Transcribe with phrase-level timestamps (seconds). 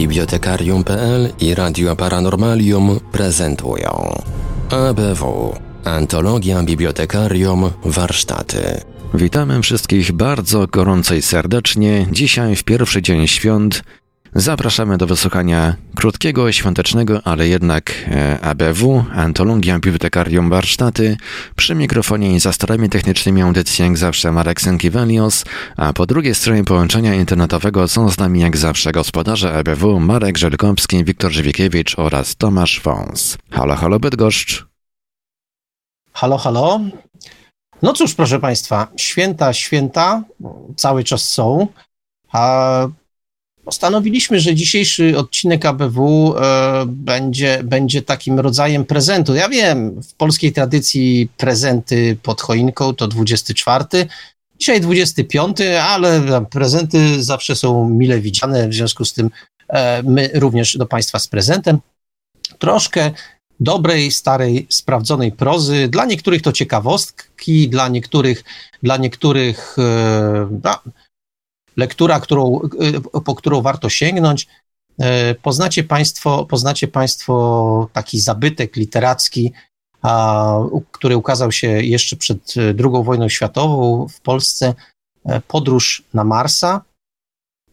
[0.00, 4.22] Bibliotekarium.pl i Radio Paranormalium prezentują
[4.70, 8.80] ABW Antologia Bibliotekarium Warsztaty.
[9.14, 12.06] Witamy wszystkich bardzo gorąco i serdecznie.
[12.12, 13.82] Dzisiaj w pierwszy dzień świąt
[14.34, 21.16] Zapraszamy do wysłuchania krótkiego, świątecznego, ale jednak e, ABW, Antologia Bibliotekarium Warsztaty.
[21.56, 25.44] Przy mikrofonie i za starami technicznymi audycji jak zawsze Marek Sękiewelios,
[25.76, 31.04] a po drugiej stronie połączenia internetowego są z nami jak zawsze gospodarze ABW Marek Żelkowski,
[31.04, 33.38] Wiktor Żywikiewicz oraz Tomasz Wąs.
[33.50, 34.66] Halo, halo Bydgoszcz.
[36.12, 36.80] Halo, halo.
[37.82, 40.22] No cóż, proszę Państwa, święta, święta
[40.76, 41.66] cały czas są,
[42.32, 42.88] a
[43.70, 49.34] Postanowiliśmy, że dzisiejszy odcinek ABW e, będzie, będzie takim rodzajem prezentu.
[49.34, 53.84] Ja wiem, w polskiej tradycji prezenty pod choinką to 24.
[54.58, 59.30] Dzisiaj 25, ale prezenty zawsze są mile widziane, w związku z tym
[59.68, 61.78] e, my również do Państwa z prezentem.
[62.58, 63.10] Troszkę
[63.60, 65.88] dobrej, starej, sprawdzonej prozy.
[65.88, 68.44] Dla niektórych to ciekawostki, dla niektórych,
[68.82, 70.78] dla niektórych e, no,
[71.80, 72.60] lektura, którą,
[73.16, 74.46] y, po którą warto sięgnąć.
[75.00, 79.52] E, poznacie Państwo, poznacie państwo taki zabytek literacki,
[80.02, 80.58] a,
[80.90, 84.74] który ukazał się jeszcze przed II wojną światową w Polsce,
[85.24, 86.80] e, Podróż na Marsa.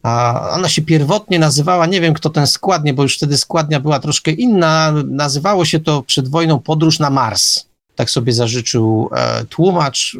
[0.03, 3.99] A ona się pierwotnie nazywała, nie wiem kto ten składnie, bo już wtedy składnia była
[3.99, 7.65] troszkę inna, nazywało się to przed wojną Podróż na Mars.
[7.95, 10.17] Tak sobie zażyczył e, tłumacz.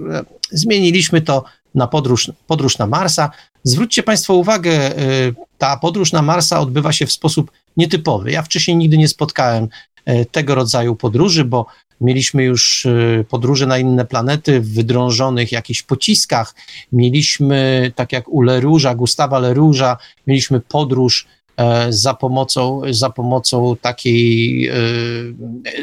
[0.52, 1.43] Zmieniliśmy to
[1.78, 3.31] na podróż, podróż na Marsa.
[3.64, 8.31] Zwróćcie Państwo uwagę, y, ta podróż na Marsa odbywa się w sposób nietypowy.
[8.31, 9.67] Ja wcześniej nigdy nie spotkałem
[10.09, 11.66] y, tego rodzaju podróży, bo
[12.02, 16.55] mieliśmy już y, podróże na inne planety w wydrążonych jakichś pociskach.
[16.92, 19.95] Mieliśmy, tak jak u Lerouge'a, Gustawa Lerouge'a,
[20.28, 24.72] mieliśmy podróż e, za pomocą, za pomocą takiej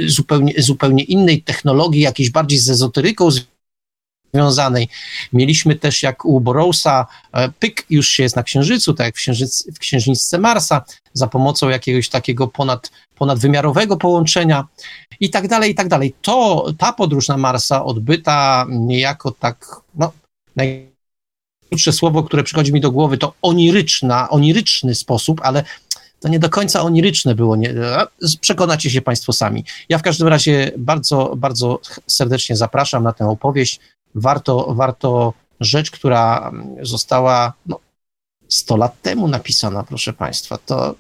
[0.07, 3.31] zupełnie, zupełnie innej technologii, jakiejś bardziej z ezoteryką
[4.35, 4.89] związanej.
[5.33, 9.19] Mieliśmy też jak u Borowsa, e, pyk już się jest na Księżycu, tak jak w,
[9.19, 14.67] księżyc, w księżniczce Marsa, za pomocą jakiegoś takiego ponad, ponadwymiarowego połączenia
[15.21, 16.15] i tak dalej, i tak dalej.
[16.23, 20.13] To, ta podróż na Marsa odbyta niejako tak, no,
[20.57, 25.65] najkrótsze słowo, które przychodzi mi do głowy, to oniryczna, oniryczny sposób, ale
[26.21, 27.57] to nie do końca oniryczne było.
[27.57, 27.75] Nie,
[28.41, 29.65] przekonacie się Państwo sami.
[29.89, 33.81] Ja w każdym razie bardzo, bardzo serdecznie zapraszam na tę opowieść
[34.15, 36.53] warto, warto rzecz, która
[36.83, 37.81] została no,
[38.49, 40.95] 100 lat temu napisana, proszę Państwa, to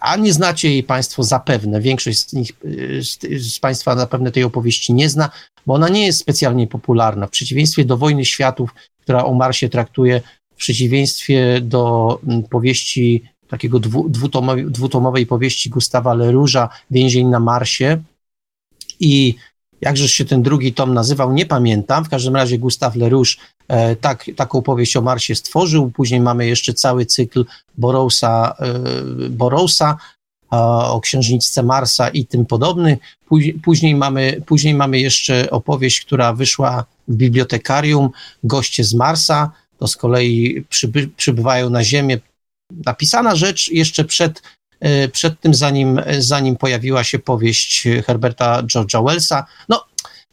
[0.00, 2.52] a nie znacie jej Państwo zapewne, większość z, nich,
[3.38, 5.30] z, Państwa zapewne tej opowieści nie zna,
[5.66, 7.26] bo ona nie jest specjalnie popularna.
[7.26, 8.70] W przeciwieństwie do Wojny Światów,
[9.00, 10.20] która o Marsie traktuje,
[10.52, 12.18] w przeciwieństwie do
[12.50, 18.02] powieści, takiego dwu, dwutomowej, dwutomowej powieści Gustawa Lerouge'a, Więzień na Marsie
[19.00, 19.34] i
[19.80, 22.04] Jakże się ten drugi tom nazywał, nie pamiętam.
[22.04, 23.30] W każdym razie Gustave Lerouge
[23.68, 25.90] e, tak, taką powieść o Marsie stworzył.
[25.90, 27.44] Później mamy jeszcze cały cykl
[27.78, 29.96] Borousa, e, Borousa
[30.90, 32.98] o księżniczce Marsa i tym podobny.
[33.62, 38.10] Później mamy, później mamy jeszcze opowieść, która wyszła w bibliotekarium,
[38.44, 39.50] Goście z Marsa.
[39.78, 42.18] To z kolei przyby, przybywają na Ziemię.
[42.84, 44.42] Napisana rzecz jeszcze przed
[45.12, 49.46] przed tym, zanim, zanim pojawiła się powieść Herberta George'a Wellsa.
[49.68, 49.84] No,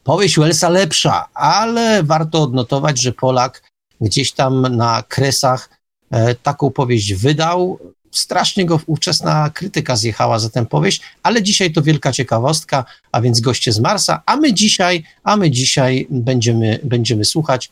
[0.04, 3.64] powieść Wellsa lepsza, ale warto odnotować, że Polak
[4.02, 5.70] gdzieś tam na kresach
[6.12, 7.80] e, taką powieść wydał.
[8.12, 13.40] Strasznie go ówczesna krytyka zjechała za tę powieść, ale dzisiaj to wielka ciekawostka, a więc
[13.40, 17.70] goście z Marsa, a my dzisiaj, a my dzisiaj będziemy, będziemy słuchać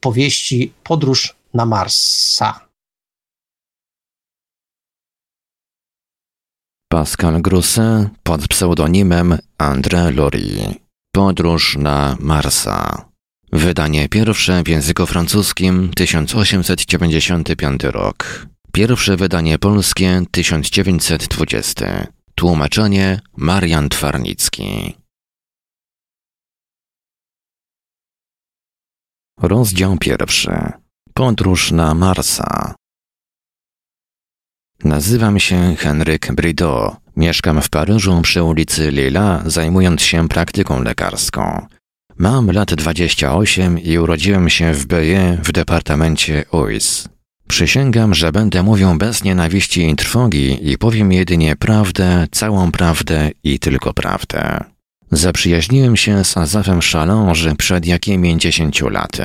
[0.00, 2.63] powieści Podróż na Marsa.
[6.94, 10.80] Pascal Groussin pod pseudonimem André Lori.
[11.12, 13.04] Podróż na Marsa.
[13.52, 18.46] Wydanie pierwsze w języku francuskim 1895 rok.
[18.72, 22.06] Pierwsze wydanie polskie 1920.
[22.34, 24.96] Tłumaczenie Marian Twarnicki.
[29.40, 30.72] Rozdział pierwszy.
[31.14, 32.74] Podróż na Marsa.
[34.84, 36.96] Nazywam się Henryk Brideau.
[37.16, 41.66] Mieszkam w Paryżu przy ulicy Lila, zajmując się praktyką lekarską.
[42.18, 47.08] Mam lat 28 i urodziłem się w Beje w departamencie Uis.
[47.48, 53.58] Przysięgam, że będę mówił bez nienawiści i trwogi i powiem jedynie prawdę, całą prawdę i
[53.58, 54.64] tylko prawdę.
[55.10, 59.24] Zaprzyjaźniłem się z Azafem Challonge przed jakimi dziesięciu laty.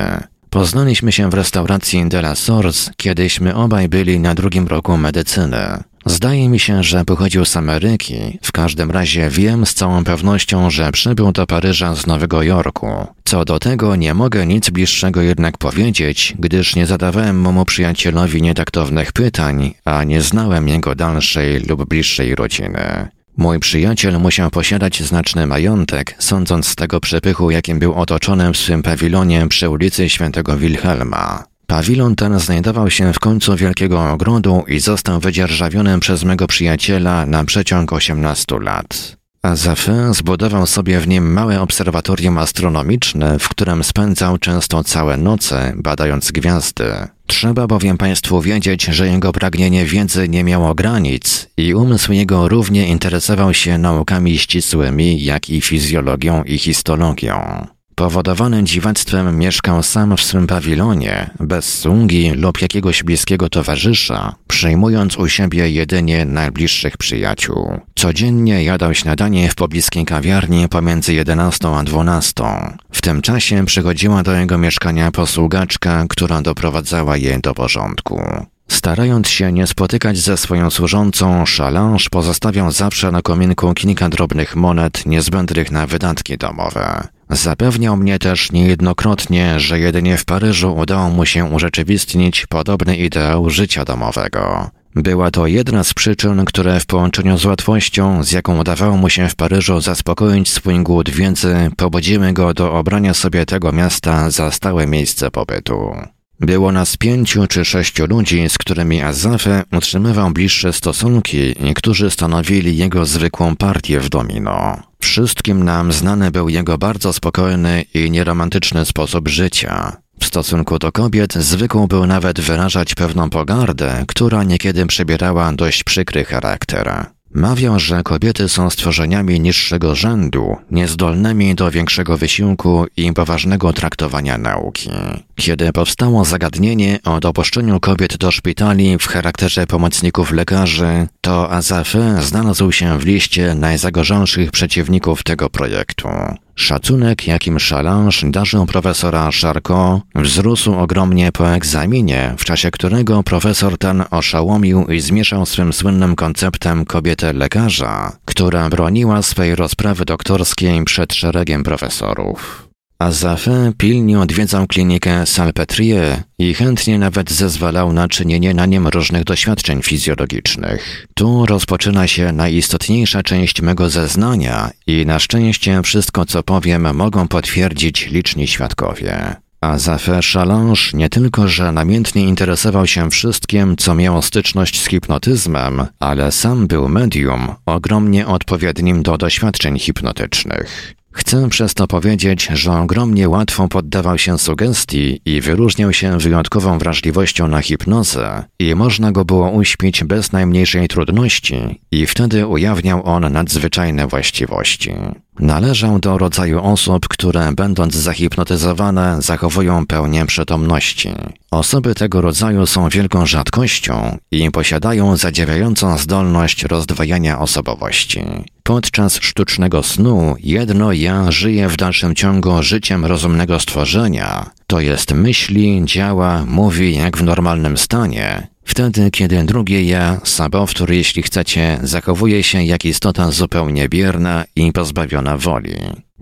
[0.50, 5.82] Poznaliśmy się w restauracji de la Source, kiedyśmy obaj byli na drugim roku medycyny.
[6.06, 8.38] Zdaje mi się, że pochodził z Ameryki.
[8.42, 13.06] W każdym razie wiem z całą pewnością, że przybył do Paryża z Nowego Jorku.
[13.24, 19.12] Co do tego nie mogę nic bliższego jednak powiedzieć, gdyż nie zadawałem memu przyjacielowi nietaktownych
[19.12, 23.08] pytań, a nie znałem jego dalszej lub bliższej rodziny.
[23.40, 28.82] Mój przyjaciel musiał posiadać znaczny majątek, sądząc z tego przepychu, jakim był otoczony w swym
[28.82, 31.44] pawilonie przy ulicy Świętego Wilhelma.
[31.66, 37.44] Pawilon ten znajdował się w końcu wielkiego ogrodu i został wydzierżawiony przez mego przyjaciela na
[37.44, 39.19] przeciąg 18 lat.
[39.42, 46.32] Azafin zbudował sobie w nim małe obserwatorium astronomiczne, w którym spędzał często całe noce, badając
[46.32, 46.84] gwiazdy.
[47.26, 52.88] Trzeba bowiem Państwu wiedzieć, że jego pragnienie wiedzy nie miało granic i umysł jego równie
[52.88, 57.66] interesował się naukami ścisłymi, jak i fizjologią i histologią.
[58.00, 65.28] Powodowany dziwactwem mieszkał sam w swym pawilonie, bez sługi lub jakiegoś bliskiego towarzysza, przyjmując u
[65.28, 67.80] siebie jedynie najbliższych przyjaciół.
[67.94, 72.44] Codziennie jadał śniadanie w pobliskiej kawiarni pomiędzy 11 a 12.
[72.92, 78.22] W tym czasie przychodziła do jego mieszkania posługaczka, która doprowadzała je do porządku.
[78.68, 85.06] Starając się nie spotykać ze swoją służącą, Chalange pozostawiał zawsze na kominku kilka drobnych monet
[85.06, 87.08] niezbędnych na wydatki domowe.
[87.30, 93.84] Zapewniał mnie też niejednokrotnie, że jedynie w Paryżu udało mu się urzeczywistnić podobny ideał życia
[93.84, 94.70] domowego.
[94.94, 99.28] Była to jedna z przyczyn, które w połączeniu z łatwością, z jaką udawało mu się
[99.28, 104.86] w Paryżu zaspokoić swój głód wiedzy, pobudziły go do obrania sobie tego miasta za stałe
[104.86, 105.94] miejsce pobytu.
[106.40, 112.76] Było nas pięciu czy sześciu ludzi, z którymi Azafe utrzymywał bliższe stosunki i którzy stanowili
[112.76, 114.82] jego zwykłą partię w domino.
[115.00, 119.96] Wszystkim nam znany był jego bardzo spokojny i nieromantyczny sposób życia.
[120.20, 126.24] W stosunku do kobiet zwykł był nawet wyrażać pewną pogardę, która niekiedy przybierała dość przykry
[126.24, 127.06] charakter.
[127.34, 134.90] Mawiał, że kobiety są stworzeniami niższego rzędu, niezdolnymi do większego wysiłku i poważnego traktowania nauki.
[135.34, 142.72] Kiedy powstało zagadnienie o dopuszczeniu kobiet do szpitali w charakterze pomocników lekarzy, to Azafe znalazł
[142.72, 146.08] się w liście najzagorzalszych przeciwników tego projektu.
[146.54, 154.04] Szacunek, jakim Chalange darzył profesora Charcot, wzrósł ogromnie po egzaminie, w czasie którego profesor ten
[154.10, 161.62] oszałomił i zmieszał swym słynnym konceptem kobietę lekarza, która broniła swej rozprawy doktorskiej przed szeregiem
[161.62, 162.69] profesorów.
[163.00, 169.82] Azafin pilnie odwiedzał klinikę Salpetrier i chętnie nawet zezwalał na czynienie na nim różnych doświadczeń
[169.82, 171.06] fizjologicznych.
[171.14, 178.06] Tu rozpoczyna się najistotniejsza część mego zeznania i na szczęście wszystko co powiem mogą potwierdzić
[178.06, 179.36] liczni świadkowie.
[179.60, 185.86] A Zafer Chalange nie tylko, że namiętnie interesował się wszystkim, co miało styczność z hipnotyzmem,
[185.98, 190.94] ale sam był medium, ogromnie odpowiednim do doświadczeń hipnotycznych.
[191.12, 197.48] Chcę przez to powiedzieć, że ogromnie łatwo poddawał się sugestii i wyróżniał się wyjątkową wrażliwością
[197.48, 204.06] na hipnozę i można go było uśpić bez najmniejszej trudności i wtedy ujawniał on nadzwyczajne
[204.06, 204.92] właściwości.
[205.40, 211.10] Należał do rodzaju osób, które będąc zahipnotyzowane zachowują pełnię przytomności.
[211.50, 218.20] Osoby tego rodzaju są wielką rzadkością i posiadają zadziwiającą zdolność rozdwajania osobowości.
[218.62, 225.82] Podczas sztucznego snu jedno ja żyje w dalszym ciągu życiem rozumnego stworzenia, to jest myśli,
[225.84, 232.64] działa, mówi jak w normalnym stanie, Wtedy, kiedy drugie ja, sabowtór, jeśli chcecie, zachowuje się
[232.64, 235.76] jak istota zupełnie bierna i pozbawiona woli.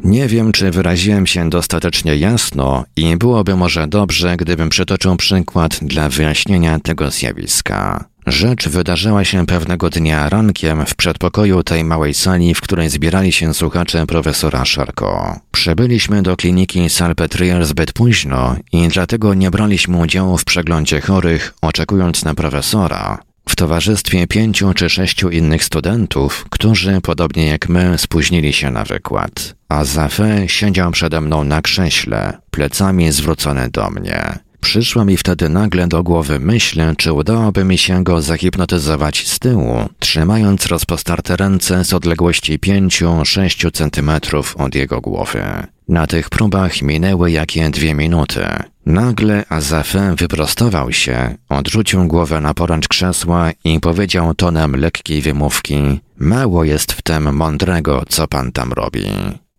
[0.05, 6.09] Nie wiem, czy wyraziłem się dostatecznie jasno i byłoby może dobrze, gdybym przytoczył przykład dla
[6.09, 8.05] wyjaśnienia tego zjawiska.
[8.29, 13.55] Rzecz wydarzyła się pewnego dnia rankiem w przedpokoju tej małej sali, w której zbierali się
[13.55, 15.41] słuchacze profesora Szarko.
[15.53, 22.25] Przybyliśmy do kliniki Salpetrier zbyt późno i dlatego nie braliśmy udziału w przeglądzie chorych, oczekując
[22.25, 23.19] na profesora,
[23.49, 29.55] w towarzystwie pięciu czy sześciu innych studentów, którzy, podobnie jak my, spóźnili się na wykład.
[29.69, 34.48] A Zafé siedział przede mną na krześle, plecami zwrócone do mnie.
[34.61, 39.89] Przyszła mi wtedy nagle do głowy myśl, czy udałoby mi się go zahipnotyzować z tyłu,
[39.99, 45.43] trzymając rozpostarte ręce z odległości 5-6 centymetrów od jego głowy.
[45.89, 48.47] Na tych próbach minęły jakie dwie minuty.
[48.87, 56.65] Nagle Azafin wyprostował się, odrzucił głowę na poręcz krzesła i powiedział tonem lekkiej wymówki: Mało
[56.65, 59.05] jest w tym mądrego, co pan tam robi.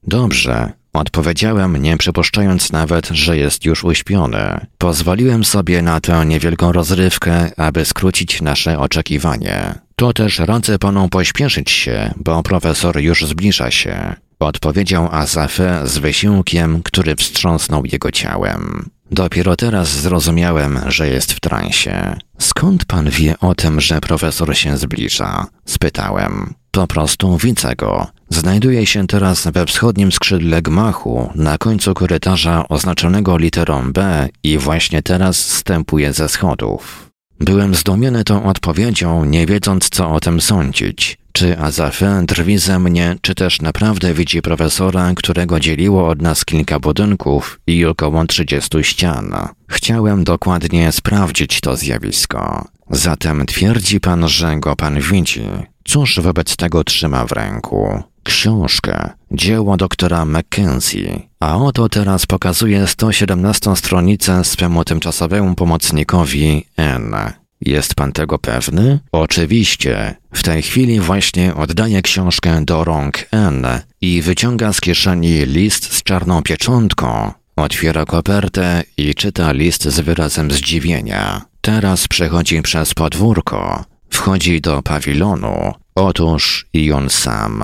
[0.03, 4.65] Dobrze, Odpowiedziałem, nie przypuszczając nawet, że jest już uśpiony.
[4.77, 9.75] Pozwoliłem sobie na tę niewielką rozrywkę, aby skrócić nasze oczekiwanie.
[9.96, 14.15] To też radzę panu pośpieszyć się, bo profesor już zbliża się.
[14.39, 18.89] Odpowiedział Azafe z wysiłkiem, który wstrząsnął jego ciałem.
[19.12, 22.15] Dopiero teraz zrozumiałem, że jest w transie.
[22.38, 25.46] Skąd pan wie o tym, że profesor się zbliża?
[25.65, 26.53] spytałem.
[26.72, 28.08] Po prostu widzę go.
[28.30, 35.04] Znajduje się teraz we wschodnim skrzydle gmachu, na końcu korytarza oznaczonego literą B i właśnie
[35.04, 37.10] teraz stępuje ze schodów.
[37.40, 41.18] Byłem zdumiony tą odpowiedzią, nie wiedząc co o tym sądzić.
[41.32, 46.80] Czy Azafe drwi ze mnie, czy też naprawdę widzi profesora, którego dzieliło od nas kilka
[46.80, 49.36] budynków i około trzydziestu ścian?
[49.70, 52.68] Chciałem dokładnie sprawdzić to zjawisko.
[52.90, 55.42] Zatem twierdzi pan, że go pan widzi.
[55.89, 58.03] Cóż wobec tego trzyma w ręku?
[58.24, 61.19] Książkę, dzieło doktora Mackenzie.
[61.39, 67.15] A oto teraz pokazuje 117 stronicę swemu tymczasowemu pomocnikowi N.
[67.62, 69.00] Jest pan tego pewny?
[69.12, 70.15] Oczywiście.
[70.34, 73.67] W tej chwili właśnie oddaję książkę do rąk N
[74.01, 77.31] i wyciąga z kieszeni list z czarną pieczątką.
[77.55, 81.46] Otwiera kopertę i czyta list z wyrazem zdziwienia.
[81.62, 83.86] Teraz przechodzi przez podwórko.
[84.10, 85.74] Wchodzi do pawilonu.
[85.96, 87.63] Otóż i on sam.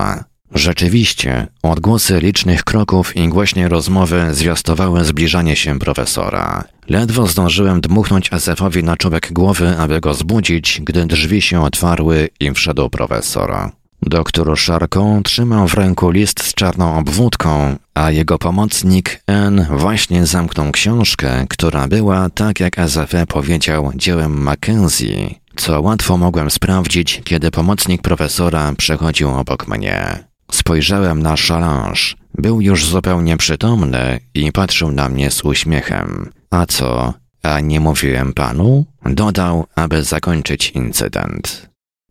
[0.54, 6.64] Rzeczywiście, odgłosy licznych kroków i głośnej rozmowy zwiastowały zbliżanie się profesora.
[6.88, 12.52] Ledwo zdążyłem dmuchnąć Azefowi na czubek głowy, aby go zbudzić, gdy drzwi się otwarły i
[12.52, 13.70] wszedł profesor.
[14.02, 20.72] Doktor Szarką trzymał w ręku list z czarną obwódką, a jego pomocnik N właśnie zamknął
[20.72, 28.02] książkę, która była, tak jak Azefe powiedział, dziełem Mackenzie, co łatwo mogłem sprawdzić, kiedy pomocnik
[28.02, 30.24] profesora przechodził obok mnie.
[30.52, 32.00] Spojrzałem na Challenge.
[32.38, 36.30] Był już zupełnie przytomny i patrzył na mnie z uśmiechem.
[36.50, 37.14] A co?
[37.42, 38.84] A nie mówiłem panu?
[39.04, 41.68] Dodał, aby zakończyć incydent.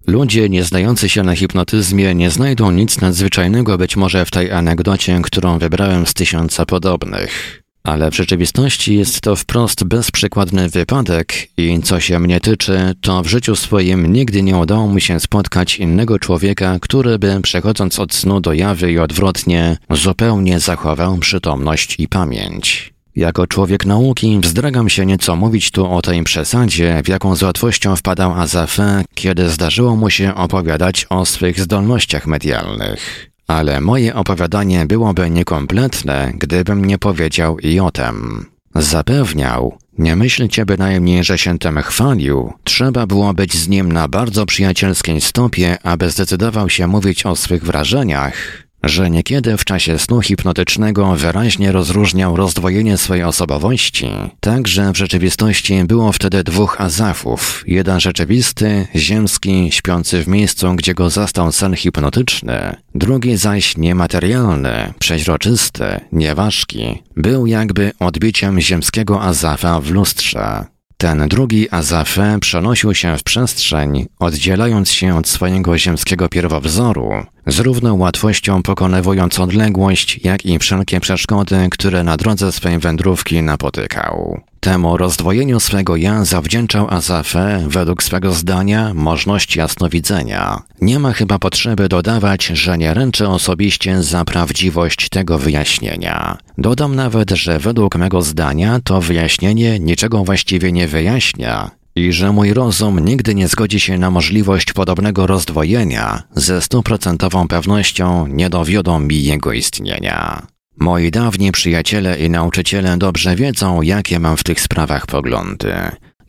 [0.07, 5.59] Ludzie nieznający się na hipnotyzmie nie znajdą nic nadzwyczajnego być może w tej anegdocie, którą
[5.59, 7.64] wybrałem z tysiąca podobnych.
[7.85, 13.27] Ale w rzeczywistości jest to wprost bezprzykładny wypadek i co się mnie tyczy, to w
[13.27, 18.41] życiu swoim nigdy nie udało mi się spotkać innego człowieka, który by przechodząc od snu
[18.41, 22.93] do jawy i odwrotnie, zupełnie zachował przytomność i pamięć.
[23.15, 27.95] Jako człowiek nauki wzdragam się nieco mówić tu o tej przesadzie, w jaką z łatwością
[27.95, 33.31] wpadał Azafe, kiedy zdarzyło mu się opowiadać o swych zdolnościach medialnych.
[33.47, 38.45] Ale moje opowiadanie byłoby niekompletne, gdybym nie powiedział i o tym.
[38.75, 42.53] Zapewniał, nie myślcie bynajmniej, że się tym chwalił.
[42.63, 47.63] Trzeba było być z nim na bardzo przyjacielskiej stopie, aby zdecydował się mówić o swych
[47.63, 54.97] wrażeniach, że niekiedy w czasie snu hipnotycznego wyraźnie rozróżniał rozdwojenie swojej osobowości, tak że w
[54.97, 61.75] rzeczywistości było wtedy dwóch azafów, jeden rzeczywisty, ziemski, śpiący w miejscu, gdzie go zastał sen
[61.75, 70.65] hipnotyczny, drugi zaś niematerialny, przeźroczysty, nieważki, był jakby odbiciem ziemskiego azafa w lustrze.
[70.97, 77.09] Ten drugi Azafe przenosił się w przestrzeń, oddzielając się od swojego ziemskiego pierwowzoru,
[77.47, 84.41] z równą łatwością pokonywując odległość, jak i wszelkie przeszkody, które na drodze swej wędrówki napotykał.
[84.59, 90.61] Temu rozdwojeniu swego ja zawdzięczał Azafe, według swego zdania, możność jasnowidzenia.
[90.81, 96.37] Nie ma chyba potrzeby dodawać, że nie ręczę osobiście za prawdziwość tego wyjaśnienia.
[96.57, 102.53] Dodam nawet, że według mego zdania to wyjaśnienie niczego właściwie nie wyjaśnia, i że mój
[102.53, 109.23] rozum nigdy nie zgodzi się na możliwość podobnego rozdwojenia, ze stuprocentową pewnością nie dowiodą mi
[109.23, 110.47] jego istnienia.
[110.79, 115.73] Moi dawni przyjaciele i nauczyciele dobrze wiedzą, jakie mam w tych sprawach poglądy.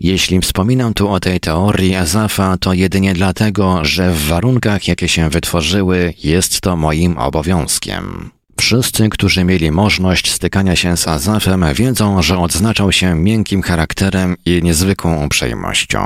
[0.01, 5.31] Jeśli wspominam tu o tej teorii Azafa, to jedynie dlatego, że w warunkach, jakie się
[5.31, 8.36] wytworzyły, jest to moim obowiązkiem.
[8.67, 14.61] Wszyscy, którzy mieli możliwość stykania się z Azafem, wiedzą, że odznaczał się miękkim charakterem i
[14.63, 16.01] niezwykłą uprzejmością.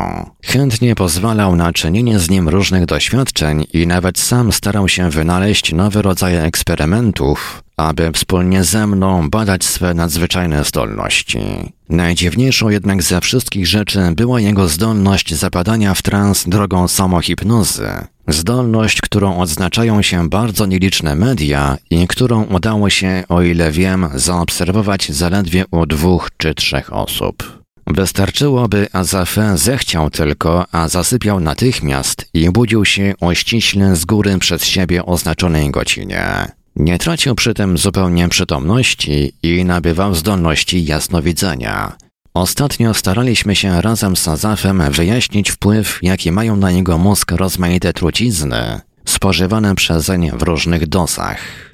[0.44, 6.02] Chętnie pozwalał na czynienie z nim różnych doświadczeń i nawet sam starał się wynaleźć nowe
[6.02, 11.40] rodzaje eksperymentów, aby wspólnie ze mną badać swe nadzwyczajne zdolności.
[11.88, 17.88] Najdziwniejszą jednak ze wszystkich rzeczy była jego zdolność zapadania w trans drogą samohipnozy.
[18.28, 25.12] Zdolność, którą odznaczają się bardzo nieliczne media i którą udało się, o ile wiem, zaobserwować
[25.12, 27.60] zaledwie u dwóch czy trzech osób.
[27.86, 34.38] Wystarczyłoby, a Zafe zechciał tylko, a zasypiał natychmiast i budził się o ściśle z góry
[34.38, 36.59] przez siebie oznaczonej godzinie.
[36.76, 41.96] Nie tracił przy tym zupełnie przytomności i nabywał zdolności jasnowidzenia.
[42.34, 48.80] Ostatnio staraliśmy się razem z Azafem wyjaśnić wpływ, jaki mają na jego mózg rozmaite trucizny,
[49.04, 51.69] spożywane przezeń w różnych dosach.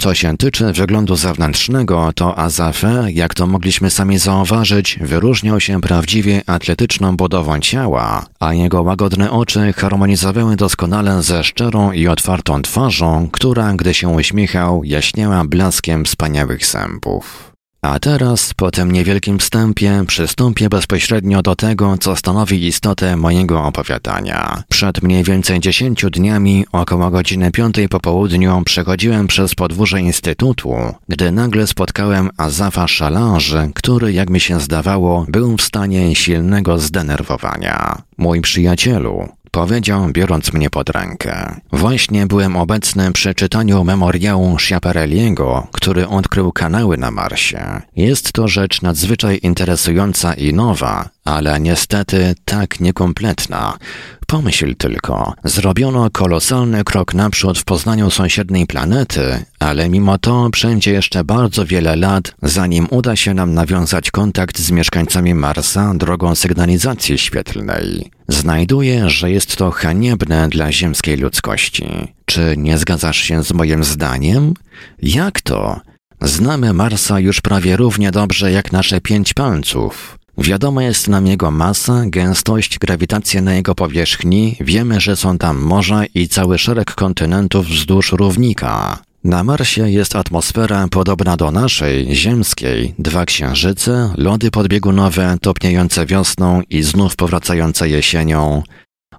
[0.00, 6.42] Co się tyczy wyglądu zewnętrznego, to Azafe, jak to mogliśmy sami zauważyć, wyróżniał się prawdziwie
[6.46, 13.72] atletyczną budową ciała, a jego łagodne oczy harmonizowały doskonale ze szczerą i otwartą twarzą, która,
[13.72, 17.49] gdy się uśmiechał, jaśniała blaskiem wspaniałych zębów.
[17.82, 24.62] A teraz, po tym niewielkim wstępie, przystąpię bezpośrednio do tego, co stanowi istotę mojego opowiadania.
[24.68, 30.74] Przed mniej więcej dziesięciu dniami, około godziny piątej po południu, przechodziłem przez podwórze Instytutu,
[31.08, 38.02] gdy nagle spotkałem Azafa Szalanży, który, jak mi się zdawało, był w stanie silnego zdenerwowania.
[38.18, 41.60] Mój przyjacielu, Powiedział, biorąc mnie pod rękę.
[41.72, 47.82] Właśnie byłem obecny przy czytaniu memoriału Schiaparelliego, który odkrył kanały na Marsie.
[47.96, 53.78] Jest to rzecz nadzwyczaj interesująca i nowa, ale niestety tak niekompletna.
[54.26, 61.24] Pomyśl tylko, zrobiono kolosalny krok naprzód w poznaniu sąsiedniej planety, ale mimo to przędzie jeszcze
[61.24, 68.10] bardzo wiele lat, zanim uda się nam nawiązać kontakt z mieszkańcami Marsa drogą sygnalizacji świetlnej.
[68.28, 71.88] Znajduję, że jest to haniebne dla ziemskiej ludzkości.
[72.24, 74.54] Czy nie zgadzasz się z moim zdaniem?
[75.02, 75.80] Jak to?
[76.22, 80.18] Znamy Marsa już prawie równie dobrze jak nasze pięć palców.
[80.38, 86.04] Wiadoma jest nam jego masa, gęstość, grawitacja na jego powierzchni, wiemy, że są tam morza
[86.14, 88.98] i cały szereg kontynentów wzdłuż równika.
[89.24, 96.82] Na Marsie jest atmosfera podobna do naszej, ziemskiej, dwa księżyce, lody podbiegunowe topniejące wiosną i
[96.82, 98.62] znów powracające jesienią,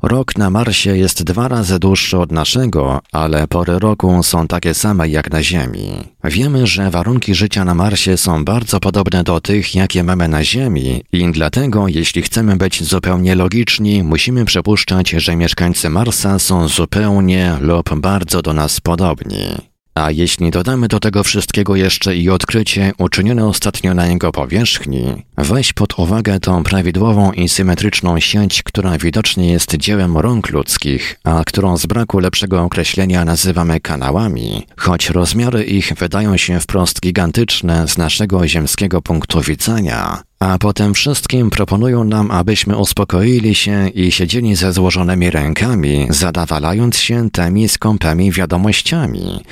[0.01, 5.10] Rok na Marsie jest dwa razy dłuższy od naszego, ale pory roku są takie same
[5.10, 5.91] jak na Ziemi.
[6.24, 11.03] Wiemy, że warunki życia na Marsie są bardzo podobne do tych, jakie mamy na Ziemi
[11.12, 17.95] i dlatego, jeśli chcemy być zupełnie logiczni, musimy przypuszczać, że mieszkańcy Marsa są zupełnie lub
[17.95, 19.70] bardzo do nas podobni.
[19.95, 25.73] A jeśli dodamy do tego wszystkiego jeszcze i odkrycie uczynione ostatnio na jego powierzchni, weź
[25.73, 31.77] pod uwagę tą prawidłową i symetryczną sieć, która widocznie jest dziełem rąk ludzkich, a którą
[31.77, 38.47] z braku lepszego określenia nazywamy kanałami, choć rozmiary ich wydają się wprost gigantyczne z naszego
[38.47, 45.30] ziemskiego punktu widzenia, a potem wszystkim proponują nam, abyśmy uspokoili się i siedzieli ze złożonymi
[45.30, 49.43] rękami, zadawalając się tymi skąpymi wiadomościami.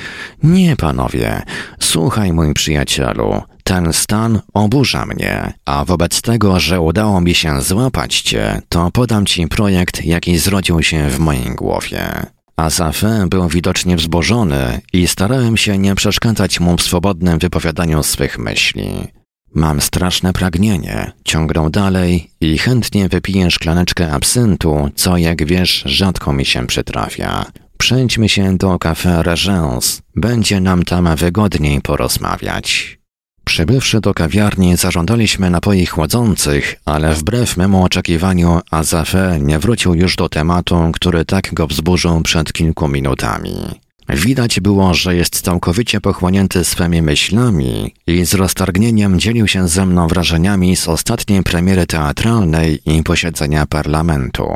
[0.43, 1.41] Nie, panowie,
[1.79, 8.21] słuchaj, mój przyjacielu, ten stan oburza mnie, a wobec tego, że udało mi się złapać
[8.21, 12.25] cię, to podam ci projekt, jaki zrodził się w mojej głowie.
[12.55, 19.18] Azafę był widocznie wzburzony i starałem się nie przeszkadzać mu w swobodnym wypowiadaniu swych myśli.
[19.53, 26.45] Mam straszne pragnienie, ciągnął dalej i chętnie wypiję szklaneczkę absyntu, co jak wiesz rzadko mi
[26.45, 27.45] się przytrafia.
[27.77, 32.99] Przejdźmy się do Café Regence, będzie nam tam wygodniej porozmawiać.
[33.43, 40.29] Przybywszy do kawiarni, zażądaliśmy napoi chłodzących, ale wbrew memu oczekiwaniu Azafé nie wrócił już do
[40.29, 43.79] tematu, który tak go wzburzył przed kilku minutami.
[44.09, 50.07] Widać było, że jest całkowicie pochłonięty swymi myślami i z roztargnieniem dzielił się ze mną
[50.07, 54.47] wrażeniami z ostatniej premiery teatralnej i posiedzenia parlamentu.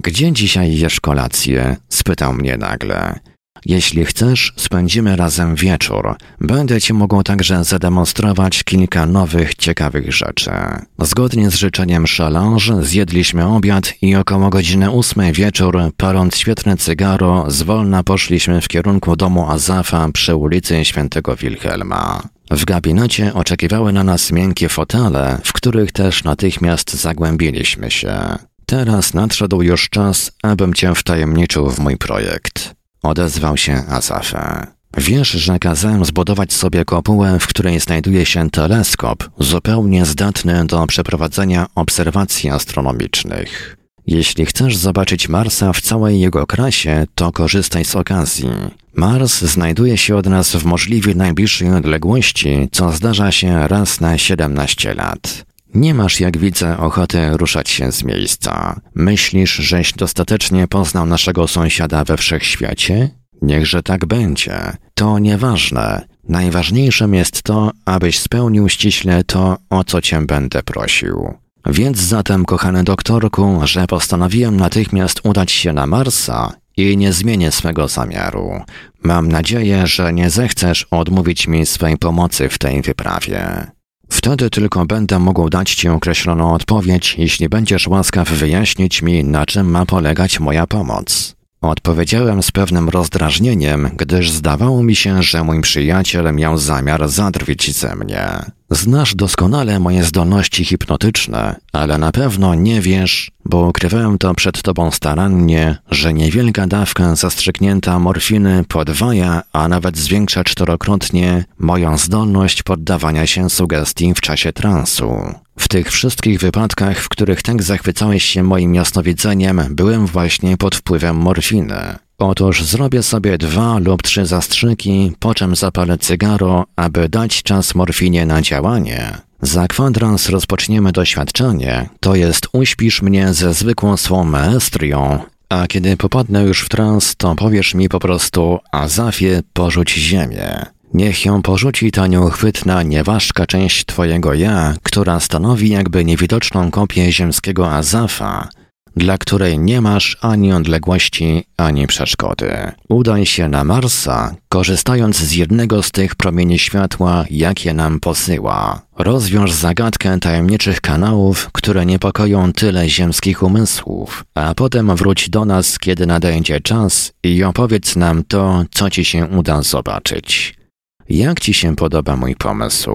[0.00, 1.76] Gdzie dzisiaj jesz kolację?
[1.88, 3.18] spytał mnie nagle.
[3.66, 6.16] Jeśli chcesz, spędzimy razem wieczór.
[6.40, 10.50] Będę ci mógł także zademonstrować kilka nowych, ciekawych rzeczy.
[10.98, 18.02] Zgodnie z życzeniem Szalange zjedliśmy obiad i około godziny ósmej wieczór, paląc świetne cygaro, zwolna
[18.02, 22.22] poszliśmy w kierunku domu Azafa przy ulicy Świętego Wilhelma.
[22.50, 28.18] W gabinecie oczekiwały na nas miękkie fotele, w których też natychmiast zagłębiliśmy się.
[28.66, 32.74] Teraz nadszedł już czas, abym cię wtajemniczył w mój projekt.
[33.04, 34.66] Odezwał się Azafa.
[34.96, 41.66] Wiesz, że kazałem zbudować sobie kopułę, w której znajduje się teleskop, zupełnie zdatny do przeprowadzenia
[41.74, 43.76] obserwacji astronomicznych.
[44.06, 48.50] Jeśli chcesz zobaczyć Marsa w całej jego krasie, to korzystaj z okazji.
[48.94, 54.94] Mars znajduje się od nas w możliwie najbliższej odległości, co zdarza się raz na 17
[54.94, 55.44] lat.
[55.74, 58.80] Nie masz, jak widzę, ochoty ruszać się z miejsca.
[58.94, 63.10] Myślisz, żeś dostatecznie poznał naszego sąsiada we wszechświecie?
[63.42, 64.58] Niechże tak będzie.
[64.94, 66.06] To nieważne.
[66.28, 71.34] Najważniejszym jest to, abyś spełnił ściśle to, o co cię będę prosił.
[71.66, 77.88] Więc zatem, kochany doktorku, że postanowiłem natychmiast udać się na Marsa i nie zmienię swego
[77.88, 78.62] zamiaru.
[79.02, 83.66] Mam nadzieję, że nie zechcesz odmówić mi swej pomocy w tej wyprawie.
[84.14, 89.70] Wtedy tylko będę mógł dać Ci określoną odpowiedź, jeśli będziesz łaskaw wyjaśnić mi, na czym
[89.70, 91.36] ma polegać moja pomoc.
[91.70, 97.96] Odpowiedziałem z pewnym rozdrażnieniem, gdyż zdawało mi się, że mój przyjaciel miał zamiar zadrwić ze
[97.96, 98.28] mnie.
[98.70, 104.90] Znasz doskonale moje zdolności hipnotyczne, ale na pewno nie wiesz, bo ukrywałem to przed tobą
[104.90, 113.50] starannie, że niewielka dawka zastrzyknięta morfiny podwaja, a nawet zwiększa czterokrotnie moją zdolność poddawania się
[113.50, 115.34] sugestii w czasie transu.
[115.64, 121.16] W tych wszystkich wypadkach, w których tak zachwycałeś się moim jasnowidzeniem, byłem właśnie pod wpływem
[121.16, 121.96] morfiny.
[122.18, 128.26] Otóż zrobię sobie dwa lub trzy zastrzyki, po czym zapalę cygaro, aby dać czas morfinie
[128.26, 129.18] na działanie.
[129.42, 136.42] Za kwadrans rozpoczniemy doświadczenie, to jest uśpisz mnie ze zwykłą swą maestrią, a kiedy popadnę
[136.42, 140.73] już w trans, to powiesz mi po prostu Azafie porzuć ziemię.
[140.94, 147.72] Niech ją porzuci ta nieuchwytna, nieważka część twojego ja, która stanowi jakby niewidoczną kopię ziemskiego
[147.72, 148.48] Azafa,
[148.96, 152.72] dla której nie masz ani odległości, ani przeszkody.
[152.88, 158.82] Udaj się na Marsa, korzystając z jednego z tych promieni światła, jakie nam posyła.
[158.98, 166.06] Rozwiąż zagadkę tajemniczych kanałów, które niepokoją tyle ziemskich umysłów, a potem wróć do nas, kiedy
[166.06, 170.63] nadejdzie czas i opowiedz nam to, co ci się uda zobaczyć.
[171.08, 172.90] Jak ci się podoba mój pomysł?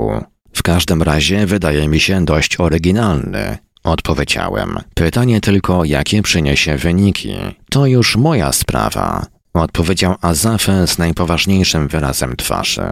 [0.54, 3.58] W każdym razie wydaje mi się dość oryginalny.
[3.84, 4.78] Odpowiedziałem.
[4.94, 7.36] Pytanie tylko, jakie przyniesie wyniki.
[7.70, 9.26] To już moja sprawa.
[9.54, 12.88] Odpowiedział Azafe z najpoważniejszym wyrazem twarzy.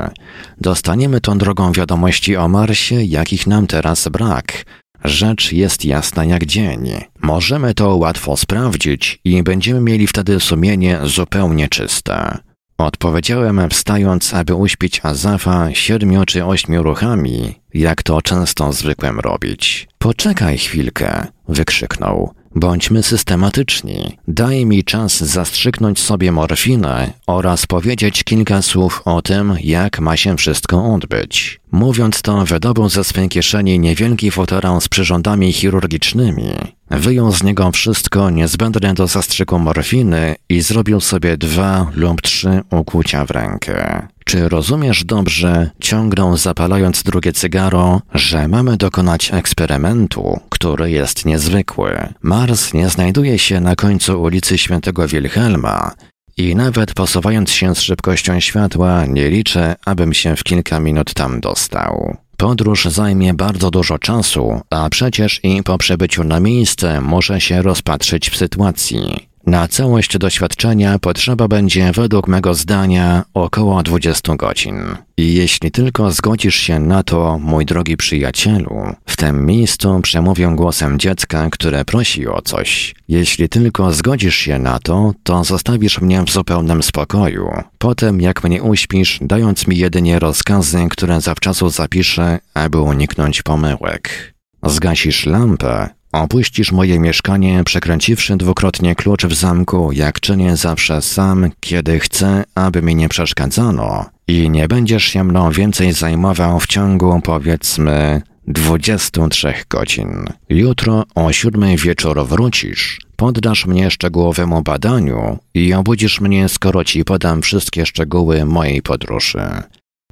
[0.61, 4.65] Dostaniemy tą drogą wiadomości o Marsie, jakich nam teraz brak.
[5.03, 6.91] Rzecz jest jasna jak dzień.
[7.21, 12.37] Możemy to łatwo sprawdzić i będziemy mieli wtedy sumienie zupełnie czyste.
[12.77, 19.87] Odpowiedziałem wstając, aby uśpić Azafa siedmiu czy ośmiu ruchami, jak to często zwykłem robić.
[19.97, 22.33] Poczekaj chwilkę, wykrzyknął.
[22.59, 24.17] Bądźmy systematyczni.
[24.27, 30.37] Daj mi czas zastrzyknąć sobie morfinę oraz powiedzieć kilka słów o tym, jak ma się
[30.37, 31.59] wszystko odbyć.
[31.71, 36.53] Mówiąc to, wydobył ze swej kieszeni niewielki futerał z przyrządami chirurgicznymi.
[36.89, 43.25] Wyjął z niego wszystko niezbędne do zastrzyku morfiny i zrobił sobie dwa lub trzy ukłucia
[43.25, 44.07] w rękę.
[44.27, 52.13] Czy rozumiesz dobrze, ciągnął zapalając drugie cygaro, że mamy dokonać eksperymentu, który jest niezwykły.
[52.21, 55.91] Mars nie znajduje się na końcu ulicy Świętego Wilhelma
[56.37, 61.41] i nawet posuwając się z szybkością światła, nie liczę, abym się w kilka minut tam
[61.41, 62.17] dostał.
[62.37, 68.29] Podróż zajmie bardzo dużo czasu, a przecież i po przybyciu na miejsce muszę się rozpatrzyć
[68.29, 69.27] w sytuacji.
[69.47, 74.75] Na całość doświadczenia potrzeba będzie, według mego zdania, około 20 godzin.
[75.17, 80.99] I jeśli tylko zgodzisz się na to, mój drogi przyjacielu, w tym miejscu przemówię głosem
[80.99, 82.95] dziecka, które prosi o coś.
[83.07, 87.49] Jeśli tylko zgodzisz się na to, to zostawisz mnie w zupełnym spokoju.
[87.77, 94.33] Potem, jak mnie uśpisz, dając mi jedynie rozkazy, które zawczasu zapiszę, aby uniknąć pomyłek.
[94.63, 101.99] Zgasisz lampę, Opuścisz moje mieszkanie, przekręciwszy dwukrotnie klucz w zamku, jak czynię zawsze sam, kiedy
[101.99, 108.21] chcę, aby mi nie przeszkadzano, i nie będziesz się mną więcej zajmował w ciągu, powiedzmy,
[108.47, 110.25] 23 godzin.
[110.49, 117.41] Jutro o siódmej wieczór wrócisz, poddasz mnie szczegółowemu badaniu i obudzisz mnie, skoro ci podam
[117.41, 119.43] wszystkie szczegóły mojej podróży.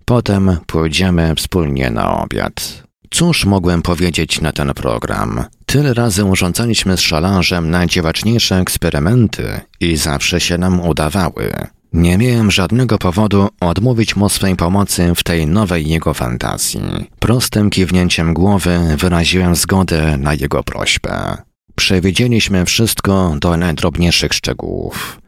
[0.05, 2.84] Potem pójdziemy wspólnie na obiad.
[3.15, 5.43] Cóż mogłem powiedzieć na ten program?
[5.65, 11.51] Tyle razy urządzaliśmy z szalarzem najdziwaczniejsze eksperymenty i zawsze się nam udawały.
[11.93, 16.81] Nie miałem żadnego powodu odmówić mu swej pomocy w tej nowej jego fantazji.
[17.19, 21.37] Prostym kiwnięciem głowy wyraziłem zgodę na jego prośbę.
[21.75, 25.24] Przewidzieliśmy wszystko do najdrobniejszych szczegółów.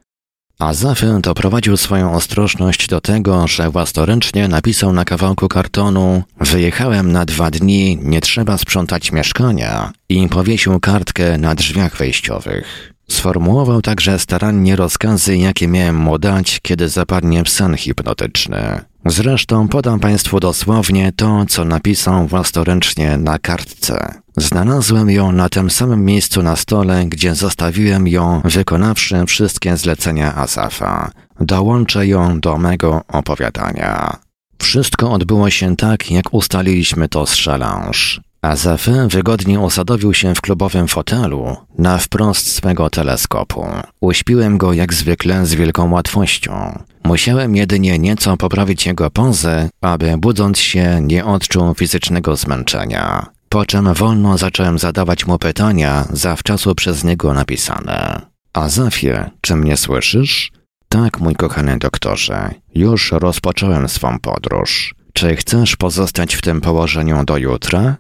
[0.59, 0.73] A
[1.21, 7.99] doprowadził swoją ostrożność do tego, że własnoręcznie napisał na kawałku kartonu Wyjechałem na dwa dni,
[8.01, 12.96] nie trzeba sprzątać mieszkania i powiesił kartkę na drzwiach wejściowych.
[13.11, 18.81] Sformułował także starannie rozkazy, jakie miałem mu dać, kiedy zapadnie w sen hipnotyczny.
[19.05, 24.13] Zresztą podam Państwu dosłownie to, co napisał własnoręcznie na kartce.
[24.37, 31.11] Znalazłem ją na tym samym miejscu na stole, gdzie zostawiłem ją, wykonawszy wszystkie zlecenia Asafa.
[31.39, 34.17] Dołączę ją do mego opowiadania.
[34.57, 38.21] Wszystko odbyło się tak, jak ustaliliśmy to z Szalanż.
[38.41, 43.65] Azafy wygodnie usadowił się w klubowym fotelu na wprost swego teleskopu.
[43.99, 46.83] Uśpiłem go jak zwykle z wielką łatwością.
[47.03, 53.25] Musiałem jedynie nieco poprawić jego pozę, aby budząc się nie odczuł fizycznego zmęczenia.
[53.49, 58.21] Po czym wolno zacząłem zadawać mu pytania zawczasu przez niego napisane.
[58.53, 60.51] Azafie, czy mnie słyszysz?
[60.89, 64.95] Tak, mój kochany doktorze, już rozpocząłem swą podróż.
[65.13, 67.95] Czy chcesz pozostać w tym położeniu do jutra?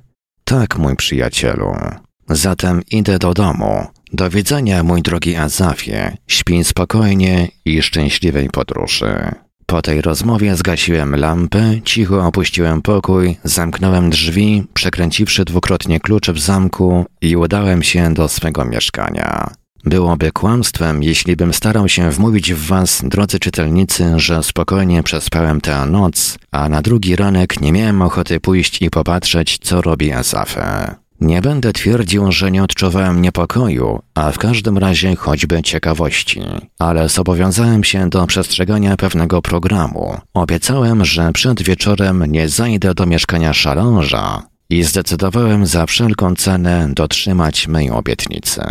[0.47, 1.75] Tak, mój przyjacielu.
[2.29, 3.85] Zatem idę do domu.
[4.13, 6.17] Do widzenia, mój drogi Azafie.
[6.27, 9.31] Śpij spokojnie i szczęśliwej podróży.
[9.65, 17.05] Po tej rozmowie zgasiłem lampę, cicho opuściłem pokój, zamknąłem drzwi, przekręciwszy dwukrotnie klucze w zamku
[17.21, 19.49] i udałem się do swego mieszkania.
[19.85, 25.85] Byłoby kłamstwem, jeśli bym starał się wmówić w was, drodzy czytelnicy, że spokojnie przespałem tę
[25.85, 30.95] noc, a na drugi ranek nie miałem ochoty pójść i popatrzeć, co robi Asafę.
[31.21, 36.41] Nie będę twierdził, że nie odczuwałem niepokoju, a w każdym razie choćby ciekawości,
[36.79, 40.17] ale zobowiązałem się do przestrzegania pewnego programu.
[40.33, 47.67] Obiecałem, że przed wieczorem nie zajdę do mieszkania szaląża i zdecydowałem za wszelką cenę dotrzymać
[47.67, 48.61] mej obietnicy.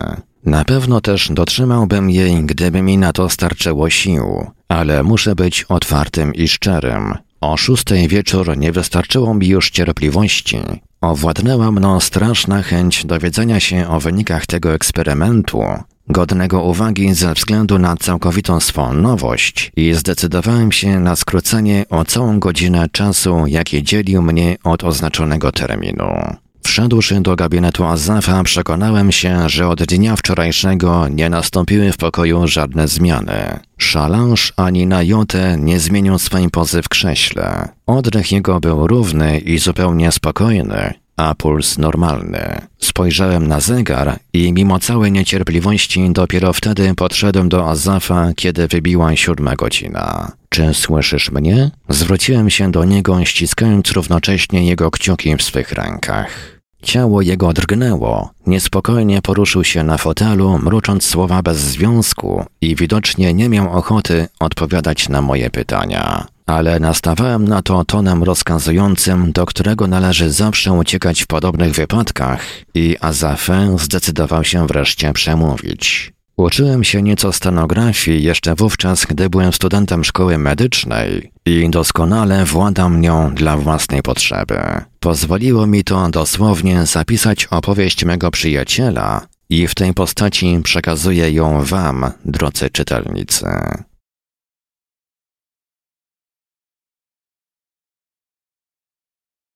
[0.47, 6.35] Na pewno też dotrzymałbym jej, gdyby mi na to starczyło sił, ale muszę być otwartym
[6.35, 7.15] i szczerym.
[7.41, 10.59] O szóstej wieczór nie wystarczyło mi już cierpliwości.
[11.01, 15.63] Owładnęła mną straszna chęć dowiedzenia się o wynikach tego eksperymentu,
[16.09, 22.41] godnego uwagi ze względu na całkowitą swą nowość i zdecydowałem się na skrócenie o całą
[22.41, 26.37] godzinę czasu, jaki dzielił mnie od oznaczonego terminu.
[26.67, 32.89] Wszedłszy do gabinetu Azafa, przekonałem się, że od dnia wczorajszego nie nastąpiły w pokoju żadne
[32.89, 33.61] zmiany.
[33.79, 37.69] Szalanż ani na jotę nie zmienił swej pozy w krześle.
[37.87, 42.61] Oddech jego był równy i zupełnie spokojny, a puls normalny.
[42.79, 49.57] Spojrzałem na zegar i mimo całej niecierpliwości dopiero wtedy podszedłem do Azafa, kiedy wybiła siódma
[49.57, 50.33] godzina.
[50.49, 51.71] Czy słyszysz mnie?
[51.89, 56.56] Zwróciłem się do niego, ściskając równocześnie jego kciuki w swych rękach.
[56.83, 63.49] Ciało jego drgnęło, niespokojnie poruszył się na fotelu, mrucząc słowa bez związku i widocznie nie
[63.49, 66.27] miał ochoty odpowiadać na moje pytania.
[66.47, 72.41] Ale nastawałem na to tonem rozkazującym, do którego należy zawsze uciekać w podobnych wypadkach
[72.75, 76.16] i Azafę zdecydował się wreszcie przemówić.
[76.39, 83.35] Uczyłem się nieco stenografii jeszcze wówczas, gdy byłem studentem szkoły medycznej i doskonale władam nią
[83.35, 84.61] dla własnej potrzeby.
[85.01, 92.13] Pozwoliło mi to dosłownie zapisać opowieść mego przyjaciela i w tej postaci przekazuję ją wam,
[92.25, 93.47] drodzy czytelnicy.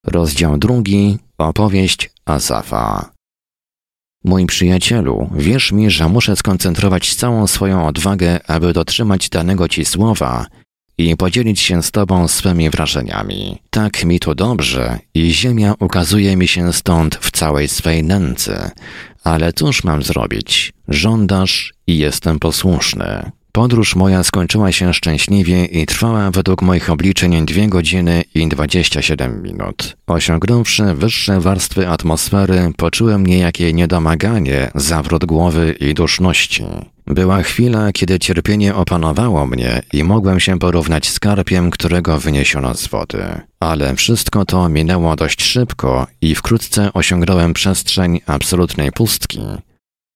[0.07, 1.19] Rozdział drugi.
[1.39, 3.20] Opowieść Azafa.
[4.25, 10.47] Mój przyjacielu, wierz mi, że muszę skoncentrować całą swoją odwagę, aby dotrzymać danego ci słowa
[10.99, 13.59] i podzielić się z tobą swymi wrażeniami.
[13.71, 18.71] Tak mi tu dobrze i ziemia ukazuje mi się stąd w całej swej nędzy.
[19.25, 20.73] Ale cóż mam zrobić?
[20.89, 23.31] Żądasz i jestem posłuszny.
[23.53, 29.97] Podróż moja skończyła się szczęśliwie i trwała według moich obliczeń 2 godziny i 27 minut.
[30.07, 36.65] Osiągnąwszy wyższe warstwy atmosfery, poczułem niejakie niedomaganie, zawrót głowy i duszności.
[37.07, 42.87] Była chwila, kiedy cierpienie opanowało mnie i mogłem się porównać z karpiem, którego wyniesiono z
[42.87, 43.25] wody.
[43.61, 49.41] Ale wszystko to minęło dość szybko i wkrótce osiągnąłem przestrzeń absolutnej pustki,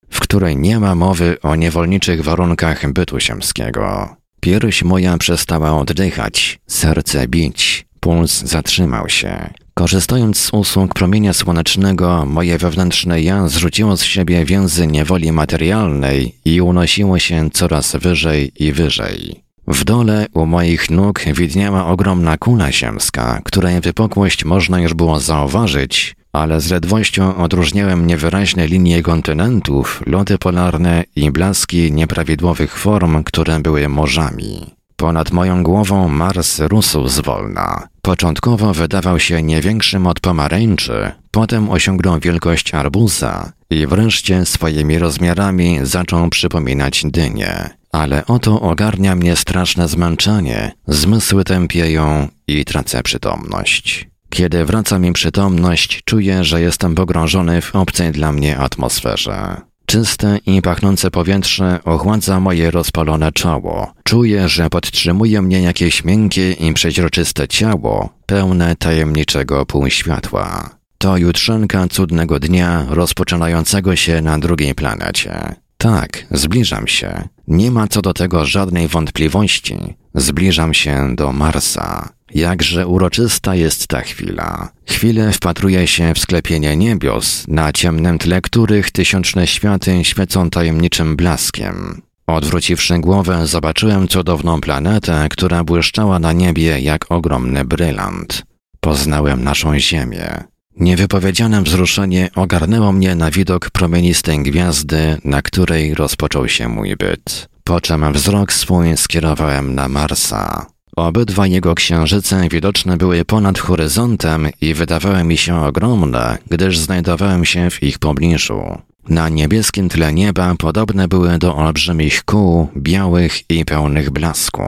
[0.09, 4.15] w której nie ma mowy o niewolniczych warunkach bytu ziemskiego.
[4.39, 9.49] Pierś moja przestała oddychać, serce bić, puls zatrzymał się.
[9.73, 16.61] Korzystając z usług promienia słonecznego, moje wewnętrzne ja zrzuciło z siebie więzy niewoli materialnej i
[16.61, 19.45] unosiło się coraz wyżej i wyżej.
[19.67, 26.15] W dole u moich nóg widniała ogromna kula ziemska, której wypukłość można już było zauważyć,
[26.35, 33.89] ale z ledwością odróżniałem niewyraźne linie kontynentów, loty polarne i blaski nieprawidłowych form, które były
[33.89, 34.75] morzami.
[34.95, 37.87] Ponad moją głową Mars rósł zwolna.
[38.01, 45.79] Początkowo wydawał się nie większym od pomarańczy, potem osiągnął wielkość arbuza i wreszcie swoimi rozmiarami
[45.83, 47.69] zaczął przypominać dynię.
[47.91, 54.14] Ale oto ogarnia mnie straszne zmęczenie, zmysły tępieją i tracę przytomność.
[54.29, 59.61] Kiedy wraca mi przytomność, czuję, że jestem pogrążony w obcej dla mnie atmosferze.
[59.85, 63.93] Czyste i pachnące powietrze ochładza moje rozpalone czoło.
[64.03, 70.69] Czuję, że podtrzymuje mnie jakieś miękkie i przeźroczyste ciało, pełne tajemniczego półświatła.
[70.97, 75.55] To jutrzenka cudnego dnia rozpoczynającego się na drugiej planecie.
[75.77, 77.27] Tak, zbliżam się.
[77.47, 79.77] Nie ma co do tego żadnej wątpliwości.
[80.15, 82.09] Zbliżam się do Marsa.
[82.33, 84.69] Jakże uroczysta jest ta chwila.
[84.87, 92.01] Chwilę wpatruję się w sklepienie niebios, na ciemnym tle których tysiączne światy świecą tajemniczym blaskiem.
[92.27, 98.43] Odwróciwszy głowę, zobaczyłem cudowną planetę, która błyszczała na niebie jak ogromny brylant.
[98.79, 100.43] Poznałem naszą Ziemię.
[100.77, 107.47] Niewypowiedziane wzruszenie ogarnęło mnie na widok promienistej gwiazdy, na której rozpoczął się mój byt.
[107.63, 110.74] Po czym wzrok swój skierowałem na Marsa.
[110.95, 117.69] Obydwa jego księżyce widoczne były ponad horyzontem i wydawały mi się ogromne, gdyż znajdowałem się
[117.69, 118.77] w ich pobliżu.
[119.09, 124.63] Na niebieskim tle nieba podobne były do olbrzymich kół, białych i pełnych blasku.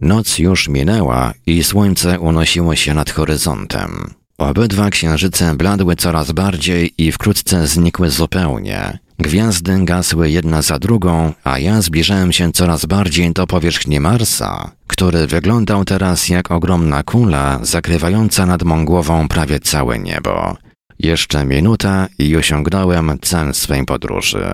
[0.00, 4.14] Noc już minęła i słońce unosiło się nad horyzontem.
[4.38, 8.98] Obydwa księżyce bladły coraz bardziej i wkrótce znikły zupełnie.
[9.18, 14.70] Gwiazdy gasły jedna za drugą, a ja zbliżałem się coraz bardziej do powierzchni Marsa,
[15.02, 20.56] który wyglądał teraz jak ogromna kula zakrywająca nad mą głową prawie całe niebo.
[20.98, 24.44] Jeszcze minuta i osiągnąłem cel swej podróży.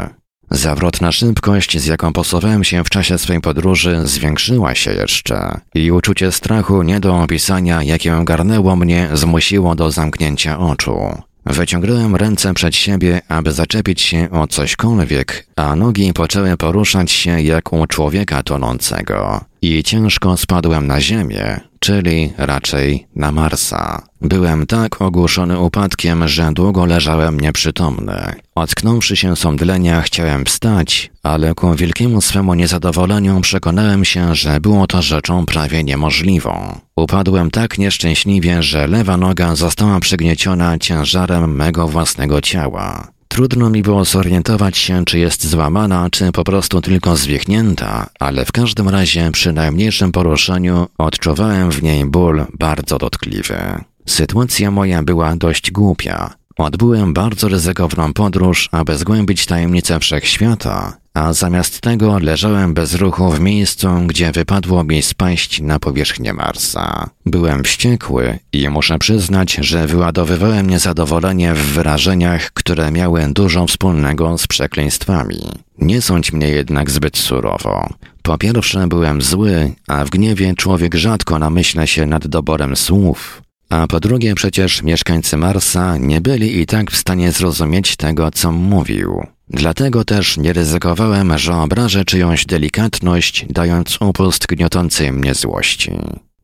[0.51, 6.33] Zawrotna szybkość, z jaką posuwałem się w czasie swej podróży, zwiększyła się jeszcze i uczucie
[6.33, 10.99] strachu nie do opisania, jakie garnęło mnie, zmusiło do zamknięcia oczu.
[11.47, 17.73] Wyciągnąłem ręce przed siebie, aby zaczepić się o cośkolwiek, a nogi poczęły poruszać się jak
[17.73, 19.48] u człowieka tonącego.
[19.63, 24.03] I ciężko spadłem na ziemię, czyli raczej na Marsa.
[24.21, 28.35] Byłem tak ogłuszony upadkiem, że długo leżałem nieprzytomny.
[28.55, 35.03] Ocknąwszy się sądlenia, chciałem wstać, ale ku wielkiemu swemu niezadowoleniu przekonałem się, że było to
[35.03, 36.81] rzeczą prawie niemożliwą.
[36.97, 43.18] Upadłem tak nieszczęśliwie, że lewa noga została przygnieciona ciężarem mego własnego ciała.
[43.29, 48.53] Trudno mi było zorientować się, czy jest złamana, czy po prostu tylko zwichnięta, ale w
[48.53, 53.59] każdym razie przy najmniejszym poruszeniu odczuwałem w niej ból bardzo dotkliwy.
[54.07, 56.35] Sytuacja moja była dość głupia.
[56.57, 63.41] Odbyłem bardzo ryzykowną podróż, aby zgłębić tajemnicę wszechświata, a zamiast tego leżałem bez ruchu w
[63.41, 67.11] miejscu, gdzie wypadło mi spaść na powierzchnię Marsa.
[67.27, 74.47] Byłem wściekły i muszę przyznać, że wyładowywałem niezadowolenie w wyrażeniach, które miały dużo wspólnego z
[74.47, 75.41] przekleństwami.
[75.79, 77.89] Nie sądź mnie jednak zbyt surowo.
[78.23, 83.87] Po pierwsze byłem zły, a w gniewie człowiek rzadko namyśla się nad doborem słów, a
[83.87, 89.27] po drugie przecież mieszkańcy Marsa nie byli i tak w stanie zrozumieć tego, co mówił.
[89.51, 95.93] Dlatego też nie ryzykowałem, że obrażę czyjąś delikatność, dając upust gniotącej mnie złości.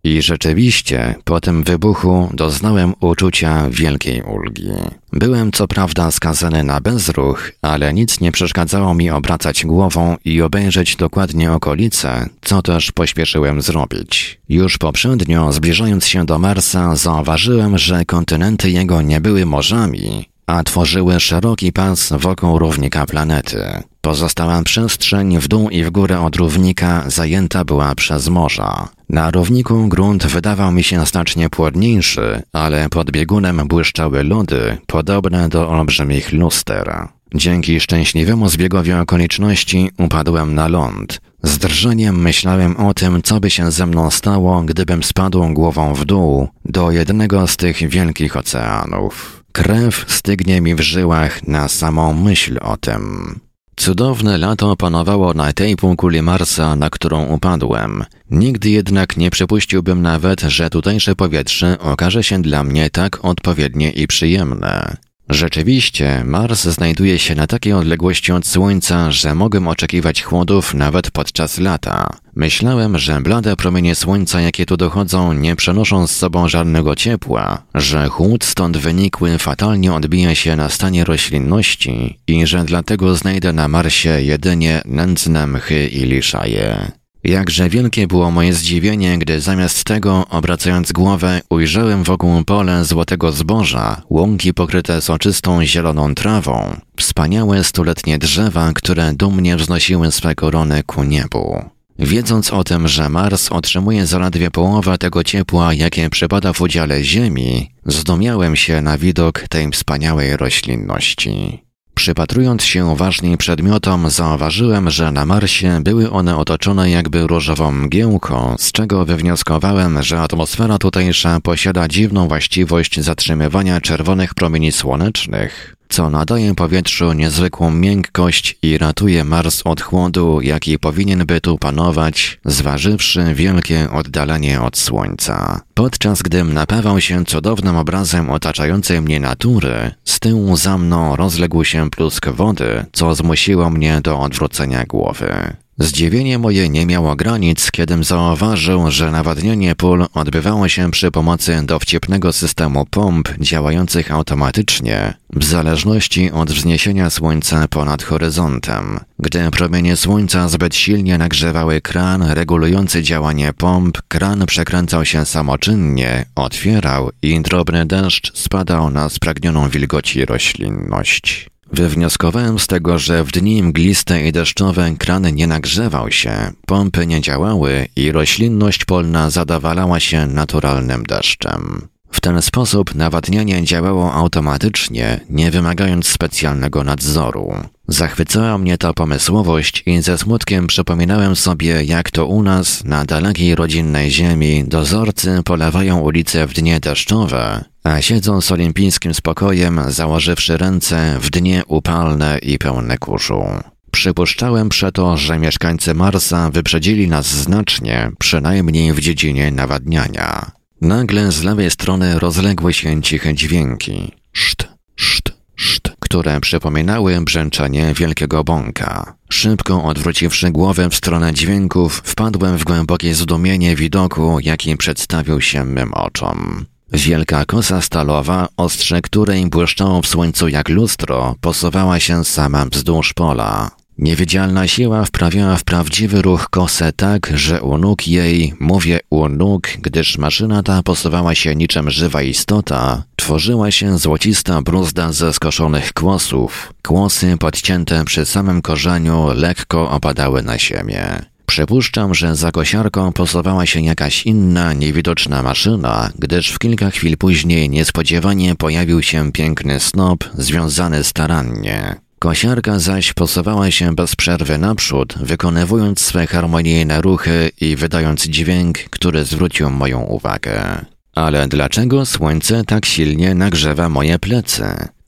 [0.05, 4.69] I rzeczywiście, po tym wybuchu doznałem uczucia wielkiej ulgi.
[5.13, 10.97] Byłem co prawda skazany na bezruch, ale nic nie przeszkadzało mi obracać głową i obejrzeć
[10.97, 14.41] dokładnie okolice, co też pośpieszyłem zrobić.
[14.49, 21.21] Już poprzednio, zbliżając się do Marsa, zauważyłem, że kontynenty jego nie były morzami, a tworzyły
[21.21, 23.83] szeroki pas wokół równika planety.
[24.01, 28.89] Pozostała przestrzeń w dół i w górę od równika zajęta była przez morza.
[29.09, 35.71] Na równiku grunt wydawał mi się znacznie płodniejszy, ale pod biegunem błyszczały lody, podobne do
[35.71, 37.09] olbrzymich luster.
[37.35, 41.21] Dzięki szczęśliwemu zbiegowi okoliczności upadłem na ląd.
[41.43, 46.05] Z drżeniem myślałem o tym, co by się ze mną stało, gdybym spadł głową w
[46.05, 49.44] dół do jednego z tych wielkich oceanów.
[49.55, 53.41] Krew stygnie mi w żyłach na samą myśl o tym.
[53.77, 58.05] Cudowne lato panowało na tej półkuli Marsa, na którą upadłem.
[58.31, 64.07] Nigdy jednak nie przypuściłbym nawet, że tutejsze powietrze okaże się dla mnie tak odpowiednie i
[64.07, 64.97] przyjemne.
[65.29, 71.59] Rzeczywiście, Mars znajduje się na takiej odległości od Słońca, że mogłem oczekiwać chłodów nawet podczas
[71.59, 72.09] lata.
[72.37, 78.09] Myślałem, że blade promienie Słońca, jakie tu dochodzą, nie przenoszą z sobą żadnego ciepła, że
[78.09, 84.23] chłód stąd wynikły fatalnie odbija się na stanie roślinności i że dlatego znajdę na Marsie
[84.23, 86.93] jedynie nędzne mchy i liszaje.
[87.25, 94.03] Jakże wielkie było moje zdziwienie, gdy zamiast tego, obracając głowę, ujrzałem wokół pole złotego zboża,
[94.11, 101.63] łąki pokryte soczystą zieloną trawą, wspaniałe stuletnie drzewa, które dumnie wznosiły swe korony ku niebu.
[101.99, 107.71] Wiedząc o tym, że Mars otrzymuje zaledwie połowę tego ciepła, jakie przypada w udziale Ziemi,
[107.87, 111.65] zdumiałem się na widok tej wspaniałej roślinności.
[111.95, 118.73] Przypatrując się uważniej przedmiotom, zauważyłem, że na Marsie były one otoczone jakby różową mgiełką, z
[118.73, 127.13] czego wywnioskowałem, że atmosfera tutejsza posiada dziwną właściwość zatrzymywania czerwonych promieni słonecznych co nadaje powietrzu
[127.13, 134.63] niezwykłą miękkość i ratuje Mars od chłodu, jaki powinien by tu panować, zważywszy wielkie oddalenie
[134.63, 135.61] od Słońca.
[135.75, 141.91] Podczas gdym napawał się cudownym obrazem otaczającej mnie natury, z tyłu za mną rozległ się
[141.91, 145.64] plusk wody, co zmusiło mnie do odwrócenia głowy.
[145.79, 152.33] Zdziwienie moje nie miało granic, kiedym zauważył, że nawadnianie pól odbywało się przy pomocy dowcipnego
[152.33, 159.01] systemu pomp działających automatycznie, w zależności od wzniesienia słońca ponad horyzontem.
[159.19, 167.11] Gdy promienie słońca zbyt silnie nagrzewały kran regulujący działanie pomp, kran przekręcał się samoczynnie, otwierał
[167.23, 171.54] i drobny deszcz spadał na spragnioną wilgoci roślinność.
[171.75, 176.33] Wywnioskowałem z tego, że w dni mgliste i deszczowe kran nie nagrzewał się,
[176.67, 181.89] pompy nie działały i roślinność polna zadawalała się naturalnym deszczem.
[182.15, 187.55] W ten sposób nawadnianie działało automatycznie, nie wymagając specjalnego nadzoru.
[187.89, 193.55] Zachwycała mnie ta pomysłowość i ze smutkiem przypominałem sobie, jak to u nas, na dalekiej
[193.55, 201.19] rodzinnej ziemi, dozorcy polewają ulice w dnie deszczowe, a siedzą z olimpijskim spokojem, założywszy ręce
[201.21, 203.45] w dnie upalne i pełne kurzu.
[203.91, 210.64] Przypuszczałem przeto, że mieszkańcy Marsa wyprzedzili nas znacznie, przynajmniej w dziedzinie nawadniania.
[210.85, 214.13] Nagle z lewej strony rozległy się ciche dźwięki.
[214.33, 219.15] Szt, szt, szt, które przypominały brzęczenie wielkiego bąka.
[219.29, 225.95] Szybko odwróciwszy głowę w stronę dźwięków, wpadłem w głębokie zdumienie widoku, jaki przedstawił się mym
[225.95, 226.67] oczom.
[226.93, 233.71] Wielka kosa stalowa, ostrze której błyszczało w słońcu jak lustro, posuwała się sama wzdłuż pola.
[233.99, 239.69] Niewidzialna siła wprawiała w prawdziwy ruch kosę tak, że u nóg jej, mówię u nóg,
[239.83, 246.73] gdyż maszyna ta posuwała się niczym żywa istota, tworzyła się złocista bruzda ze skoszonych kłosów.
[246.83, 251.25] Kłosy podcięte przy samym korzeniu lekko opadały na ziemię.
[251.47, 257.71] Przypuszczam, że za kosiarką posuwała się jakaś inna, niewidoczna maszyna, gdyż w kilka chwil później
[257.71, 262.04] niespodziewanie pojawił się piękny snop, związany starannie.
[262.25, 269.25] Kosiarka zaś posuwała się bez przerwy naprzód, wykonywując swe harmonijne ruchy i wydając dźwięk, który
[269.25, 270.85] zwrócił moją uwagę.
[271.15, 274.65] Ale dlaczego słońce tak silnie nagrzewa moje plecy?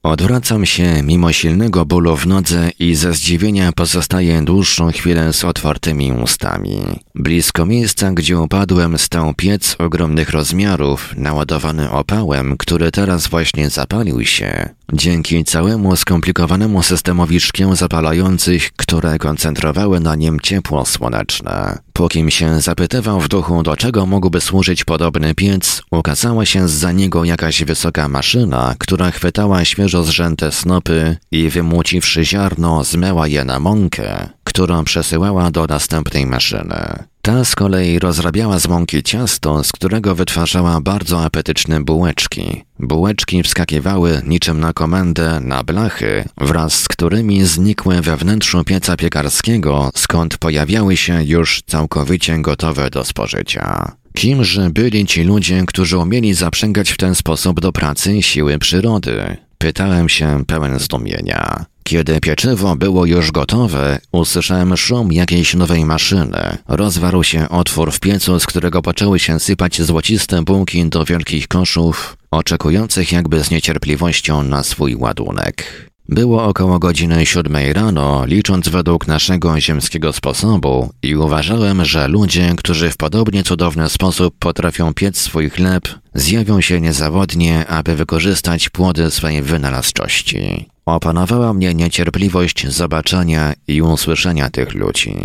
[0.07, 6.12] Odwracam się mimo silnego bólu w nodze i ze zdziwienia pozostaję dłuższą chwilę z otwartymi
[6.12, 6.80] ustami.
[7.14, 14.68] Blisko miejsca, gdzie upadłem, stał piec ogromnych rozmiarów, naładowany opałem, który teraz właśnie zapalił się.
[14.92, 21.78] Dzięki całemu skomplikowanemu systemowi szkieł zapalających, które koncentrowały na nim ciepło słoneczne.
[21.97, 27.24] Pókim się zapytywał w duchu, do czego mógłby służyć podobny piec, ukazała się za niego
[27.24, 34.28] jakaś wysoka maszyna, która chwytała świeżo zrzęte snopy i wymłóciwszy ziarno, zmyła je na mąkę,
[34.44, 37.05] którą przesyłała do następnej maszyny.
[37.27, 42.64] Ta z kolei rozrabiała z mąki ciasto, z którego wytwarzała bardzo apetyczne bułeczki.
[42.79, 49.91] Bułeczki wskakiwały niczym na komendę na blachy, wraz z którymi znikły we wnętrzu pieca piekarskiego,
[49.95, 53.93] skąd pojawiały się już całkowicie gotowe do spożycia.
[54.14, 59.37] Kimże byli ci ludzie, którzy umieli zaprzęgać w ten sposób do pracy siły przyrody?
[59.59, 61.64] Pytałem się pełen zdumienia.
[61.84, 66.59] Kiedy pieczywo było już gotowe, usłyszałem szum jakiejś nowej maszyny.
[66.68, 72.16] Rozwarł się otwór w piecu, z którego poczęły się sypać złociste bułki do wielkich koszów,
[72.30, 75.86] oczekujących jakby z niecierpliwością na swój ładunek.
[76.09, 82.90] Było około godziny siódmej rano, licząc według naszego ziemskiego sposobu i uważałem, że ludzie, którzy
[82.90, 89.42] w podobnie cudowny sposób potrafią piec swój chleb, zjawią się niezawodnie, aby wykorzystać płody swojej
[89.42, 90.66] wynalazczości.
[90.86, 95.16] Opanowała mnie niecierpliwość zobaczenia i usłyszenia tych ludzi.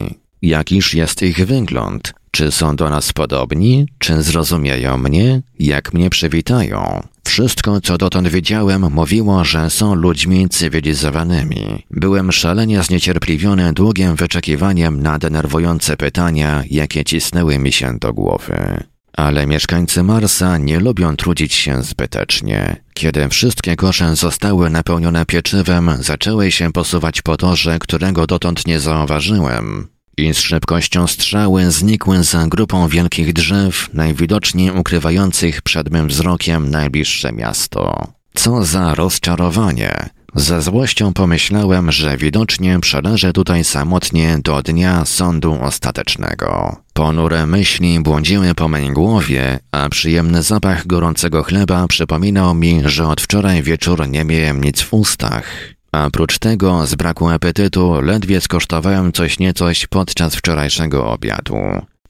[0.42, 2.14] Jakiż jest ich wygląd?
[2.32, 3.86] Czy są do nas podobni?
[4.00, 5.42] Czy zrozumieją mnie?
[5.60, 7.08] Jak mnie przywitają?
[7.24, 11.86] Wszystko, co dotąd wiedziałem, mówiło, że są ludźmi cywilizowanymi.
[11.92, 18.84] Byłem szalenie zniecierpliwiony długim wyczekiwaniem na denerwujące pytania, jakie cisnęły mi się do głowy.
[19.18, 22.76] Ale mieszkańcy Marsa nie lubią trudzić się zbytecznie.
[22.94, 29.88] Kiedy wszystkie kosze zostały napełnione pieczywem, zaczęły się posuwać po torze, którego dotąd nie zauważyłem
[30.22, 37.32] i z szybkością strzały znikły za grupą wielkich drzew, najwidoczniej ukrywających przed mym wzrokiem najbliższe
[37.32, 38.08] miasto.
[38.34, 40.10] Co za rozczarowanie!
[40.36, 46.76] Ze złością pomyślałem, że widocznie przeleżę tutaj samotnie do dnia sądu ostatecznego.
[46.94, 53.22] Ponure myśli błądziły po mej głowie, a przyjemny zapach gorącego chleba przypominał mi, że od
[53.22, 55.76] wczoraj wieczór nie miałem nic w ustach.
[55.92, 61.56] A prócz tego, z braku apetytu, ledwie skosztowałem coś niecoś podczas wczorajszego obiadu.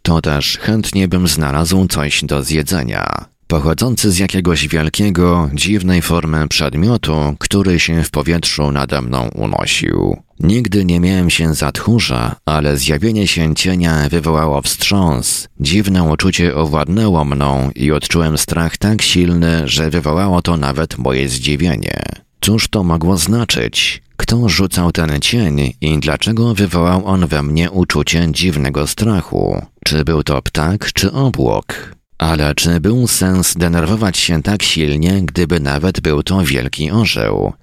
[0.02, 7.36] To też chętnie bym znalazł coś do zjedzenia pochodzący z jakiegoś wielkiego, dziwnej formy przedmiotu,
[7.40, 10.18] który się w powietrzu nade mną unosił.
[10.40, 15.48] Nigdy nie miałem się za tchórza, ale zjawienie się cienia wywołało wstrząs.
[15.60, 22.21] Dziwne uczucie owładnęło mną i odczułem strach tak silny, że wywołało to nawet moje zdziwienie.
[22.42, 24.02] Cóż to mogło znaczyć?
[24.18, 29.66] Kto rzucał ten cień i dlaczego wywołał on we mnie uczucie dziwnego strachu?
[29.86, 31.96] Czy był to ptak, czy obłok?
[32.18, 37.54] Ale czy był sens denerwować się tak silnie, gdyby nawet był to wielki orzeł?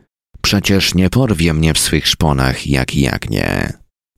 [0.40, 3.72] Przecież nie porwie mnie w swych szponach jak jagnie.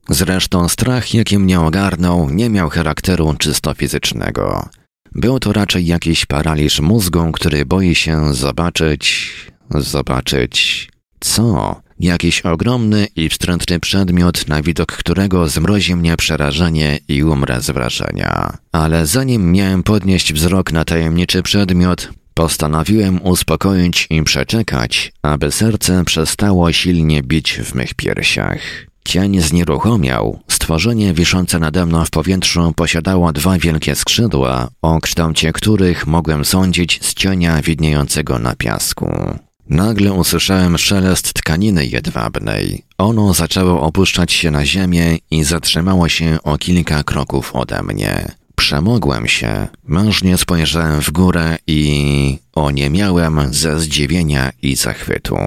[0.09, 4.69] Zresztą strach, jaki mnie ogarnął, nie miał charakteru czysto fizycznego.
[5.11, 9.31] Był to raczej jakiś paraliż mózgu, który boi się zobaczyć,
[9.75, 10.91] zobaczyć
[11.21, 11.81] co?
[11.99, 18.57] Jakiś ogromny i wstrętny przedmiot, na widok którego zmrozi mnie przerażenie i umrę z wrażenia.
[18.71, 26.71] Ale zanim miałem podnieść wzrok na tajemniczy przedmiot, postanowiłem uspokoić i przeczekać, aby serce przestało
[26.71, 28.59] silnie bić w mych piersiach.
[29.05, 30.39] Cień znieruchomiał.
[30.47, 36.99] Stworzenie wiszące nade mną w powietrzu posiadało dwa wielkie skrzydła, o kształcie których mogłem sądzić
[37.05, 39.37] z cienia widniejącego na piasku.
[39.71, 42.83] Nagle usłyszałem szelest tkaniny jedwabnej.
[42.97, 48.31] Ono zaczęło opuszczać się na ziemię i zatrzymało się o kilka kroków ode mnie.
[48.55, 55.37] Przemogłem się, mężnie spojrzałem w górę i oniemiałem ze zdziwienia i zachwytu.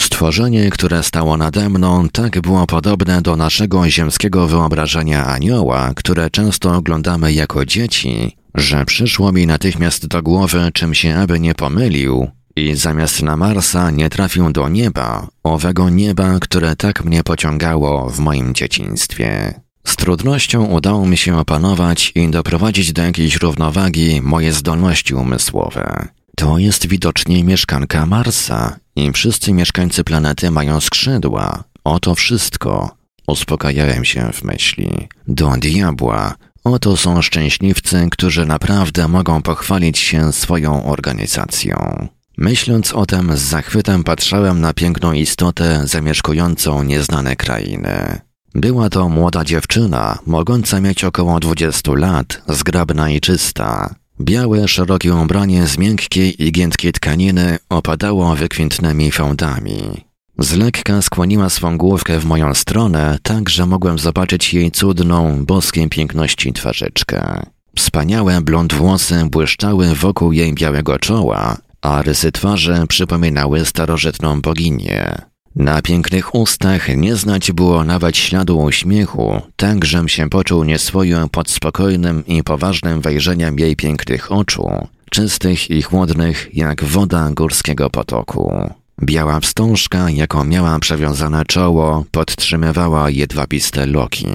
[0.00, 6.76] Stworzenie, które stało nade mną, tak było podobne do naszego ziemskiego wyobrażenia anioła, które często
[6.76, 12.74] oglądamy jako dzieci, że przyszło mi natychmiast do głowy, czym się aby nie pomylił, i
[12.74, 18.54] zamiast na Marsa nie trafił do nieba, owego nieba, które tak mnie pociągało w moim
[18.54, 19.60] dzieciństwie.
[19.86, 26.08] Z trudnością udało mi się opanować i doprowadzić do jakiejś równowagi moje zdolności umysłowe.
[26.36, 31.64] To jest widocznie mieszkanka Marsa i wszyscy mieszkańcy planety mają skrzydła.
[31.84, 32.96] Oto wszystko.
[33.26, 35.08] Uspokajałem się w myśli.
[35.28, 36.34] Do diabła.
[36.64, 42.08] Oto są szczęśliwcy, którzy naprawdę mogą pochwalić się swoją organizacją.
[42.38, 48.20] Myśląc o tym, z zachwytem patrzałem na piękną istotę zamieszkującą nieznane krainy.
[48.54, 53.94] Była to młoda dziewczyna, mogąca mieć około dwudziestu lat, zgrabna i czysta.
[54.20, 60.04] Białe, szerokie ubranie z miękkiej i giętkiej tkaniny opadało wykwintnymi fałdami.
[60.38, 65.88] Z lekka skłoniła swą główkę w moją stronę, tak że mogłem zobaczyć jej cudną, boskiej
[65.88, 67.42] piękności twarzyczkę.
[67.76, 75.22] Wspaniałe blond włosy błyszczały wokół jej białego czoła, a rysy twarzy przypominały starożytną boginię.
[75.56, 81.50] Na pięknych ustach nie znać było nawet śladu uśmiechu, tak żem się poczuł nieswojo pod
[81.50, 84.68] spokojnym i poważnym wejrzeniem jej pięknych oczu,
[85.10, 88.70] czystych i chłodnych jak woda górskiego potoku.
[89.02, 94.26] Biała wstążka, jaką miała przewiązane czoło, podtrzymywała jedwabiste loki.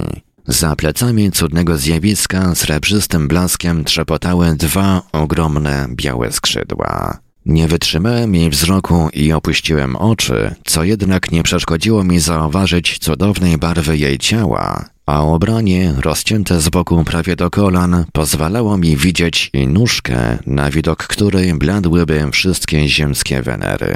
[0.47, 7.20] Za plecami cudnego zjawiska srebrzystym blaskiem trzepotały dwa ogromne białe skrzydła.
[7.46, 13.98] Nie wytrzymałem jej wzroku i opuściłem oczy, co jednak nie przeszkodziło mi zauważyć cudownej barwy
[13.98, 20.38] jej ciała, a ubranie, rozcięte z boku prawie do kolan, pozwalało mi widzieć i nóżkę,
[20.46, 23.96] na widok której bladłyby wszystkie ziemskie Wenery.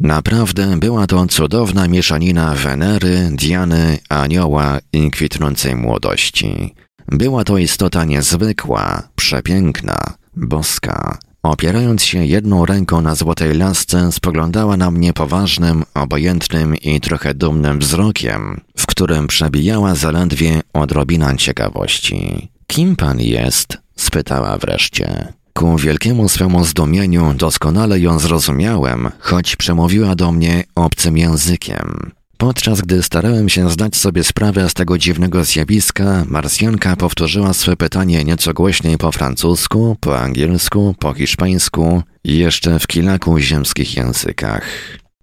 [0.00, 6.74] Naprawdę była to cudowna mieszanina Wenery, Diany, Anioła i kwitnącej młodości.
[7.08, 9.96] Była to istota niezwykła, przepiękna,
[10.36, 17.34] boska, Opierając się jedną ręką na złotej lasce, spoglądała na mnie poważnym, obojętnym i trochę
[17.34, 22.48] dumnym wzrokiem, w którym przebijała zaledwie odrobina ciekawości.
[22.66, 23.78] Kim pan jest?
[23.96, 25.32] spytała wreszcie.
[25.54, 32.10] Ku wielkiemu swemu zdumieniu doskonale ją zrozumiałem, choć przemówiła do mnie obcym językiem.
[32.38, 38.24] Podczas gdy starałem się zdać sobie sprawę z tego dziwnego zjawiska, Marsjanka powtórzyła swe pytanie
[38.24, 44.62] nieco głośniej po francusku, po angielsku, po hiszpańsku i jeszcze w kilku ziemskich językach.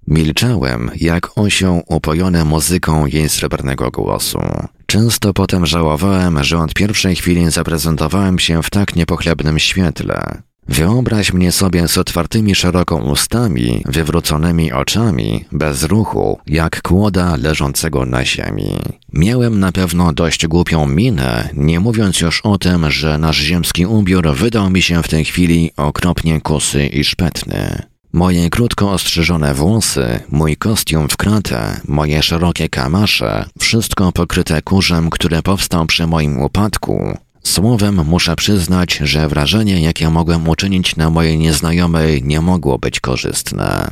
[0.07, 4.39] Milczałem, jak osioł upojony muzyką jej srebrnego głosu.
[4.85, 10.41] Często potem żałowałem, że od pierwszej chwili zaprezentowałem się w tak niepochlebnym świetle.
[10.67, 18.25] Wyobraź mnie sobie z otwartymi szeroko ustami, wywróconymi oczami, bez ruchu, jak kłoda leżącego na
[18.25, 18.79] ziemi.
[19.13, 24.35] Miałem na pewno dość głupią minę, nie mówiąc już o tym, że nasz ziemski ubiór
[24.35, 27.83] wydał mi się w tej chwili okropnie kusy i szpetny.
[28.13, 35.41] Moje krótko ostrzyżone włosy, mój kostium w kratę, moje szerokie kamasze, wszystko pokryte kurzem, które
[35.41, 42.23] powstał przy moim upadku, Słowem muszę przyznać, że wrażenie, jakie mogłem uczynić na mojej nieznajomej,
[42.23, 43.91] nie mogło być korzystne.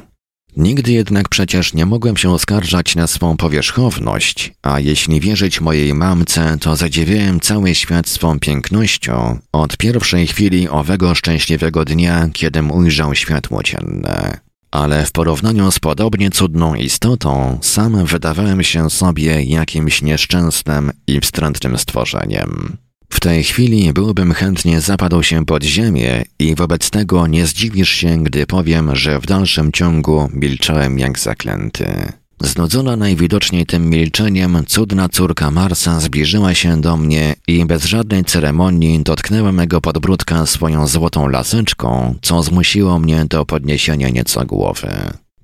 [0.57, 6.57] Nigdy jednak przecież nie mogłem się oskarżać na swą powierzchowność, a jeśli wierzyć mojej mamce,
[6.61, 13.63] to zadziwiałem cały świat swą pięknością od pierwszej chwili owego szczęśliwego dnia, kiedym ujrzał światło
[13.63, 14.39] dzienne.
[14.71, 21.77] Ale w porównaniu z podobnie cudną istotą, sam wydawałem się sobie jakimś nieszczęsnym i wstrętnym
[21.77, 22.77] stworzeniem.
[23.11, 28.23] W tej chwili byłbym chętnie zapadł się pod ziemię i wobec tego nie zdziwisz się,
[28.23, 32.11] gdy powiem, że w dalszym ciągu milczałem jak zaklęty.
[32.39, 39.03] Znudzona najwidoczniej tym milczeniem, cudna córka Marsa zbliżyła się do mnie i bez żadnej ceremonii
[39.03, 44.89] dotknęła mego podbródka swoją złotą laseczką, co zmusiło mnie do podniesienia nieco głowy.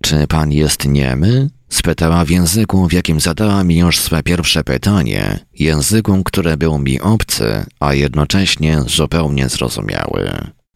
[0.01, 1.49] Czy pan jest niemy?
[1.69, 7.01] Spytała w języku, w jakim zadała mi już swe pierwsze pytanie, języku, który był mi
[7.01, 10.31] obcy, a jednocześnie zupełnie zrozumiały.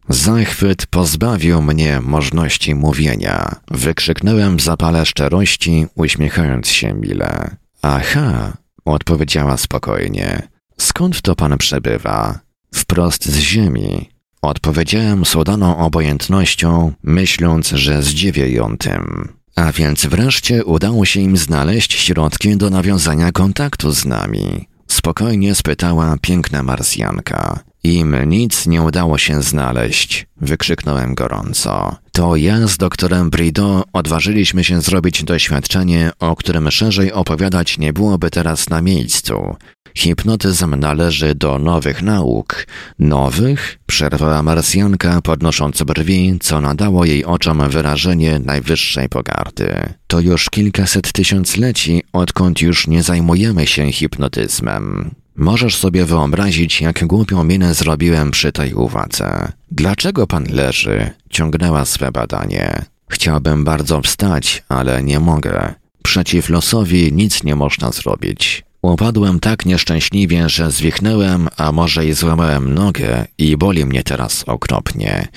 [0.08, 3.56] Zachwyt pozbawił mnie możliwości mówienia.
[3.70, 7.56] Wykrzyknąłem w zapale szczerości, uśmiechając się mile.
[7.82, 8.52] Aha,
[8.84, 10.48] odpowiedziała spokojnie.
[10.78, 12.38] Skąd to pan przebywa?
[12.74, 14.10] Wprost z ziemi.
[14.42, 15.36] Odpowiedziałem z
[15.76, 19.32] obojętnością, myśląc, że zdziwię ją tym.
[19.56, 24.68] A więc wreszcie udało się im znaleźć środki do nawiązania kontaktu z nami.
[24.88, 27.71] Spokojnie spytała piękna Marsjanka.
[27.84, 31.96] Im nic nie udało się znaleźć, wykrzyknąłem gorąco.
[32.12, 38.30] To ja z doktorem Brido odważyliśmy się zrobić doświadczenie, o którym szerzej opowiadać nie byłoby
[38.30, 39.56] teraz na miejscu.
[39.94, 42.66] Hipnotyzm należy do nowych nauk.
[42.98, 43.78] Nowych?
[43.86, 49.94] Przerwała Marsjanka, podnosząc brwi, co nadało jej oczom wyrażenie najwyższej pogardy.
[50.06, 55.10] To już kilkaset tysiącleci, odkąd już nie zajmujemy się hipnotyzmem.
[55.36, 59.52] Możesz sobie wyobrazić, jak głupią minę zrobiłem przy tej uwadze.
[59.70, 61.10] Dlaczego pan leży?
[61.30, 62.84] Ciągnęła swe badanie.
[63.08, 65.74] Chciałbym bardzo wstać, ale nie mogę.
[66.02, 68.64] Przeciw losowi nic nie można zrobić.
[68.82, 75.28] Upadłem tak nieszczęśliwie, że zwichnęłem, a może i złamałem nogę i boli mnie teraz okropnie.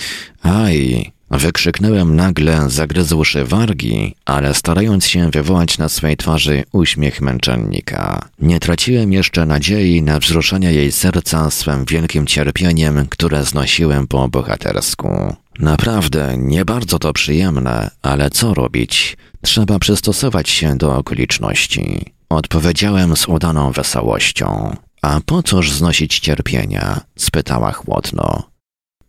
[0.41, 8.29] Aj, Wykrzyknąłem nagle, zagryzłszy wargi, ale starając się wywołać na swej twarzy uśmiech męczennika.
[8.39, 15.36] Nie traciłem jeszcze nadziei na wzruszenie jej serca swym wielkim cierpieniem, które znosiłem po bohatersku.
[15.59, 19.17] Naprawdę, nie bardzo to przyjemne, ale co robić?
[19.41, 22.05] Trzeba przystosować się do okoliczności.
[22.29, 24.75] Odpowiedziałem z udaną wesołością.
[25.01, 27.01] A po cóż znosić cierpienia?
[27.15, 28.55] spytała chłodno.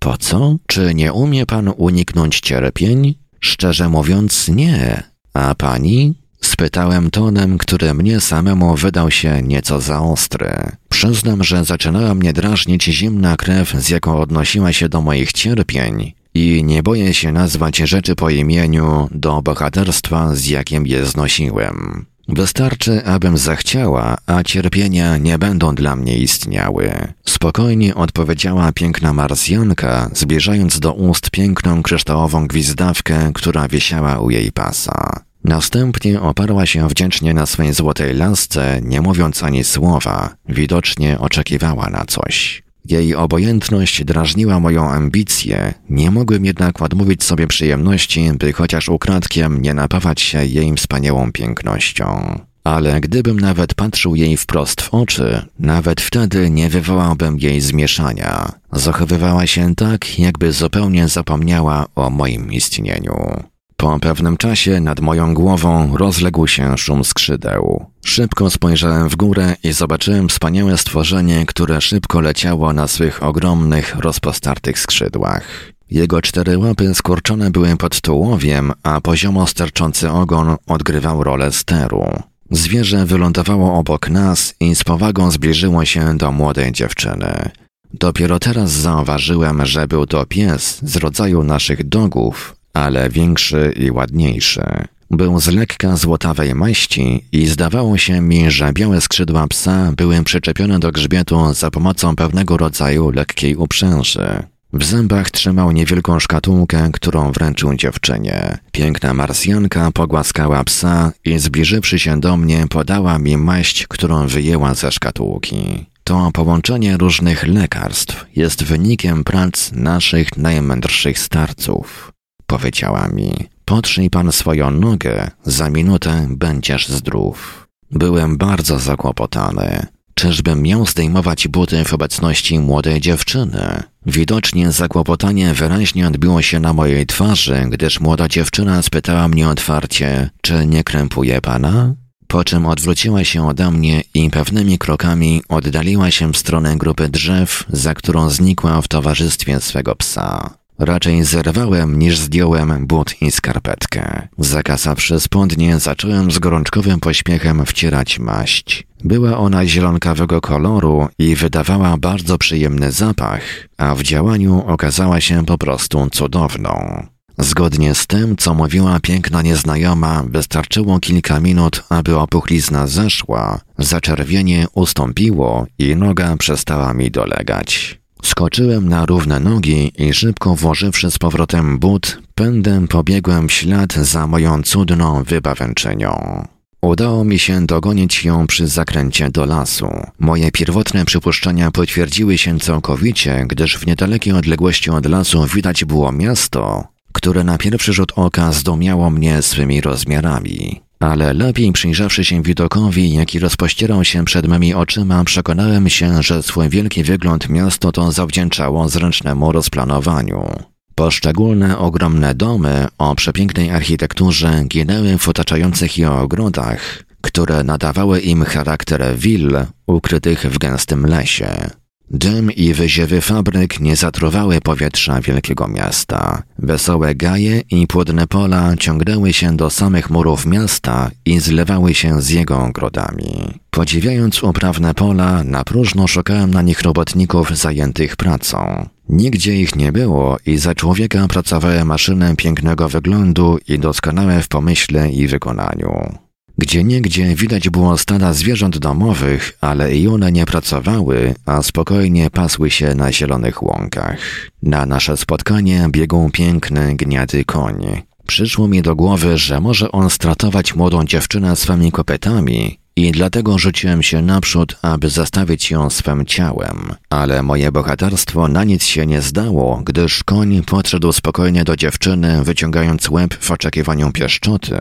[0.07, 0.57] Po co?
[0.67, 3.15] Czy nie umie pan uniknąć cierpień?
[3.41, 5.03] Szczerze mówiąc, nie.
[5.35, 6.15] A pani?
[6.41, 10.55] Spytałem tonem, który mnie samemu wydał się nieco za ostry.
[10.89, 16.65] Przyznam, że zaczynała mnie drażnić zimna krew, z jaką odnosiła się do moich cierpień i
[16.65, 22.07] nie boję się nazwać rzeczy po imieniu do bohaterstwa, z jakim je znosiłem.
[22.29, 27.13] Wystarczy, abym zachciała, a cierpienia nie będą dla mnie istniały.
[27.25, 35.21] Spokojnie odpowiedziała piękna Marsjanka, zbliżając do ust piękną kryształową gwizdawkę, która wisiała u jej pasa.
[35.45, 42.05] Następnie oparła się wdzięcznie na swej złotej lasce, nie mówiąc ani słowa, widocznie oczekiwała na
[42.05, 42.66] coś.
[42.91, 49.75] Jej obojętność drażniła moją ambicję, nie mogłem jednak odmówić sobie przyjemności, by chociaż ukradkiem nie
[49.75, 52.39] napawać się jej wspaniałą pięknością.
[52.65, 58.53] Ale gdybym nawet patrzył jej wprost w oczy, nawet wtedy nie wywołałbym jej zmieszania.
[58.73, 63.43] Zachowywała się tak, jakby zupełnie zapomniała o moim istnieniu.
[63.77, 67.87] Po pewnym czasie nad moją głową rozległ się szum skrzydeł.
[68.05, 74.79] Szybko spojrzałem w górę i zobaczyłem wspaniałe stworzenie, które szybko leciało na swych ogromnych, rozpostartych
[74.79, 75.73] skrzydłach.
[75.91, 82.05] Jego cztery łapy skurczone były pod tułowiem, a poziomo sterczący ogon odgrywał rolę steru.
[82.51, 87.51] Zwierzę wylądowało obok nas i z powagą zbliżyło się do młodej dziewczyny.
[87.95, 94.65] Dopiero teraz zauważyłem, że był to pies z rodzaju naszych dogów, ale większy i ładniejszy.
[95.11, 100.79] Był z lekka złotawej maści i zdawało się mi, że białe skrzydła psa były przyczepione
[100.79, 104.43] do grzbietu za pomocą pewnego rodzaju lekkiej uprzęży.
[104.73, 108.59] W zębach trzymał niewielką szkatułkę, którą wręczył dziewczynie.
[108.73, 114.93] Piękna marsjanka pogłaskała psa i zbliżywszy się do mnie podała mi maść, którą wyjęła ze
[114.93, 115.87] szkatułki.
[116.05, 122.16] To połączenie różnych lekarstw jest wynikiem prac naszych najmędrszych starców.
[122.47, 123.33] Powiedziała mi,
[123.65, 127.67] potrzyj pan swoją nogę, za minutę będziesz zdrów.
[127.91, 129.87] Byłem bardzo zakłopotany.
[130.15, 133.83] Czyżbym miał zdejmować buty w obecności młodej dziewczyny?
[134.07, 140.67] Widocznie zakłopotanie wyraźnie odbiło się na mojej twarzy, gdyż młoda dziewczyna spytała mnie otwarcie, czy
[140.67, 141.95] nie krępuje pana?
[142.27, 147.65] Po czym odwróciła się ode mnie i pewnymi krokami oddaliła się w stronę grupy drzew,
[147.69, 150.56] za którą znikła w towarzystwie swego psa.
[150.79, 154.29] Raczej zerwałem niż zdjąłem but i skarpetkę.
[154.39, 158.87] Zakasawszy spodnie, zacząłem z gorączkowym pośpiechem wcierać maść.
[159.05, 163.43] Była ona zielonkawego koloru i wydawała bardzo przyjemny zapach,
[163.77, 167.07] a w działaniu okazała się po prostu cudowną.
[167.39, 175.67] Zgodnie z tym, co mówiła piękna nieznajoma, wystarczyło kilka minut, aby opuchlizna zeszła, zaczerwienie ustąpiło
[175.79, 178.01] i noga przestała mi dolegać.
[178.23, 184.27] Skoczyłem na równe nogi i szybko włożywszy z powrotem but, pędem pobiegłem w ślad za
[184.27, 186.43] moją cudną wybawęczynią.
[186.83, 189.89] Udało mi się dogonić ją przy zakręcie do lasu.
[190.19, 196.85] Moje pierwotne przypuszczenia potwierdziły się całkowicie, gdyż w niedalekiej odległości od lasu widać było miasto,
[197.13, 200.86] które na pierwszy rzut oka zdumiało mnie swymi rozmiarami.
[201.01, 206.69] Ale lepiej przyjrzawszy się widokowi, jaki rozpościerał się przed mymi oczyma, przekonałem się, że swój
[206.69, 210.53] wielki wygląd miasto to zawdzięczało zręcznemu rozplanowaniu.
[210.95, 219.17] Poszczególne ogromne domy o przepięknej architekturze ginęły w otaczających je ogrodach, które nadawały im charakter
[219.17, 221.71] will ukrytych w gęstym lesie.
[222.11, 226.43] Dym i wyziewy fabryk nie zatruwały powietrza wielkiego miasta.
[226.59, 232.31] Wesołe gaje i płodne pola ciągnęły się do samych murów miasta i zlewały się z
[232.31, 233.61] jego ogrodami.
[233.71, 238.89] Podziwiając uprawne pola, na próżno szukałem na nich robotników zajętych pracą.
[239.09, 245.11] Nigdzie ich nie było i za człowieka pracowały maszyny pięknego wyglądu i doskonałe w pomyśle
[245.11, 246.26] i wykonaniu.
[246.59, 252.71] Gdzie niegdzie widać było stada zwierząt domowych, ale i one nie pracowały, a spokojnie pasły
[252.71, 254.19] się na zielonych łąkach.
[254.63, 258.03] Na nasze spotkanie biegł piękny, gniady koń.
[258.27, 264.03] Przyszło mi do głowy, że może on stratować młodą dziewczynę swymi kopytami i dlatego rzuciłem
[264.03, 266.95] się naprzód, aby zastawić ją swym ciałem.
[267.11, 273.11] Ale moje bohaterstwo na nic się nie zdało, gdyż koń podszedł spokojnie do dziewczyny, wyciągając
[273.11, 274.77] łeb w oczekiwaniu pieszczoty,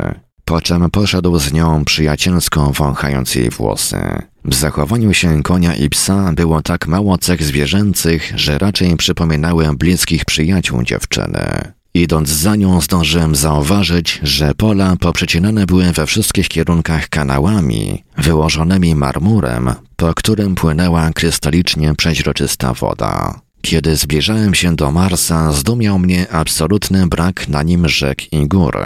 [0.45, 3.97] po czym poszedł z nią przyjacielsko wąchając jej włosy.
[4.45, 10.25] W zachowaniu się konia i psa było tak mało cech zwierzęcych, że raczej przypominały bliskich
[10.25, 11.73] przyjaciół dziewczyny.
[11.93, 19.73] Idąc za nią zdążyłem zauważyć, że pola poprzecinane były we wszystkich kierunkach kanałami, wyłożonymi marmurem,
[19.95, 23.39] po którym płynęła krystalicznie przeźroczysta woda.
[23.61, 28.77] Kiedy zbliżałem się do Marsa, zdumiał mnie absolutny brak na nim rzek i gór.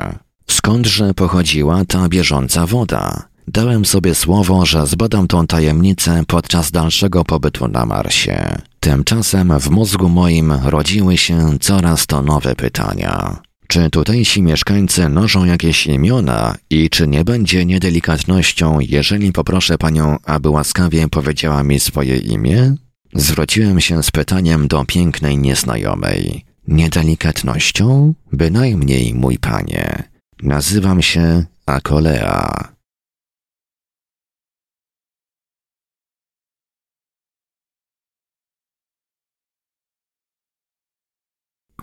[0.51, 3.29] Skądże pochodziła ta bieżąca woda?
[3.47, 8.57] Dałem sobie słowo, że zbadam tą tajemnicę podczas dalszego pobytu na Marsie.
[8.79, 13.39] Tymczasem w mózgu moim rodziły się coraz to nowe pytania.
[13.67, 20.49] Czy tutejsi mieszkańcy noszą jakieś imiona i czy nie będzie niedelikatnością, jeżeli poproszę panią, aby
[20.49, 22.75] łaskawie powiedziała mi swoje imię?
[23.13, 26.45] Zwróciłem się z pytaniem do pięknej nieznajomej.
[26.67, 28.13] Niedelikatnością?
[28.33, 30.09] Bynajmniej, mój panie.
[30.43, 32.73] Nazywam się Akolea.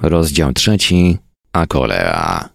[0.03, 1.19] Rozdział trzeci.
[1.53, 2.49] Akolea.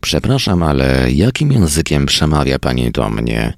[0.00, 3.54] Przepraszam, ale jakim językiem przemawia pani do mnie?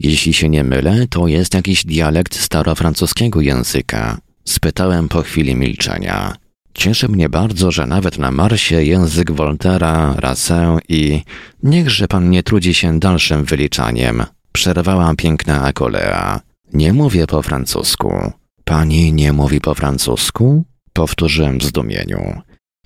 [0.00, 4.18] Jeśli się nie mylę, to jest jakiś dialekt starofrancuskiego języka.
[4.44, 6.36] Spytałem po chwili milczenia.
[6.74, 11.22] Cieszy mnie bardzo, że nawet na Marsie język Voltera, Rasę i...
[11.62, 14.24] Niechże pan nie trudzi się dalszym wyliczaniem.
[14.52, 16.40] Przerwała piękna Akolea.
[16.72, 18.32] Nie mówię po francusku.
[18.64, 20.64] Pani nie mówi po francusku?
[20.92, 22.40] Powtórzyłem w zdumieniu.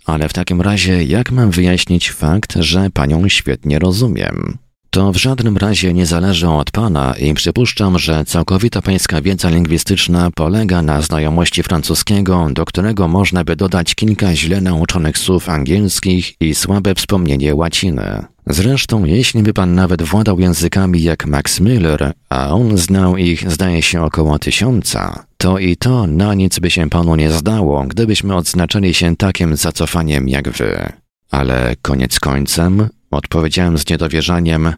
[0.06, 4.58] Ale w takim razie jak mam wyjaśnić fakt, że panią świetnie rozumiem?
[4.94, 10.30] To w żadnym razie nie zależy od Pana i przypuszczam, że całkowita Pańska wiedza lingwistyczna
[10.30, 16.54] polega na znajomości francuskiego, do którego można by dodać kilka źle nauczonych słów angielskich i
[16.54, 18.24] słabe wspomnienie łaciny.
[18.46, 23.82] Zresztą, jeśli by Pan nawet władał językami jak Max Miller, a on znał ich, zdaje
[23.82, 28.94] się, około tysiąca, to i to na nic by się Panu nie zdało, gdybyśmy odznaczyli
[28.94, 30.92] się takim zacofaniem jak Wy.
[31.30, 34.72] Ale koniec końcem, Odpowiedziałem z niedowierzaniem.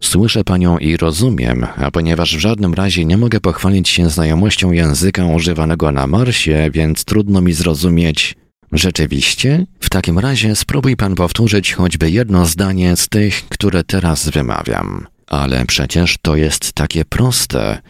[0.00, 5.24] Słyszę panią i rozumiem, a ponieważ w żadnym razie nie mogę pochwalić się znajomością języka
[5.26, 8.34] używanego na Marsie, więc trudno mi zrozumieć.
[8.72, 9.66] Rzeczywiście?
[9.80, 15.06] W takim razie spróbuj pan powtórzyć choćby jedno zdanie z tych, które teraz wymawiam.
[15.26, 17.82] Ale przecież to jest takie proste.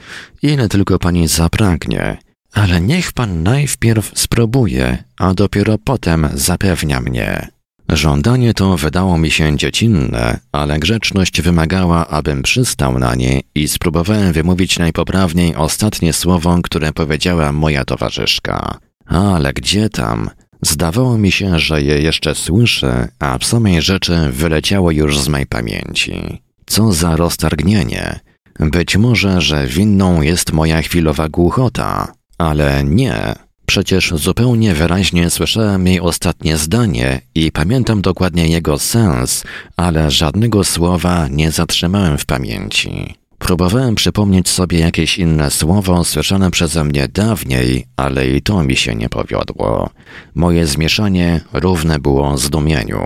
[0.42, 2.18] Ile tylko pani zapragnie.
[2.52, 7.55] Ale niech pan najpierw spróbuje, a dopiero potem zapewnia mnie.
[7.88, 14.32] Żądanie to wydało mi się dziecinne, ale grzeczność wymagała, abym przystał na nie i spróbowałem
[14.32, 18.78] wymówić najpoprawniej ostatnie słowo, które powiedziała moja towarzyszka.
[19.06, 20.30] Ale gdzie tam?
[20.62, 25.46] Zdawało mi się, że je jeszcze słyszę, a w samej rzeczy wyleciało już z mej
[25.46, 26.42] pamięci.
[26.66, 28.20] Co za roztargnienie!
[28.60, 33.34] Być może, że winną jest moja chwilowa głuchota, ale nie.
[33.66, 39.44] Przecież zupełnie wyraźnie słyszałem jej ostatnie zdanie i pamiętam dokładnie jego sens,
[39.76, 43.14] ale żadnego słowa nie zatrzymałem w pamięci.
[43.38, 48.94] Próbowałem przypomnieć sobie jakieś inne słowo słyszane przeze mnie dawniej, ale i to mi się
[48.94, 49.90] nie powiodło.
[50.34, 53.00] Moje zmieszanie równe było zdumieniu.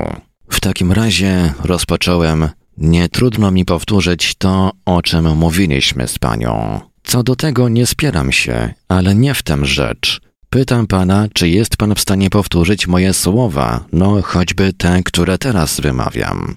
[0.50, 2.48] W takim razie rozpocząłem.
[2.78, 6.80] Nie trudno mi powtórzyć to, o czym mówiliśmy z panią.
[7.02, 10.20] Co do tego nie spieram się, ale nie w tym rzecz.
[10.50, 15.80] Pytam pana, czy jest pan w stanie powtórzyć moje słowa, no choćby te, które teraz
[15.80, 16.56] wymawiam.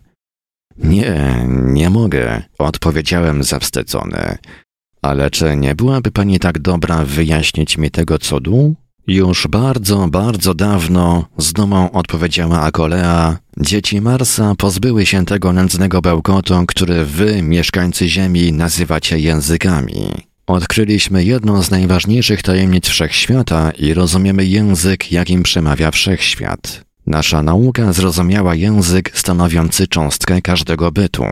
[0.77, 4.37] Nie, nie mogę, odpowiedziałem zawstydzony.
[5.01, 8.75] Ale czy nie byłaby pani tak dobra wyjaśnić mi tego cudu?
[9.07, 16.65] Już bardzo, bardzo dawno, z dumą odpowiedziała Akolea, dzieci Marsa pozbyły się tego nędznego bełkotu,
[16.67, 20.32] który wy, mieszkańcy Ziemi, nazywacie językami.
[20.47, 26.83] Odkryliśmy jedną z najważniejszych tajemnic wszechświata i rozumiemy język, jakim przemawia wszechświat.
[27.07, 31.23] Nasza nauka zrozumiała język stanowiący cząstkę każdego bytu.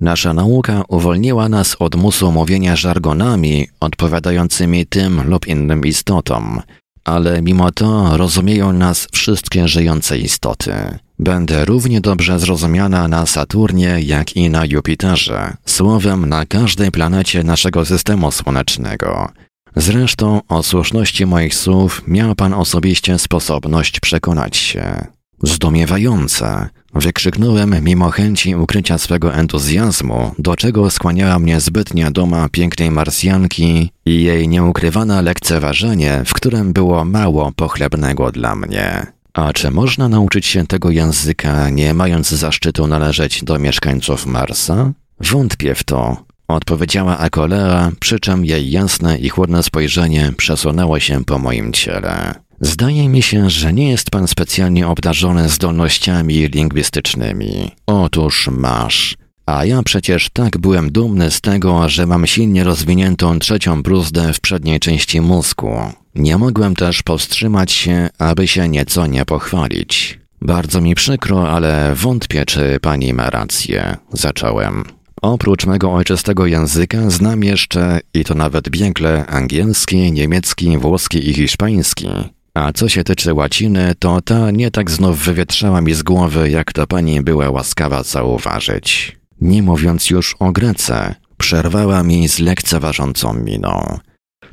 [0.00, 6.60] Nasza nauka uwolniła nas od musu mówienia żargonami odpowiadającymi tym lub innym istotom,
[7.04, 10.72] ale mimo to rozumieją nas wszystkie żyjące istoty.
[11.18, 17.84] Będę równie dobrze zrozumiana na Saturnie, jak i na Jupiterze, słowem na każdej planecie naszego
[17.84, 19.28] systemu słonecznego.
[19.76, 25.06] Zresztą o słuszności moich słów miał pan osobiście sposobność przekonać się.
[25.42, 26.68] Zdumiewające!
[26.94, 34.22] Wykrzyknąłem mimo chęci ukrycia swego entuzjazmu, do czego skłaniała mnie zbytnia duma pięknej Marsjanki i
[34.22, 39.15] jej nieukrywane lekceważenie, w którym było mało pochlebnego dla mnie.
[39.36, 44.92] A czy można nauczyć się tego języka, nie mając zaszczytu należeć do mieszkańców Marsa?
[45.20, 51.38] Wątpię w to, odpowiedziała Akolea, przy czym jej jasne i chłodne spojrzenie przesunęło się po
[51.38, 52.34] moim ciele.
[52.60, 57.70] Zdaje mi się, że nie jest pan specjalnie obdarzony zdolnościami lingwistycznymi.
[57.86, 59.16] Otóż masz.
[59.46, 64.40] A ja przecież tak byłem dumny z tego, że mam silnie rozwiniętą trzecią bruzdę w
[64.40, 65.76] przedniej części mózgu.
[66.14, 70.20] Nie mogłem też powstrzymać się, aby się nieco nie pochwalić.
[70.42, 73.96] Bardzo mi przykro, ale wątpię, czy pani ma rację.
[74.12, 74.84] Zacząłem.
[75.22, 82.08] Oprócz mego ojczystego języka znam jeszcze, i to nawet biegle, angielski, niemiecki, włoski i hiszpański.
[82.54, 86.72] A co się tyczy łaciny, to ta nie tak znów wywietrzała mi z głowy, jak
[86.72, 89.15] to pani była łaskawa zauważyć.
[89.40, 93.98] Nie mówiąc już o Grece, przerwała mi z lekceważącą miną.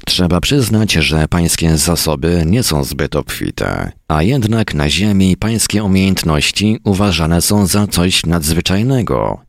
[0.05, 6.79] Trzeba przyznać, że pańskie zasoby nie są zbyt obfite, a jednak na ziemi pańskie umiejętności
[6.83, 9.39] uważane są za coś nadzwyczajnego.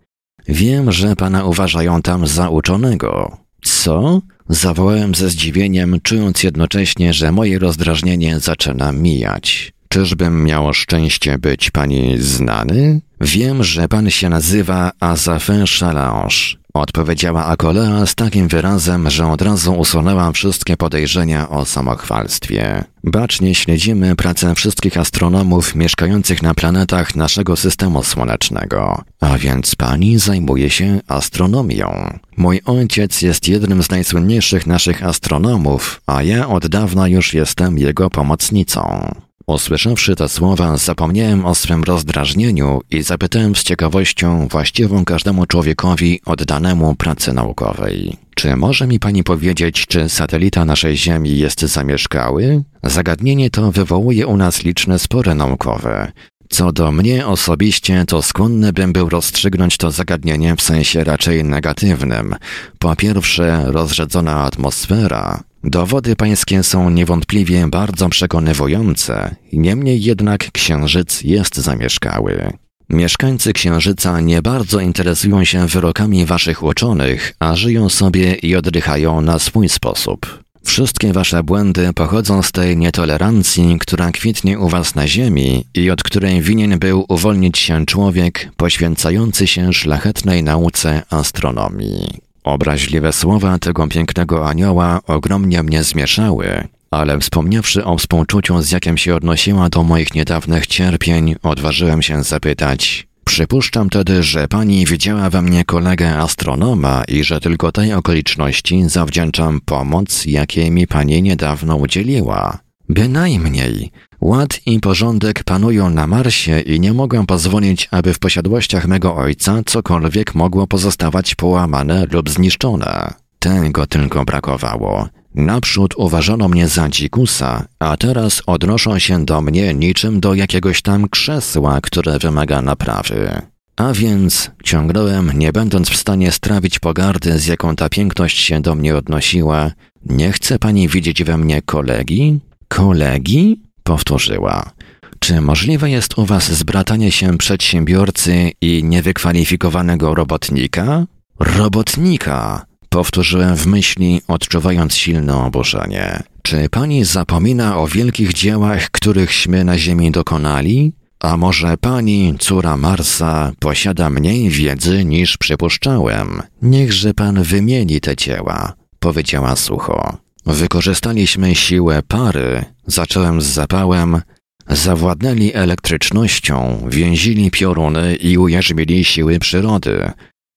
[0.49, 3.37] Wiem, że pana uważają tam za uczonego.
[3.62, 4.22] Co?
[4.49, 9.72] Zawołałem ze zdziwieniem, czując jednocześnie, że moje rozdrażnienie zaczyna mijać.
[9.89, 13.01] Czyżbym miał szczęście być pani znany?
[13.20, 16.64] Wiem, że pan się nazywa Azafin Chalange.
[16.74, 22.84] Odpowiedziała Akolea z takim wyrazem, że od razu usunęłam wszystkie podejrzenia o samochwalstwie.
[23.04, 29.04] Bacznie śledzimy pracę wszystkich astronomów mieszkających na planetach naszego systemu słonecznego.
[29.20, 32.18] A więc pani zajmuje się astronomią.
[32.36, 38.10] Mój ojciec jest jednym z najsłynniejszych naszych astronomów, a ja od dawna już jestem jego
[38.10, 39.14] pomocnicą.
[39.47, 46.95] Usłyszawszy te słowa, zapomniałem o swym rozdrażnieniu i zapytałem z ciekawością właściwą każdemu człowiekowi oddanemu
[46.95, 48.16] pracy naukowej.
[48.34, 52.62] Czy może mi pani powiedzieć, czy satelita naszej Ziemi jest zamieszkały?
[52.82, 56.12] Zagadnienie to wywołuje u nas liczne spory naukowe.
[56.49, 62.36] Co do mnie osobiście, to skłonny bym był rozstrzygnąć to zagadnienie w sensie raczej negatywnym.
[62.78, 65.42] Po pierwsze, rozrzedzona atmosfera.
[65.64, 72.52] Dowody pańskie są niewątpliwie bardzo przekonywujące, niemniej jednak księżyc jest zamieszkały.
[72.88, 79.38] Mieszkańcy Księżyca nie bardzo interesują się wyrokami waszych uczonych, a żyją sobie i oddychają na
[79.38, 80.44] swój sposób.
[80.64, 86.02] Wszystkie wasze błędy pochodzą z tej nietolerancji, która kwitnie u was na ziemi i od
[86.02, 92.24] której winien był uwolnić się człowiek poświęcający się szlachetnej nauce astronomii.
[92.45, 99.14] Obraźliwe słowa tego pięknego anioła ogromnie mnie zmieszały, ale wspomniawszy o współczuciu, z jakim się
[99.14, 103.07] odnosiła do moich niedawnych cierpień, odważyłem się zapytać.
[103.24, 109.61] Przypuszczam tedy, że pani widziała we mnie kolegę astronoma i że tylko tej okoliczności zawdzięczam
[109.64, 112.59] pomoc, jakiej mi pani niedawno udzieliła.
[112.88, 113.90] Bynajmniej.
[114.25, 119.62] Ład i porządek panują na Marsie i nie mogę pozwolić, aby w posiadłościach mego ojca
[119.66, 123.14] cokolwiek mogło pozostawać połamane lub zniszczone.
[123.39, 125.09] Tego tylko brakowało.
[125.35, 131.09] Naprzód uważano mnie za dzikusa, a teraz odnoszą się do mnie niczym do jakiegoś tam
[131.09, 133.43] krzesła, które wymaga naprawy.
[133.77, 138.75] A więc ciągnąłem, nie będąc w stanie strawić pogardy, z jaką ta piękność się do
[138.75, 139.70] mnie odnosiła.
[140.07, 142.41] Nie chce pani widzieć we mnie kolegi?
[142.68, 143.63] Kolegi?
[143.85, 144.70] Powtórzyła.
[145.18, 151.07] Czy możliwe jest u was zbratanie się przedsiębiorcy i niewykwalifikowanego robotnika?
[151.41, 152.66] Robotnika!
[152.89, 156.22] Powtórzyłem w myśli, odczuwając silne oburzenie.
[156.43, 160.93] Czy pani zapomina o wielkich dziełach, którychśmy na Ziemi dokonali?
[161.20, 166.43] A może pani, córa Marsa, posiada mniej wiedzy niż przypuszczałem?
[166.62, 170.24] Niechże pan wymieni te dzieła, powiedziała sucho.
[170.47, 174.20] Wykorzystaliśmy siłę pary, zacząłem z zapałem,
[174.68, 180.11] zawładnęli elektrycznością, więzili pioruny i ujarzmili siły przyrody.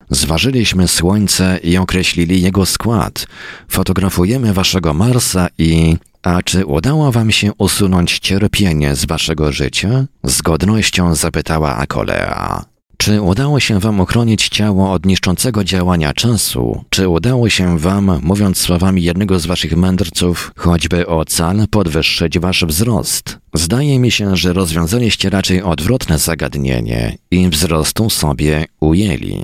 [0.09, 3.27] Zważyliśmy Słońce i określili jego skład.
[3.69, 5.97] Fotografujemy waszego Marsa i...
[6.23, 10.05] A czy udało wam się usunąć cierpienie z waszego życia?
[10.23, 12.76] Z godnością zapytała Akolea.
[12.97, 16.83] Czy udało się wam ochronić ciało od niszczącego działania czasu?
[16.89, 22.65] Czy udało się wam, mówiąc słowami jednego z waszych mędrców, choćby o cal podwyższyć wasz
[22.65, 23.37] wzrost?
[23.53, 29.43] Zdaje mi się, że rozwiązaliście raczej odwrotne zagadnienie i wzrostu sobie ujęli.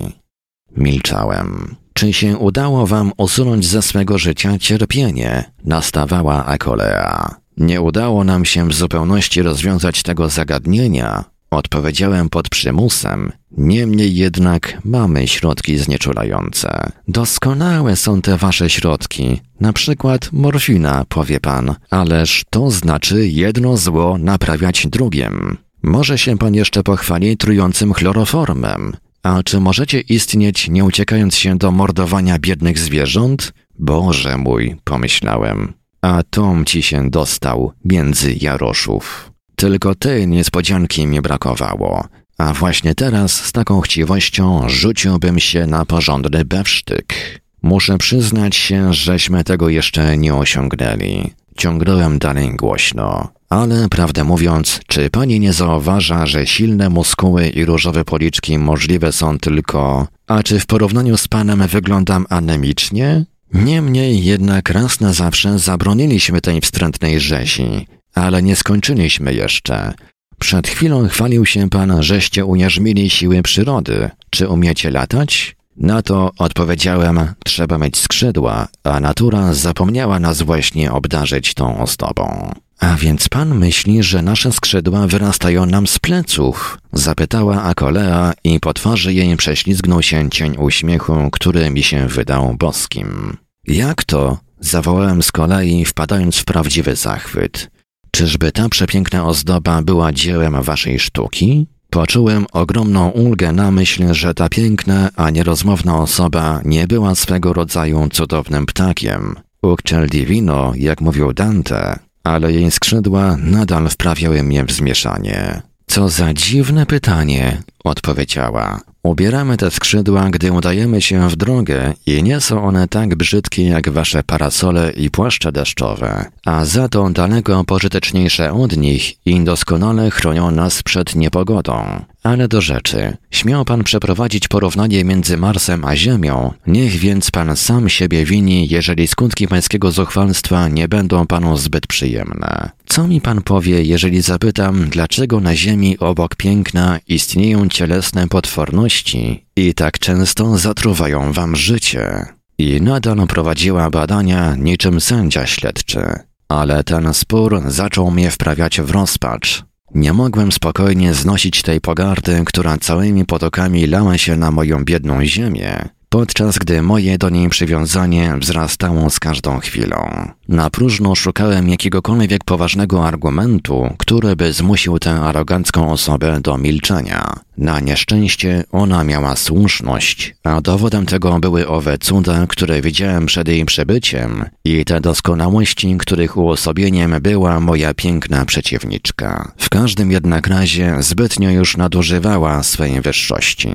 [0.78, 1.76] Milczałem.
[1.94, 5.52] Czy się udało wam usunąć ze swego życia cierpienie?
[5.66, 7.36] Nastawała Akolea.
[7.58, 11.24] Nie udało nam się w zupełności rozwiązać tego zagadnienia,
[11.54, 16.92] Odpowiedziałem pod przymusem, niemniej jednak mamy środki znieczulające.
[17.08, 24.18] Doskonałe są te wasze środki, na przykład morfina, powie pan, ależ to znaczy jedno zło
[24.18, 25.58] naprawiać drugim.
[25.84, 28.94] Może się pan jeszcze pochwali trującym chloroformem.
[29.24, 33.54] A czy możecie istnieć, nie uciekając się do mordowania biednych zwierząt?
[33.80, 35.74] Boże mój, pomyślałem.
[36.02, 39.33] A tom ci się dostał między jaroszów.
[39.64, 42.08] Tylko tej niespodzianki mi brakowało.
[42.38, 47.14] A właśnie teraz z taką chciwością rzuciłbym się na porządny bewsztyk.
[47.62, 51.34] Muszę przyznać się, żeśmy tego jeszcze nie osiągnęli.
[51.58, 53.30] Ciągnąłem dalej głośno.
[53.50, 59.40] Ale prawdę mówiąc, czy pani nie zauważa, że silne muskuły i różowe policzki możliwe są
[59.40, 60.08] tylko...
[60.28, 63.26] A czy w porównaniu z panem wyglądam anemicznie?
[63.54, 67.88] Niemniej jednak raz na zawsze zabroniliśmy tej wstrętnej rzezi.
[68.16, 69.94] Ale nie skończyliśmy jeszcze.
[70.40, 74.10] Przed chwilą chwalił się pan, żeście ujarzmili siły przyrody.
[74.30, 75.56] Czy umiecie latać?
[75.78, 82.54] Na to odpowiedziałem, trzeba mieć skrzydła, a natura zapomniała nas właśnie obdarzyć tą ozdobą.
[82.80, 86.78] A więc pan myśli, że nasze skrzydła wyrastają nam z pleców?
[86.94, 93.38] Zapytała Akolea i po twarzy jej prześlizgnął się cień uśmiechu, który mi się wydał boskim.
[93.68, 94.38] Jak to?
[94.60, 97.73] Zawołałem z kolei, wpadając w prawdziwy zachwyt.
[98.16, 101.68] Czyżby ta przepiękna ozdoba była dziełem waszej sztuki?
[101.90, 108.10] Poczułem ogromną ulgę na myśl, że ta piękna, a nierozmowna osoba nie była swego rodzaju
[108.12, 109.36] cudownym ptakiem.
[109.62, 115.62] Ucciel divino, jak mówił Dante, ale jej skrzydła nadal wprawiały mnie w zmieszanie.
[115.94, 118.80] Co za dziwne pytanie, odpowiedziała.
[119.04, 123.90] Ubieramy te skrzydła, gdy udajemy się w drogę i nie są one tak brzydkie jak
[123.90, 130.52] wasze parasole i płaszcze deszczowe, a za to daleko pożyteczniejsze od nich i doskonale chronią
[130.52, 132.06] nas przed niepogodą.
[132.24, 133.18] Ale do rzeczy.
[133.32, 139.08] Śmiał pan przeprowadzić porównanie między Marsem a Ziemią, niech więc pan sam siebie wini, jeżeli
[139.08, 142.70] skutki pańskiego zuchwalstwa nie będą panu zbyt przyjemne.
[142.86, 149.74] Co mi pan powie, jeżeli zapytam, dlaczego na Ziemi obok piękna istnieją cielesne potworności i
[149.74, 152.26] tak często zatruwają wam życie?
[152.58, 156.04] I nadal prowadziła badania niczym sędzia śledczy.
[156.50, 159.64] Ale ten spór zaczął mnie wprawiać w rozpacz.
[159.96, 165.90] Nie mogłem spokojnie znosić tej pogardy, która całymi potokami lała się na moją biedną ziemię,
[166.14, 170.32] podczas gdy moje do niej przywiązanie wzrastało z każdą chwilą.
[170.48, 177.34] Na próżno szukałem jakiegokolwiek poważnego argumentu, który by zmusił tę arogancką osobę do milczenia.
[177.58, 183.66] Na nieszczęście ona miała słuszność, a dowodem tego były owe cuda, które widziałem przed jej
[183.66, 189.52] przybyciem i te doskonałości, których uosobieniem była moja piękna przeciwniczka.
[189.58, 193.70] W każdym jednak razie zbytnio już nadużywała swej wyższości.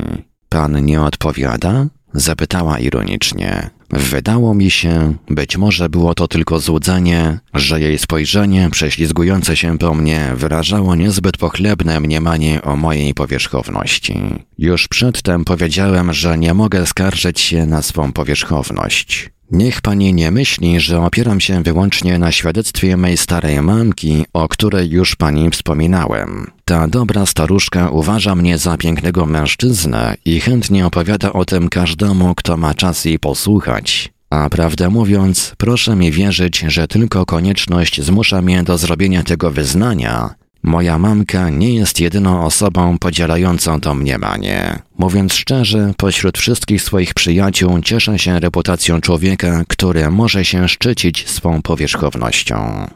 [0.48, 1.86] Pan nie odpowiada?
[2.14, 3.70] Zapytała ironicznie.
[3.90, 9.94] Wydało mi się, być może było to tylko złudzenie, że jej spojrzenie prześlizgujące się po
[9.94, 14.44] mnie wyrażało niezbyt pochlebne mniemanie o mojej powierzchowności.
[14.58, 19.30] Już przedtem powiedziałem, że nie mogę skarżyć się na swą powierzchowność.
[19.50, 24.90] Niech pani nie myśli, że opieram się wyłącznie na świadectwie mej starej mamki, o której
[24.90, 26.50] już pani wspominałem.
[26.64, 32.56] Ta dobra staruszka uważa mnie za pięknego mężczyznę i chętnie opowiada o tym każdemu, kto
[32.56, 34.12] ma czas jej posłuchać.
[34.30, 40.34] A prawdę mówiąc, proszę mi wierzyć, że tylko konieczność zmusza mnie do zrobienia tego wyznania,
[40.62, 44.78] Moja mamka nie jest jedyną osobą podzielającą to mniemanie.
[44.98, 51.62] Mówiąc szczerze, pośród wszystkich swoich przyjaciół cieszę się reputacją człowieka, który może się szczycić swą
[51.62, 52.86] powierzchownością.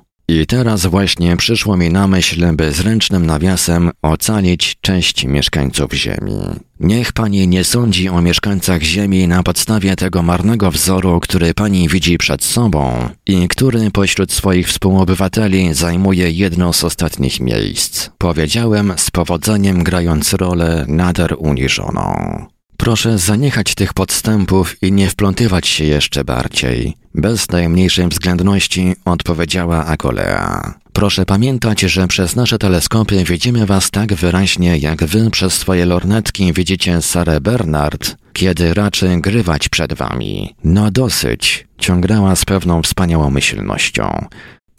[0.41, 6.35] I teraz właśnie przyszło mi na myśl, by zręcznym nawiasem ocalić cześć mieszkańców Ziemi.
[6.80, 12.18] Niech pani nie sądzi o mieszkańcach Ziemi na podstawie tego marnego wzoru, który pani widzi
[12.18, 18.09] przed sobą i który pośród swoich współobywateli zajmuje jedno z ostatnich miejsc.
[18.18, 22.47] Powiedziałem z powodzeniem grając rolę nader uniżoną.
[22.83, 26.95] Proszę zaniechać tych podstępów i nie wplątywać się jeszcze bardziej.
[27.14, 30.74] Bez najmniejszej względności odpowiedziała Akolea.
[30.93, 36.53] Proszę pamiętać, że przez nasze teleskopy widzimy was tak wyraźnie, jak wy przez swoje lornetki
[36.53, 40.55] widzicie Sarę Bernard, kiedy raczy grywać przed wami.
[40.64, 44.26] No dosyć, ciągnęła z pewną wspaniałomyślnością.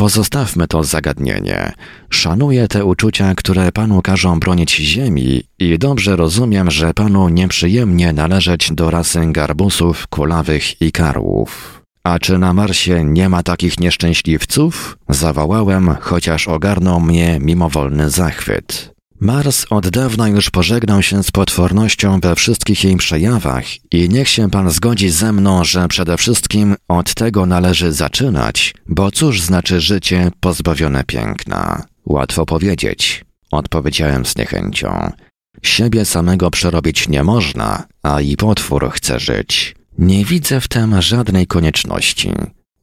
[0.04, 1.74] Pozostawmy to zagadnienie.
[2.10, 8.72] Szanuję te uczucia, które panu każą bronić ziemi i dobrze rozumiem, że panu nieprzyjemnie należeć
[8.72, 11.82] do rasy garbusów, kulawych i karłów.
[12.04, 14.98] A czy na Marsie nie ma takich nieszczęśliwców?
[15.10, 18.93] Zawołałem, chociaż ogarnął mnie mimowolny zachwyt.
[19.24, 24.50] Mars od dawna już pożegnał się z potwornością we wszystkich jej przejawach i niech się
[24.50, 30.32] pan zgodzi ze mną, że przede wszystkim od tego należy zaczynać, bo cóż znaczy życie
[30.40, 31.84] pozbawione piękna?
[32.06, 35.12] Łatwo powiedzieć, odpowiedziałem z niechęcią.
[35.62, 39.76] Siebie samego przerobić nie można, a i potwór chce żyć.
[39.98, 42.32] Nie widzę w tym żadnej konieczności,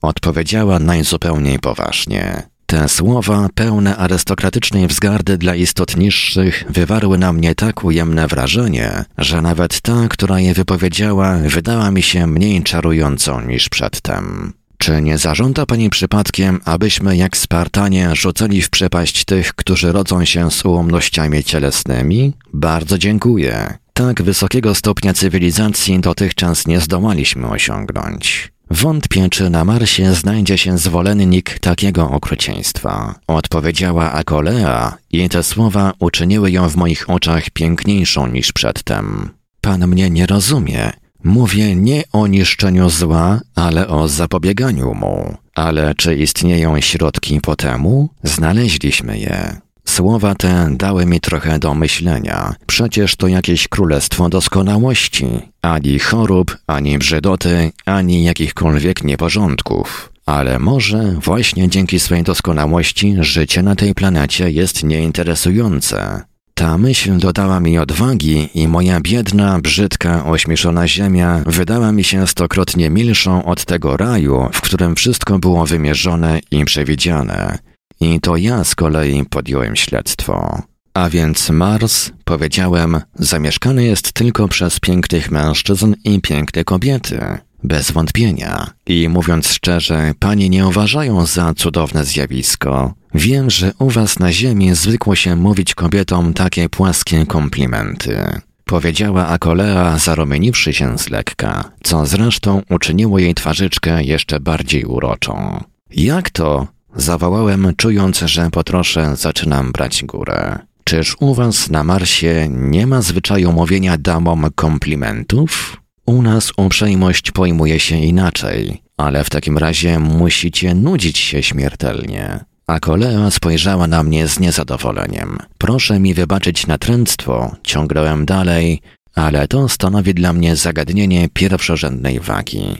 [0.02, 2.49] odpowiedziała najzupełniej poważnie.
[2.70, 9.42] Te słowa, pełne arystokratycznej wzgardy dla istot niższych, wywarły na mnie tak ujemne wrażenie, że
[9.42, 14.52] nawet ta, która je wypowiedziała, wydała mi się mniej czarującą niż przedtem.
[14.78, 20.50] Czy nie zażąda pani przypadkiem, abyśmy jak Spartanie rzucali w przepaść tych, którzy rodzą się
[20.50, 22.32] z ułomnościami cielesnymi?
[22.52, 23.78] Bardzo dziękuję.
[23.92, 28.52] Tak wysokiego stopnia cywilizacji dotychczas nie zdołaliśmy osiągnąć.
[28.70, 33.14] Wątpię, czy na Marsie znajdzie się zwolennik takiego okrucieństwa.
[33.26, 39.30] Odpowiedziała Akolea i te słowa uczyniły ją w moich oczach piękniejszą niż przedtem.
[39.60, 40.92] Pan mnie nie rozumie.
[41.24, 45.36] Mówię nie o niszczeniu zła, ale o zapobieganiu mu.
[45.54, 48.08] Ale czy istnieją środki po temu?
[48.22, 49.60] Znaleźliśmy je.
[49.90, 52.54] Słowa te dały mi trochę do myślenia.
[52.66, 55.26] Przecież to jakieś królestwo doskonałości.
[55.62, 60.12] Ani chorób, ani brzydoty, ani jakichkolwiek nieporządków.
[60.26, 66.22] Ale może właśnie dzięki swej doskonałości życie na tej planecie jest nieinteresujące.
[66.54, 72.90] Ta myśl dodała mi odwagi i moja biedna, brzydka, ośmieszona ziemia wydała mi się stokrotnie
[72.90, 77.69] milszą od tego raju, w którym wszystko było wymierzone i przewidziane.
[78.00, 80.62] I to ja z kolei podjąłem śledztwo.
[80.94, 87.20] A więc Mars, powiedziałem, zamieszkany jest tylko przez pięknych mężczyzn i piękne kobiety.
[87.64, 88.70] Bez wątpienia.
[88.86, 92.94] I mówiąc szczerze, panie nie uważają za cudowne zjawisko.
[93.14, 98.40] Wiem, że u was na ziemi zwykło się mówić kobietom takie płaskie komplimenty.
[98.64, 105.64] Powiedziała Akolea, zarumieniwszy się z lekka, co zresztą uczyniło jej twarzyczkę jeszcze bardziej uroczą.
[105.90, 106.66] Jak to?
[106.96, 110.58] Zawołałem, czując, że po trosze zaczynam brać górę.
[110.84, 115.76] Czyż u was na Marsie nie ma zwyczaju mówienia damom komplimentów?
[116.06, 122.44] U nas uprzejmość pojmuje się inaczej, ale w takim razie musicie nudzić się śmiertelnie.
[122.66, 125.38] A kolea spojrzała na mnie z niezadowoleniem.
[125.58, 128.80] Proszę mi wybaczyć natręctwo, ciągnąłem dalej,
[129.14, 132.76] ale to stanowi dla mnie zagadnienie pierwszorzędnej wagi.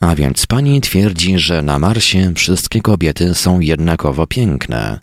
[0.00, 5.00] A więc pani twierdzi, że na Marsie wszystkie kobiety są jednakowo piękne.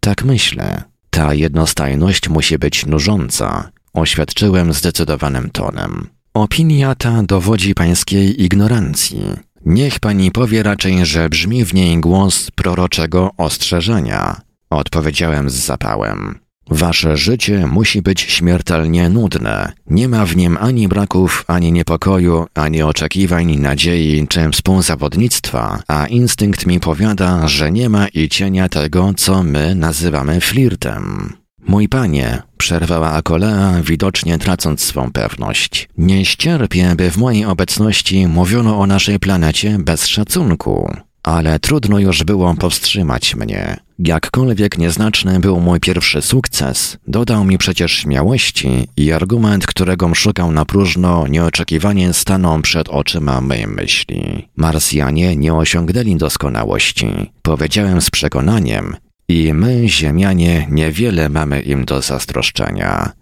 [0.00, 0.82] Tak myślę.
[1.10, 6.06] Ta jednostajność musi być nużąca, oświadczyłem zdecydowanym tonem.
[6.34, 9.22] Opinia ta dowodzi pańskiej ignorancji.
[9.66, 14.40] Niech pani powie raczej, że brzmi w niej głos proroczego ostrzeżenia.
[14.70, 16.47] Odpowiedziałem z zapałem.
[16.70, 19.72] Wasze życie musi być śmiertelnie nudne.
[19.90, 26.66] Nie ma w nim ani braków, ani niepokoju, ani oczekiwań, nadziei czy współzawodnictwa, a instynkt
[26.66, 31.32] mi powiada, że nie ma i cienia tego, co my nazywamy flirtem.
[31.66, 35.88] Mój panie, przerwała Akolea, widocznie tracąc swą pewność.
[35.98, 40.90] Nie ścierpię, by w mojej obecności mówiono o naszej planecie bez szacunku.
[41.22, 43.76] Ale trudno już było powstrzymać mnie.
[43.98, 50.64] Jakkolwiek nieznaczny był mój pierwszy sukces, dodał mi przecież śmiałości i argument, którego szukał na
[50.64, 54.48] próżno, nieoczekiwanie stanął przed oczyma mej myśli.
[54.56, 57.32] Marsjanie nie osiągnęli doskonałości.
[57.42, 58.96] Powiedziałem z przekonaniem,
[59.28, 63.12] i my, Ziemianie, niewiele mamy im do zazdroszczenia.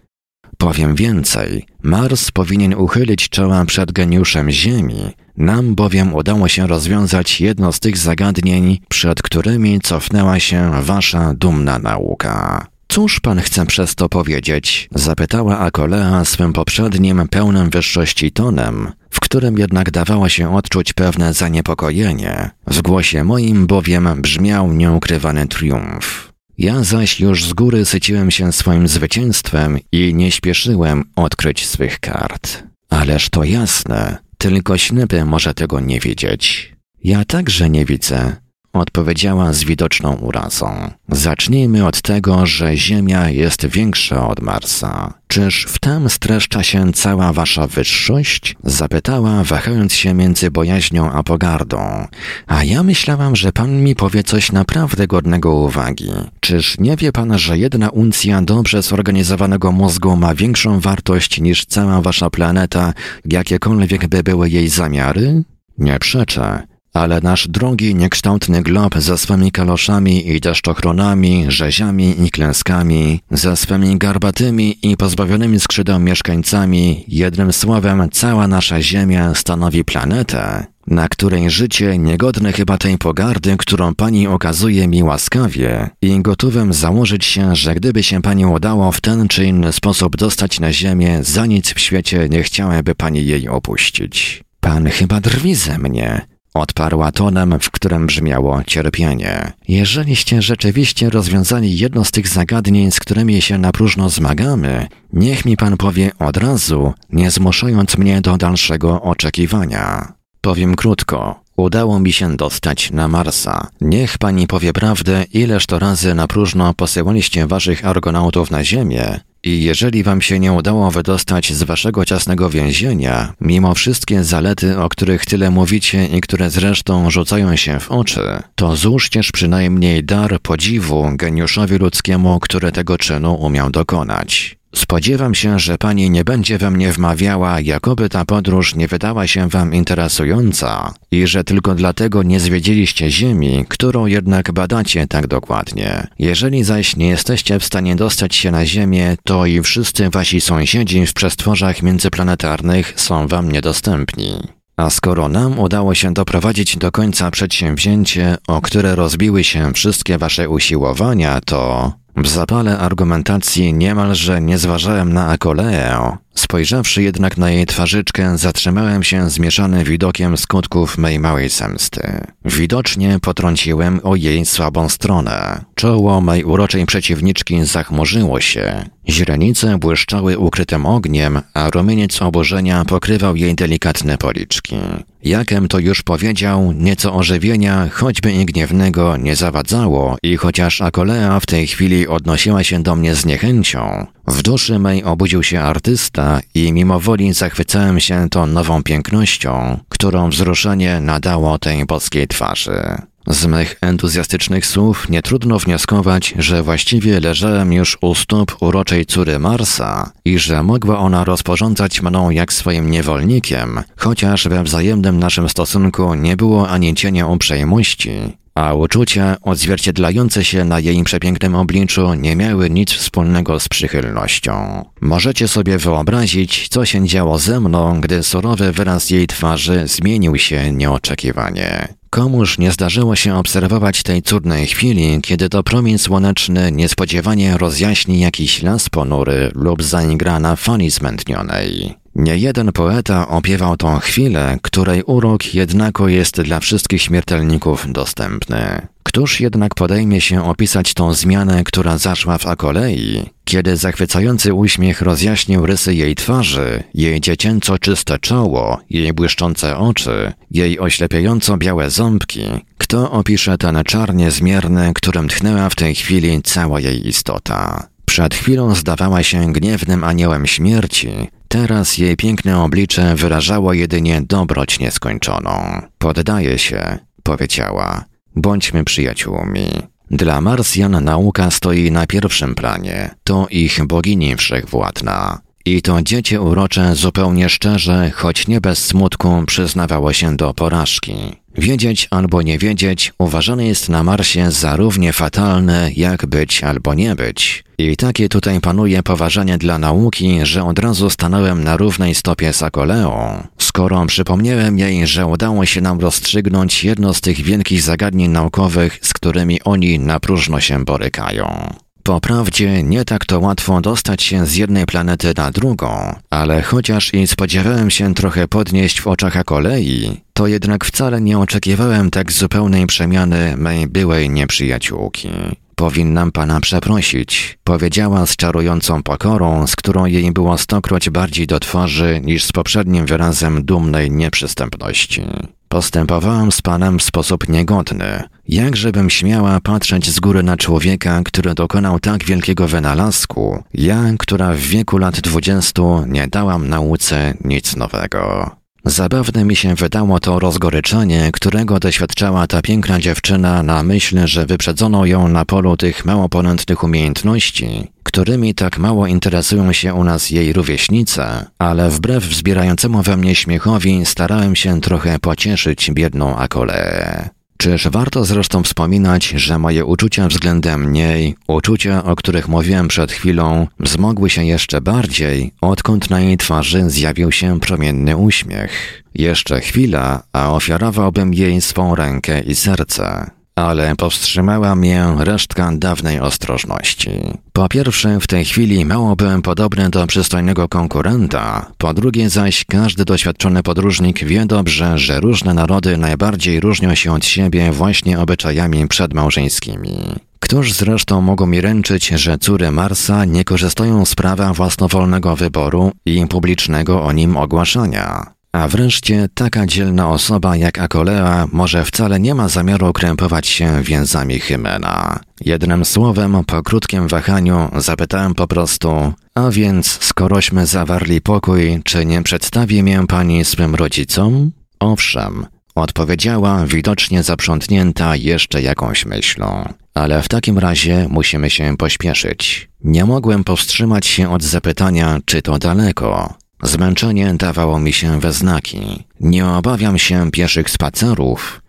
[0.58, 7.72] Powiem więcej, Mars powinien uchylić czoła przed geniuszem Ziemi, nam bowiem udało się rozwiązać jedno
[7.72, 12.66] z tych zagadnień, przed którymi cofnęła się wasza dumna nauka.
[12.88, 14.88] Cóż pan chce przez to powiedzieć?
[14.94, 22.50] zapytała Akolea swym poprzednim, pełnym wyższości tonem, w którym jednak dawało się odczuć pewne zaniepokojenie.
[22.66, 26.32] W głosie moim bowiem brzmiał nieukrywany triumf.
[26.58, 32.62] Ja zaś już z góry syciłem się swoim zwycięstwem i nie śpieszyłem odkryć swych kart.
[32.90, 36.72] Ależ to jasne, tylko ślepy może tego nie widzieć.
[37.04, 38.36] Ja także nie widzę,
[38.78, 40.90] odpowiedziała z widoczną urazą.
[41.08, 45.14] Zacznijmy od tego, że Ziemia jest większa od Marsa.
[45.28, 48.56] Czyż w tym streszcza się cała wasza wyższość?
[48.64, 52.06] Zapytała, wahając się między bojaźnią a pogardą.
[52.46, 56.10] A ja myślałam, że pan mi powie coś naprawdę godnego uwagi.
[56.40, 62.00] Czyż nie wie pan, że jedna uncja dobrze zorganizowanego mózgu ma większą wartość niż cała
[62.00, 62.92] wasza planeta,
[63.24, 65.42] jakiekolwiek by były jej zamiary?
[65.78, 73.20] Nie przeczę ale nasz drogi, niekształtny glob ze swymi kaloszami i deszczochronami, rzeziami i klęskami,
[73.30, 81.08] ze swymi garbatymi i pozbawionymi skrzydeł mieszkańcami, jednym słowem cała nasza Ziemia stanowi planetę, na
[81.08, 87.56] której życie niegodne chyba tej pogardy, którą pani okazuje mi łaskawie i gotowym założyć się,
[87.56, 91.74] że gdyby się pani udało w ten czy inny sposób dostać na ziemię, za nic
[91.74, 94.44] w świecie nie chciałaby pani jej opuścić.
[94.60, 99.52] Pan chyba drwi ze mnie, Odparła tonem, w którym brzmiało cierpienie.
[99.68, 105.56] Jeżeliście rzeczywiście rozwiązali jedno z tych zagadnień, z którymi się na próżno zmagamy, niech mi
[105.56, 110.12] pan powie od razu, nie zmuszając mnie do dalszego oczekiwania.
[110.40, 111.45] Powiem krótko.
[111.56, 113.66] Udało mi się dostać na Marsa.
[113.80, 119.62] Niech pani powie prawdę, ileż to razy na próżno posyłaliście waszych argonautów na Ziemię i
[119.62, 125.26] jeżeli wam się nie udało wydostać z waszego ciasnego więzienia, mimo wszystkie zalety, o których
[125.26, 131.78] tyle mówicie i które zresztą rzucają się w oczy, to złóżcież przynajmniej dar podziwu geniuszowi
[131.78, 134.55] ludzkiemu, który tego czynu umiał dokonać.
[134.74, 139.48] Spodziewam się, że pani nie będzie we mnie wmawiała, jakoby ta podróż nie wydała się
[139.48, 146.06] wam interesująca i że tylko dlatego nie zwiedziliście Ziemi, którą jednak badacie tak dokładnie.
[146.18, 151.06] Jeżeli zaś nie jesteście w stanie dostać się na Ziemię, to i wszyscy wasi sąsiedzi
[151.06, 154.38] w przestworzach międzyplanetarnych są wam niedostępni.
[154.76, 160.48] A skoro nam udało się doprowadzić do końca przedsięwzięcie, o które rozbiły się wszystkie wasze
[160.48, 168.38] usiłowania, to w zapale argumentacji niemalże nie zważałem na Akoleę, Spojrzawszy jednak na jej twarzyczkę,
[168.38, 172.00] zatrzymałem się zmieszany widokiem skutków mej małej zemsty.
[172.44, 175.64] Widocznie potrąciłem o jej słabą stronę.
[175.74, 178.84] Czoło mej uroczej przeciwniczki zachmurzyło się.
[179.08, 184.76] Źrenice błyszczały ukrytym ogniem, a rumieniec oburzenia pokrywał jej delikatne policzki.
[185.22, 191.46] Jakem to już powiedział, nieco ożywienia, choćby i gniewnego, nie zawadzało i chociaż Akolea w
[191.46, 196.72] tej chwili odnosiła się do mnie z niechęcią, w duszy mej obudził się artysta i
[196.72, 202.82] mimo woli zachwycałem się tą nową pięknością, którą wzruszenie nadało tej boskiej twarzy.
[203.26, 209.38] Z mych entuzjastycznych słów nie trudno wnioskować, że właściwie leżałem już u stóp uroczej córy
[209.38, 216.14] Marsa i że mogła ona rozporządzać mną jak swoim niewolnikiem, chociaż we wzajemnym naszym stosunku
[216.14, 222.70] nie było ani cienia uprzejmości, a uczucia odzwierciedlające się na jej przepięknym obliczu nie miały
[222.70, 224.84] nic wspólnego z przychylnością.
[225.00, 230.72] Możecie sobie wyobrazić, co się działo ze mną, gdy surowy wyraz jej twarzy zmienił się
[230.72, 231.88] nieoczekiwanie.
[232.10, 238.62] Komuż nie zdarzyło się obserwować tej cudnej chwili, kiedy to promień słoneczny niespodziewanie rozjaśni jakiś
[238.62, 241.94] las ponury lub zaigra na fali zmętnionej.
[242.18, 248.86] Nie jeden poeta opiewał tą chwilę, której urok jednako jest dla wszystkich śmiertelników dostępny.
[249.02, 255.66] Któż jednak podejmie się opisać tą zmianę, która zaszła w Akolei, kiedy zachwycający uśmiech rozjaśnił
[255.66, 262.42] rysy jej twarzy, jej dziecięco czyste czoło, jej błyszczące oczy, jej oślepiająco białe ząbki,
[262.78, 267.88] kto opisze ten czar niezmierny, którym tchnęła w tej chwili cała jej istota?
[268.04, 271.08] Przed chwilą zdawała się gniewnym aniołem śmierci,
[271.48, 275.82] teraz jej piękne oblicze wyrażało jedynie dobroć nieskończoną.
[275.98, 278.04] Poddaje się, powiedziała.
[278.36, 279.68] Bądźmy przyjaciółmi.
[280.10, 283.14] Dla Marsjan nauka stoi na pierwszym planie.
[283.24, 285.40] To ich bogini wszechwładna.
[285.64, 291.36] I to dziecię urocze zupełnie szczerze, choć nie bez smutku, przyznawało się do porażki.
[291.58, 297.14] Wiedzieć albo nie wiedzieć uważane jest na Marsie za równie fatalne, jak być albo nie
[297.14, 297.64] być.
[297.78, 302.62] I takie tutaj panuje poważanie dla nauki, że od razu stanąłem na równej stopie z
[302.62, 308.98] Akoleą, skoro przypomniałem jej, że udało się nam rozstrzygnąć jedno z tych wielkich zagadnień naukowych,
[309.02, 311.70] z którymi oni na próżno się borykają.
[312.02, 317.14] Po prawdzie nie tak to łatwo dostać się z jednej planety na drugą, ale chociaż
[317.14, 322.86] i spodziewałem się trochę podnieść w oczach kolei, to jednak wcale nie oczekiwałem tak zupełnej
[322.86, 325.28] przemiany mej byłej nieprzyjaciółki.
[325.74, 332.20] Powinnam pana przeprosić, powiedziała z czarującą pokorą, z którą jej było stokroć bardziej do twarzy
[332.24, 335.22] niż z poprzednim wyrazem dumnej nieprzystępności.
[335.68, 338.22] Postępowałam z panem w sposób niegodny.
[338.48, 344.58] Jakżebym śmiała patrzeć z góry na człowieka, który dokonał tak wielkiego wynalazku, ja, która w
[344.58, 348.50] wieku lat dwudziestu nie dałam nauce nic nowego.
[348.86, 355.06] Zabawne mi się wydało to rozgoryczenie, którego doświadczała ta piękna dziewczyna na myśl, że wyprzedzono
[355.06, 360.52] ją na polu tych mało ponętnych umiejętności, którymi tak mało interesują się u nas jej
[360.52, 367.35] rówieśnice, ale wbrew wzbierającemu we mnie śmiechowi starałem się trochę pocieszyć biedną Akoleę.
[367.56, 373.66] Czyż warto zresztą wspominać, że moje uczucia względem niej, uczucia, o których mówiłem przed chwilą,
[373.80, 379.02] wzmogły się jeszcze bardziej, odkąd na jej twarzy zjawił się promienny uśmiech.
[379.14, 387.10] Jeszcze chwila, a ofiarowałbym jej swą rękę i serce ale powstrzymała mnie resztka dawnej ostrożności.
[387.52, 393.04] Po pierwsze, w tej chwili mało byłem podobny do przystojnego konkurenta, po drugie zaś każdy
[393.04, 399.98] doświadczony podróżnik wie dobrze, że różne narody najbardziej różnią się od siebie właśnie obyczajami przedmałżeńskimi.
[400.40, 406.26] Któż zresztą mogą mi ręczyć, że córy Marsa nie korzystają z prawa własnowolnego wyboru i
[406.26, 408.35] publicznego o nim ogłaszania?
[408.56, 414.40] A wreszcie taka dzielna osoba jak Akolea może wcale nie ma zamiaru krępować się więzami
[414.40, 415.20] Hymena.
[415.40, 422.22] Jednym słowem, po krótkim wahaniu zapytałem po prostu, a więc skorośmy zawarli pokój, czy nie
[422.22, 424.52] przedstawi mię pani swym rodzicom?
[424.80, 429.74] Owszem, odpowiedziała widocznie zaprzątnięta jeszcze jakąś myślą.
[429.94, 432.68] Ale w takim razie musimy się pośpieszyć.
[432.84, 436.45] Nie mogłem powstrzymać się od zapytania, czy to daleko.
[436.62, 439.04] Zmęczenie dawało mi się we znaki.
[439.20, 441.62] Nie obawiam się pieszych spacerów.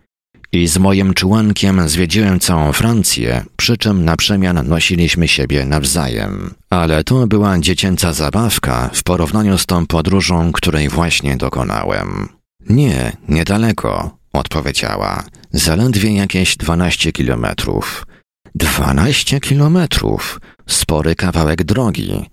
[0.52, 6.54] I z moim członkiem zwiedziłem całą Francję, przy czym na przemian nosiliśmy siebie nawzajem.
[6.70, 12.28] Ale to była dziecięca zabawka w porównaniu z tą podróżą, której właśnie dokonałem.
[12.68, 15.24] Nie, niedaleko, odpowiedziała.
[15.52, 18.06] Zaledwie jakieś dwanaście kilometrów.
[18.54, 20.40] Dwanaście kilometrów!
[20.66, 22.26] Spory kawałek drogi.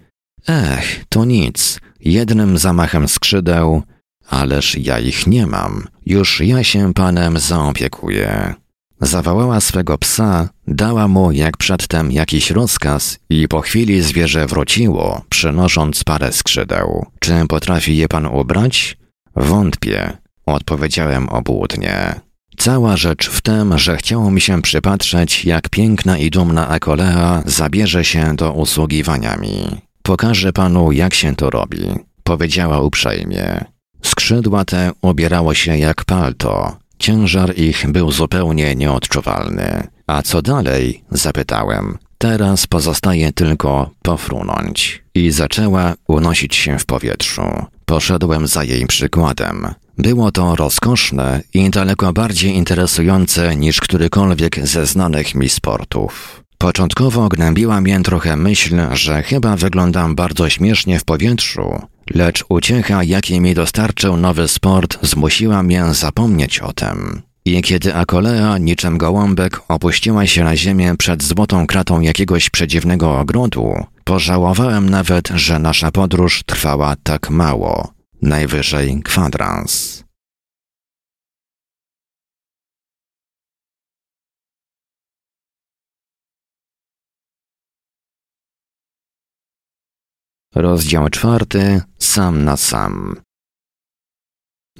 [0.48, 1.80] Ech, to nic.
[2.06, 3.84] Jednym zamachem skrzydeł,
[4.30, 8.54] ależ ja ich nie mam, już ja się panem zaopiekuję.
[9.02, 16.04] Zawołała swego psa, dała mu jak przedtem jakiś rozkaz i po chwili zwierzę wróciło, przynosząc
[16.04, 17.06] parę skrzydeł.
[17.20, 18.98] Czy potrafi je pan ubrać?
[19.36, 22.16] Wątpię, odpowiedziałem obłudnie.
[22.58, 28.06] Cała rzecz w tym, że chciało mi się przypatrzeć, jak piękna i dumna Akolea zabierze
[28.06, 29.85] się do usługiwania mi.
[30.06, 31.86] Pokażę panu, jak się to robi,
[32.24, 33.66] powiedziała uprzejmie.
[34.04, 36.78] Skrzydła te ubierało się jak palto.
[37.00, 39.88] Ciężar ich był zupełnie nieodczuwalny.
[40.08, 41.04] A co dalej?
[41.12, 41.98] zapytałem.
[42.18, 45.04] Teraz pozostaje tylko pofrunąć.
[45.16, 47.66] I zaczęła unosić się w powietrzu.
[47.86, 49.68] Poszedłem za jej przykładem.
[49.98, 56.45] Było to rozkoszne i daleko bardziej interesujące niż którykolwiek ze znanych mi sportów.
[56.58, 61.82] Początkowo gnębiła mnie trochę myśl, że chyba wyglądam bardzo śmiesznie w powietrzu,
[62.14, 67.22] lecz uciecha, jakiej mi dostarczył nowy sport, zmusiła mnie zapomnieć o tym.
[67.46, 73.74] I kiedy Akolea, niczym gołąbek, opuściła się na ziemię przed złotą kratą jakiegoś przedziwnego ogrodu,
[74.04, 77.94] pożałowałem nawet, że nasza podróż trwała tak mało.
[78.22, 80.05] Najwyżej kwadrans.
[90.56, 91.82] Rozdział czwarty.
[91.98, 93.16] Sam na sam.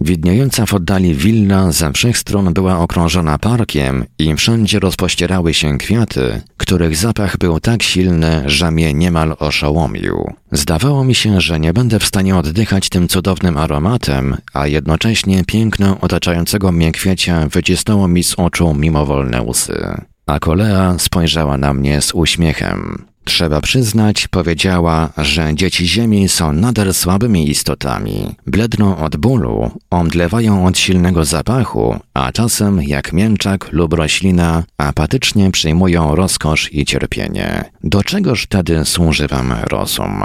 [0.02, 6.42] Widniejąca w oddali willa ze wszech stron była okrążona parkiem i wszędzie rozpościerały się kwiaty,
[6.58, 10.34] których zapach był tak silny, że mnie niemal oszołomił.
[10.52, 15.98] Zdawało mi się, że nie będę w stanie oddychać tym cudownym aromatem, a jednocześnie piękno
[16.02, 20.02] otaczającego mnie kwiacia wycisnęło mi z oczu mimowolne łzy.
[20.26, 23.06] A kolea spojrzała na mnie z uśmiechem.
[23.26, 28.36] Trzeba przyznać, powiedziała, że dzieci Ziemi są nader słabymi istotami.
[28.48, 36.16] Bledną od bólu, omdlewają od silnego zapachu, a czasem, jak mięczak lub roślina, apatycznie przyjmują
[36.16, 37.64] rozkosz i cierpienie.
[37.84, 40.24] Do czegoż wtedy służy wam rozum?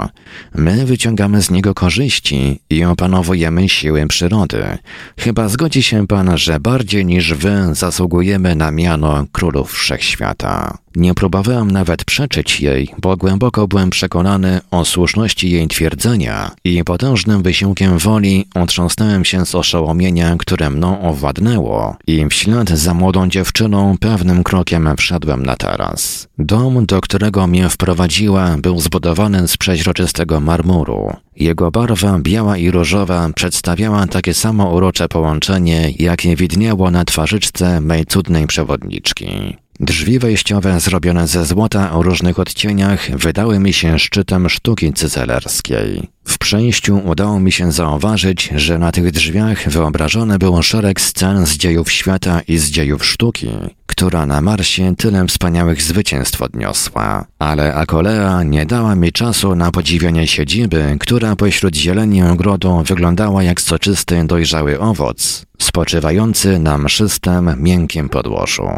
[0.55, 4.77] My wyciągamy z niego korzyści i opanowujemy siły przyrody.
[5.17, 10.77] Chyba zgodzi się pan, że bardziej niż wy zasługujemy na miano królów wszechświata.
[10.95, 17.43] Nie próbowałem nawet przeczyć jej, bo głęboko byłem przekonany o słuszności jej twierdzenia i potężnym
[17.43, 23.97] wysiłkiem woli otrząsnąłem się z oszołomienia, które mną owładnęło i w ślad za młodą dziewczyną
[23.99, 26.27] pewnym krokiem wszedłem na taras.
[26.37, 31.13] Dom, do którego mnie wprowadziła, był zbudowany z przeźroczystego marmuru.
[31.35, 38.05] Jego barwa biała i różowa przedstawiała takie samo urocze połączenie, jakie widniało na twarzyczce mej
[38.05, 39.57] cudnej przewodniczki.
[39.83, 46.09] Drzwi wejściowe zrobione ze złota o różnych odcieniach wydały mi się szczytem sztuki cyzelerskiej.
[46.25, 51.57] W przejściu udało mi się zauważyć, że na tych drzwiach wyobrażony był szereg scen z
[51.57, 53.47] dziejów świata i z dziejów sztuki,
[53.85, 57.25] która na Marsie tyle wspaniałych zwycięstw odniosła.
[57.39, 63.61] Ale Akolea nie dała mi czasu na podziwianie siedziby, która pośród zieleni ogrodu wyglądała jak
[63.61, 68.69] soczysty, dojrzały owoc, spoczywający na mszystym, miękkim podłożu.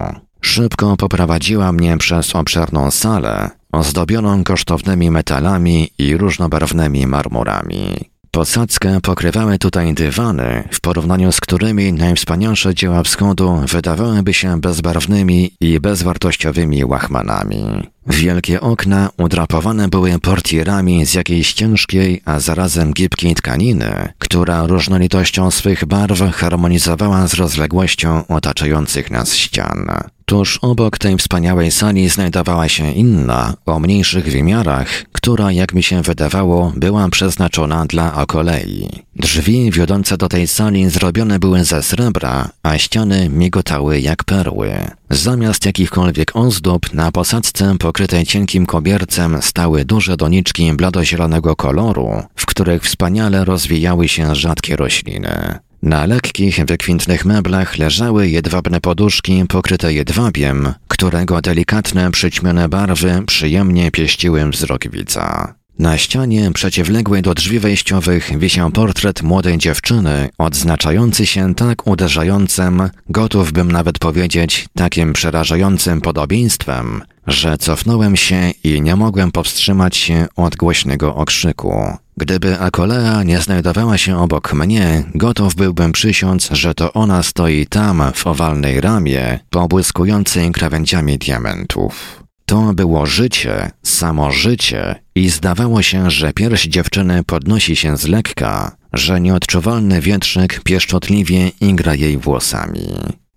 [0.46, 8.14] Szybko poprowadziła mnie przez obszerną salę, ozdobioną kosztownymi metalami i różnobarwnymi marmurami.
[8.32, 15.80] Posadzkę pokrywały tutaj dywany, w porównaniu z którymi najwspanialsze dzieła wschodu wydawałyby się bezbarwnymi i
[15.80, 17.64] bezwartościowymi łachmanami.
[18.08, 25.86] Wielkie okna udrapowane były portierami z jakiejś ciężkiej, a zarazem gibkiej tkaniny, która różnolitością swych
[25.86, 29.92] barw harmonizowała z rozległością otaczających nas ścian.
[30.26, 36.02] Tuż obok tej wspaniałej sali znajdowała się inna, o mniejszych wymiarach, która, jak mi się
[36.02, 38.90] wydawało, była przeznaczona dla okolei.
[39.16, 44.72] Drzwi wiodące do tej sali zrobione były ze srebra, a ściany migotały jak perły.
[45.10, 52.84] Zamiast jakichkolwiek ozdób na posadzce pokrytej cienkim kobiercem stały duże doniczki bladozielonego koloru, w których
[52.84, 55.60] wspaniale rozwijały się rzadkie rośliny.
[55.84, 64.50] Na lekkich, wykwintnych meblach leżały jedwabne poduszki pokryte jedwabiem, którego delikatne, przyćmione barwy przyjemnie pieściły
[64.50, 65.54] wzrok widza.
[65.80, 73.52] Na ścianie przeciwległej do drzwi wejściowych wisiał portret młodej dziewczyny, odznaczający się tak uderzającym, gotów
[73.52, 80.56] bym nawet powiedzieć, takim przerażającym podobieństwem, że cofnąłem się i nie mogłem powstrzymać się od
[80.56, 81.98] głośnego okrzyku.
[82.18, 88.04] Gdyby Akolea nie znajdowała się obok mnie, gotów byłbym przysiąc, że to ona stoi tam,
[88.16, 92.24] w owalnej ramie, pobłyskującej krawędziami diamentów.
[92.46, 98.76] To było życie, samo życie i zdawało się, że pierś dziewczyny podnosi się z lekka,
[98.94, 102.88] że nieodczuwalny wietrzyk pieszczotliwie igra jej włosami.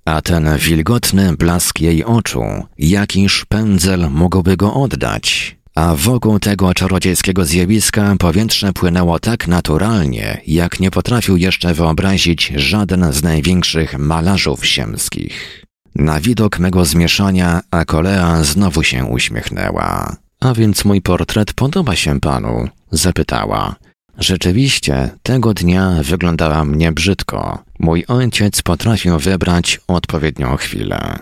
[0.05, 2.45] A ten wilgotny blask jej oczu,
[2.79, 5.57] jakiż pędzel mógłby go oddać?
[5.77, 13.13] A wokół tego czarodziejskiego zjawiska powietrze płynęło tak naturalnie, jak nie potrafił jeszcze wyobrazić żaden
[13.13, 15.65] z największych malarzów siemskich.
[15.95, 20.17] Na widok mego zmieszania Akolea znowu się uśmiechnęła.
[20.41, 22.69] A więc mój portret podoba się panu?
[22.91, 23.77] zapytała.
[24.19, 27.63] Rzeczywiście, tego dnia wyglądała mnie brzydko.
[27.79, 31.19] Mój ojciec potrafił wybrać odpowiednią chwilę.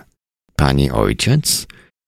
[0.55, 1.67] Pani ojciec?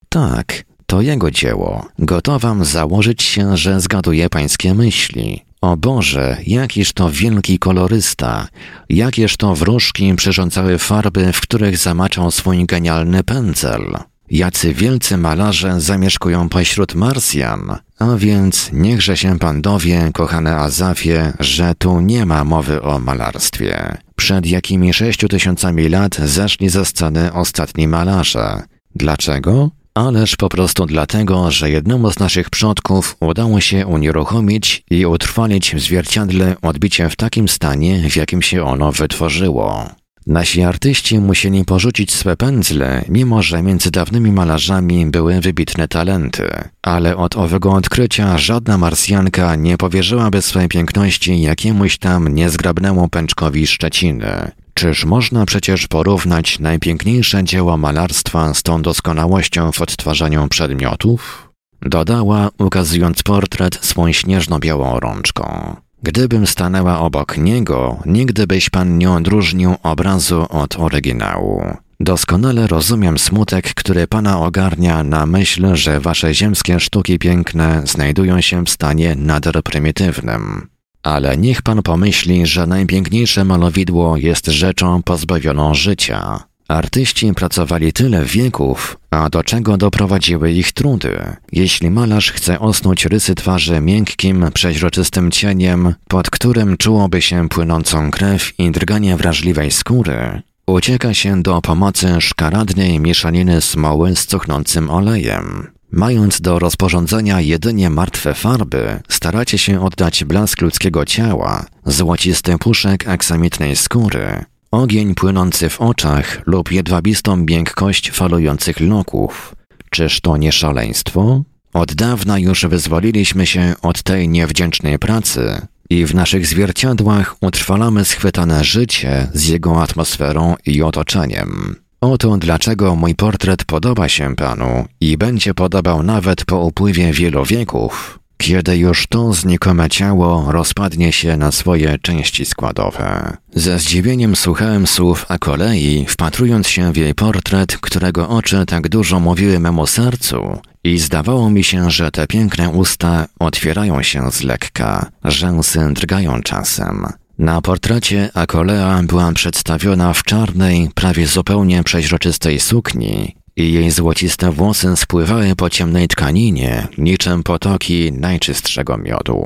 [0.09, 1.85] Tak, to jego dzieło.
[1.99, 5.43] Gotowam założyć się, że zgaduje pańskie myśli.
[5.61, 8.47] O Boże, jakiż to wielki kolorysta,
[8.89, 13.97] jakież to wróżki przyrządzały farby, w których zamaczał swój genialny pędzel.
[14.31, 21.75] Jacy wielcy malarze zamieszkują pośród Marsjan, a więc niechże się pan dowie, kochane Azafie, że
[21.77, 23.97] tu nie ma mowy o malarstwie.
[24.15, 28.63] Przed jakimi sześciu tysiącami lat zeszli ze sceny ostatni malarze.
[28.95, 29.71] Dlaczego?
[29.97, 35.79] Ależ po prostu dlatego, że jednemu z naszych przodków udało się unieruchomić i utrwalić w
[35.79, 39.89] zwierciadle odbicie w takim stanie, w jakim się ono wytworzyło.
[40.27, 46.49] Nasi artyści musieli porzucić swe pędzle, mimo że między dawnymi malarzami były wybitne talenty.
[46.81, 54.51] Ale od owego odkrycia żadna marsjanka nie powierzyłaby swej piękności jakiemuś tam niezgrabnemu pęczkowi Szczeciny.
[54.77, 61.49] Czyż można przecież porównać najpiękniejsze dzieło malarstwa z tą doskonałością w odtwarzaniu przedmiotów?
[61.81, 65.75] Dodała, ukazując portret swą śnieżno-białą rączką.
[66.03, 71.63] Gdybym stanęła obok niego, nigdy byś pan nie odróżnił obrazu od oryginału.
[71.99, 78.65] Doskonale rozumiem smutek, który pana ogarnia na myśl, że wasze ziemskie sztuki piękne znajdują się
[78.65, 80.67] w stanie nader prymitywnym.
[81.07, 86.43] Ale niech pan pomyśli, że najpiękniejsze malowidło jest rzeczą pozbawioną życia.
[86.67, 91.35] Artyści pracowali tyle wieków, a do czego doprowadziły ich trudy?
[91.51, 98.59] Jeśli malarz chce osnuć rysy twarzy miękkim, przeźroczystym cieniem, pod którym czułoby się płynącą krew
[98.59, 105.76] i drganie wrażliwej skóry, ucieka się do pomocy szkaradnej mieszaniny smoły z cuchnącym olejem.
[105.91, 113.75] Mając do rozporządzenia jedynie martwe farby, staracie się oddać blask ludzkiego ciała, złocisty puszek aksamitnej
[113.75, 119.55] skóry, ogień płynący w oczach lub jedwabistą miękkość falujących loków.
[119.89, 121.43] Czyż to nie szaleństwo?
[121.73, 128.63] Od dawna już wyzwoliliśmy się od tej niewdzięcznej pracy i w naszych zwierciadłach utrwalamy schwytane
[128.63, 131.75] życie z jego atmosferą i otoczeniem.
[132.01, 138.19] Oto dlaczego mój portret podoba się panu i będzie podobał nawet po upływie wielu wieków,
[138.37, 143.37] kiedy już to znikome ciało rozpadnie się na swoje części składowe.
[143.55, 149.19] Ze zdziwieniem słuchałem słów a kolei, wpatrując się w jej portret, którego oczy tak dużo
[149.19, 155.05] mówiły memu sercu i zdawało mi się, że te piękne usta otwierają się z lekka,
[155.23, 157.07] rzęsy drgają czasem.
[157.37, 164.95] Na portrecie Akolea była przedstawiona w czarnej, prawie zupełnie przeźroczystej sukni i jej złociste włosy
[164.95, 169.45] spływały po ciemnej tkaninie, niczym potoki najczystszego miodu.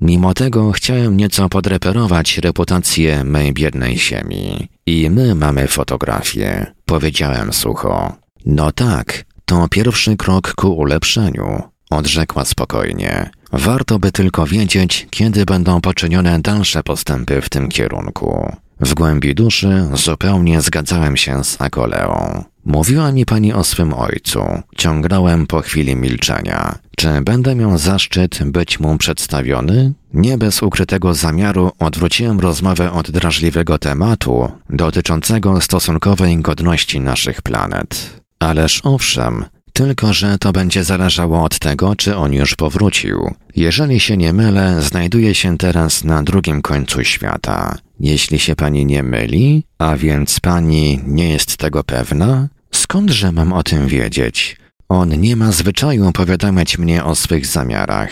[0.00, 4.68] Mimo tego chciałem nieco podreperować reputację mej biednej ziemi.
[4.86, 8.12] I my mamy fotografię, powiedziałem sucho.
[8.46, 13.30] No tak, to pierwszy krok ku ulepszeniu, odrzekła spokojnie.
[13.52, 18.56] Warto by tylko wiedzieć, kiedy będą poczynione dalsze postępy w tym kierunku.
[18.80, 22.44] W głębi duszy zupełnie zgadzałem się z Akoleą.
[22.64, 24.40] Mówiła mi pani o swym ojcu.
[24.76, 26.78] Ciągnąłem po chwili milczenia.
[26.96, 29.92] Czy będę miał zaszczyt być mu przedstawiony?
[30.14, 38.20] Nie bez ukrytego zamiaru odwróciłem rozmowę od drażliwego tematu dotyczącego stosunkowej godności naszych planet.
[38.38, 43.34] Ależ owszem, tylko, że to będzie zależało od tego, czy on już powrócił.
[43.56, 47.78] Jeżeli się nie mylę, znajduje się teraz na drugim końcu świata.
[48.00, 53.62] Jeśli się pani nie myli, a więc pani nie jest tego pewna, skądże mam o
[53.62, 54.56] tym wiedzieć?
[54.88, 58.10] On nie ma zwyczaju powiadamiać mnie o swych zamiarach.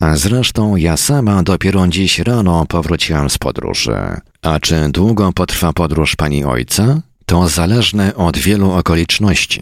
[0.00, 3.96] A zresztą ja sama dopiero dziś rano powróciłam z podróży.
[4.42, 7.00] A czy długo potrwa podróż pani ojca?
[7.26, 9.60] To zależne od wielu okoliczności.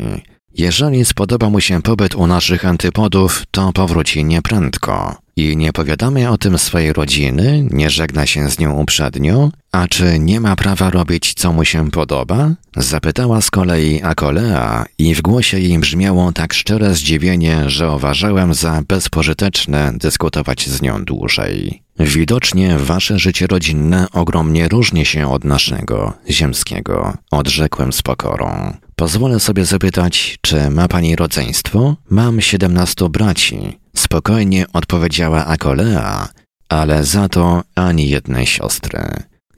[0.54, 5.16] Jeżeli spodoba mu się pobyt u naszych antypodów, to powróci nieprędko.
[5.36, 10.18] I nie powiadamy o tym swojej rodziny, nie żegna się z nią uprzednio, a czy
[10.18, 12.50] nie ma prawa robić, co mu się podoba?
[12.76, 18.82] Zapytała z kolei Akolea i w głosie jej brzmiało tak szczere zdziwienie, że uważałem za
[18.88, 21.82] bezpożyteczne dyskutować z nią dłużej.
[21.98, 28.76] Widocznie wasze życie rodzinne ogromnie różni się od naszego, ziemskiego, odrzekłem z pokorą.
[29.00, 31.96] Pozwolę sobie zapytać, czy ma pani rodzeństwo?
[32.10, 33.78] Mam siedemnastu braci.
[33.96, 36.28] Spokojnie odpowiedziała Akolea,
[36.68, 39.00] ale za to ani jednej siostry.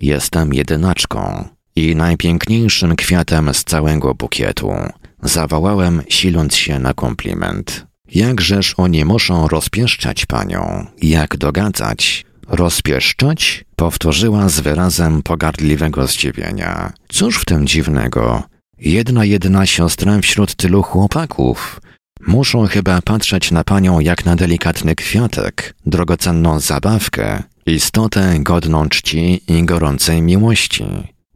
[0.00, 4.72] Jestem jedynaczką i najpiękniejszym kwiatem z całego bukietu.
[5.22, 7.86] Zawołałem, siląc się na kompliment.
[8.14, 10.86] Jakżeż oni muszą rozpieszczać panią?
[11.02, 12.24] Jak dogadzać?
[12.48, 13.64] Rozpieszczać?
[13.76, 16.92] Powtórzyła z wyrazem pogardliwego zdziwienia.
[17.08, 18.51] Cóż w tym dziwnego?
[18.84, 21.80] Jedna jedna siostra wśród tylu chłopaków.
[22.26, 29.64] Muszą chyba patrzeć na panią jak na delikatny kwiatek, drogocenną zabawkę, istotę godną czci i
[29.64, 30.84] gorącej miłości.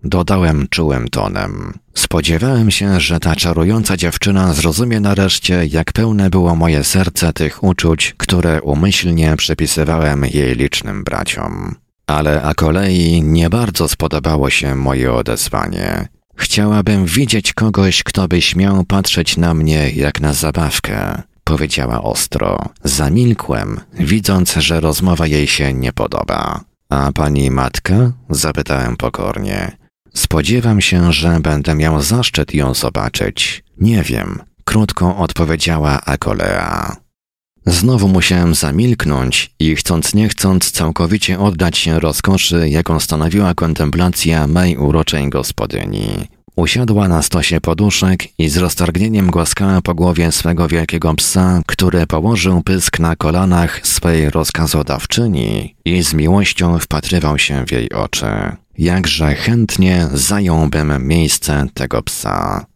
[0.04, 1.78] Dodałem czułym tonem.
[1.94, 8.14] Spodziewałem się, że ta czarująca dziewczyna zrozumie nareszcie, jak pełne było moje serce tych uczuć,
[8.16, 11.74] które umyślnie przypisywałem jej licznym braciom.
[12.06, 16.15] Ale a kolei nie bardzo spodobało się moje odezwanie.
[16.36, 22.68] Chciałabym widzieć kogoś, kto by śmiał patrzeć na mnie jak na zabawkę, powiedziała ostro.
[22.84, 26.60] Zamilkłem, widząc, że rozmowa jej się nie podoba.
[26.88, 28.12] A pani matka?
[28.30, 29.76] zapytałem pokornie.
[30.14, 33.64] Spodziewam się, że będę miał zaszczyt ją zobaczyć.
[33.78, 36.96] Nie wiem, krótko odpowiedziała Akolea.
[37.66, 44.76] Znowu musiałem zamilknąć i chcąc nie chcąc całkowicie oddać się rozkoszy, jaką stanowiła kontemplacja mej
[44.76, 46.08] uroczej gospodyni.
[46.56, 52.62] Usiadła na stosie poduszek i z roztargnieniem głaskała po głowie swego wielkiego psa, który położył
[52.62, 58.26] pysk na kolanach swej rozkazodawczyni i z miłością wpatrywał się w jej oczy.
[58.78, 62.66] Jakże chętnie zająłbym miejsce tego psa.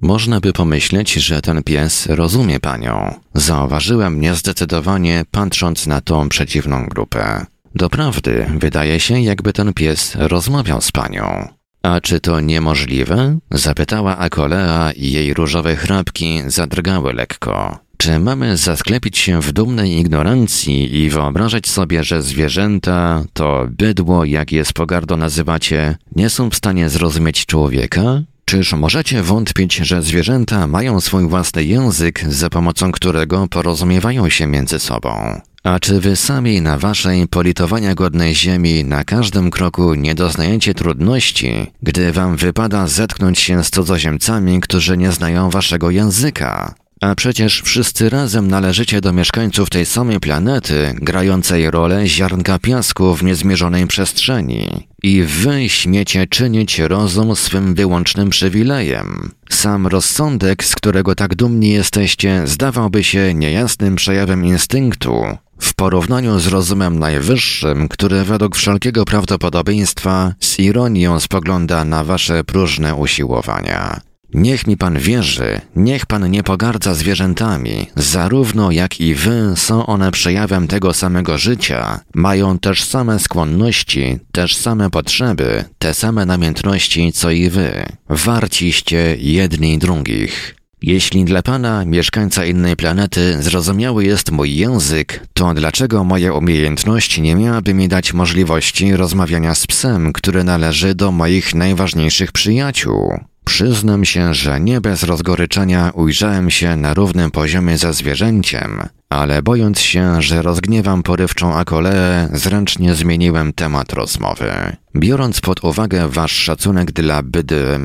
[0.00, 3.14] Można by pomyśleć, że ten pies rozumie panią.
[3.34, 7.46] Zauważyłem niezdecydowanie, patrząc na tą przeciwną grupę.
[7.74, 11.48] Doprawdy, wydaje się, jakby ten pies rozmawiał z panią.
[11.82, 13.38] A czy to niemożliwe?
[13.50, 17.78] Zapytała Akolea i jej różowe chrapki zadrgały lekko.
[17.96, 24.52] Czy mamy zasklepić się w dumnej ignorancji i wyobrażać sobie, że zwierzęta, to bydło, jak
[24.52, 28.22] je z pogardą nazywacie, nie są w stanie zrozumieć człowieka?
[28.48, 34.78] Czyż możecie wątpić, że zwierzęta mają swój własny język, za pomocą którego porozumiewają się między
[34.78, 35.40] sobą?
[35.64, 41.72] A czy wy sami na waszej politowania godnej ziemi na każdym kroku nie doznajecie trudności,
[41.82, 46.74] gdy wam wypada zetknąć się z cudzoziemcami, którzy nie znają waszego języka?
[47.00, 53.24] A przecież wszyscy razem należycie do mieszkańców tej samej planety, grającej rolę ziarnka piasku w
[53.24, 54.88] niezmierzonej przestrzeni.
[55.02, 59.30] I wy śmiecie czynić rozum swym wyłącznym przywilejem.
[59.50, 65.24] Sam rozsądek, z którego tak dumni jesteście, zdawałby się niejasnym przejawem instynktu,
[65.58, 72.94] w porównaniu z rozumem najwyższym, który według wszelkiego prawdopodobieństwa z ironią spogląda na wasze próżne
[72.94, 74.00] usiłowania.
[74.34, 80.10] Niech mi pan wierzy, niech pan nie pogardza zwierzętami, zarówno jak i wy są one
[80.10, 87.30] przejawem tego samego życia, mają też same skłonności, też same potrzeby, te same namiętności co
[87.30, 87.86] i wy.
[88.08, 90.54] Warciście jedni drugich.
[90.82, 97.34] Jeśli dla pana, mieszkańca innej planety, zrozumiały jest mój język, to dlaczego moja umiejętność nie
[97.34, 103.18] miałaby mi dać możliwości rozmawiania z psem, który należy do moich najważniejszych przyjaciół?
[103.48, 109.80] Przyznam się, że nie bez rozgoryczenia ujrzałem się na równym poziomie ze zwierzęciem, ale bojąc
[109.80, 114.52] się, że rozgniewam porywczą akoleę, zręcznie zmieniłem temat rozmowy.
[114.96, 117.80] Biorąc pod uwagę wasz szacunek dla bydy...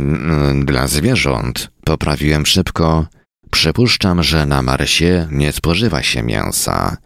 [0.65, 3.05] dla zwierząt, poprawiłem szybko,
[3.51, 6.97] przypuszczam, że na Marsie nie spożywa się mięsa.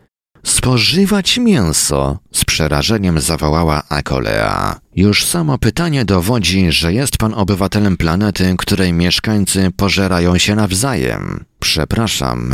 [0.47, 2.19] Spożywać mięso!
[2.31, 4.79] Z przerażeniem zawołała Akolea.
[4.95, 11.45] Już samo pytanie dowodzi, że jest pan obywatelem planety, której mieszkańcy pożerają się nawzajem.
[11.59, 12.53] Przepraszam,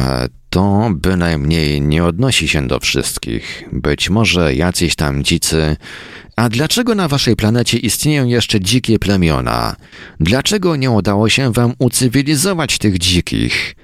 [0.49, 3.63] to bynajmniej nie odnosi się do wszystkich.
[3.71, 5.75] Być może jacyś tam dzicy.
[6.35, 9.75] A dlaczego na waszej planecie istnieją jeszcze dzikie plemiona?
[10.19, 13.75] Dlaczego nie udało się wam ucywilizować tych dzikich?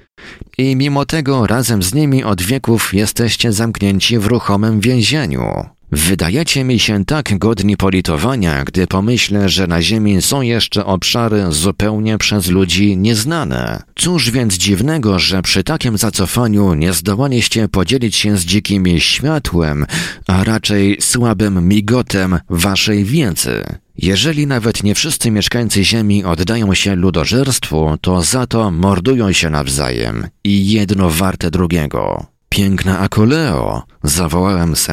[0.58, 5.79] I mimo tego razem z nimi od wieków jesteście zamknięci w ruchomym więzieniu.
[5.92, 12.18] Wydajecie mi się tak godni politowania, gdy pomyślę, że na Ziemi są jeszcze obszary zupełnie
[12.18, 13.82] przez ludzi nieznane.
[13.96, 19.86] Cóż więc dziwnego, że przy takim zacofaniu nie zdołaliście podzielić się z dzikimi światłem,
[20.26, 23.64] a raczej słabym migotem waszej wiedzy.
[23.98, 30.26] Jeżeli nawet nie wszyscy mieszkańcy Ziemi oddają się ludożerstwu, to za to mordują się nawzajem
[30.44, 32.26] i jedno warte drugiego.
[32.48, 34.86] Piękna Akoleo, zawołałem z.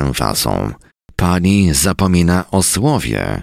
[1.19, 3.41] Pani zapomina o słowie.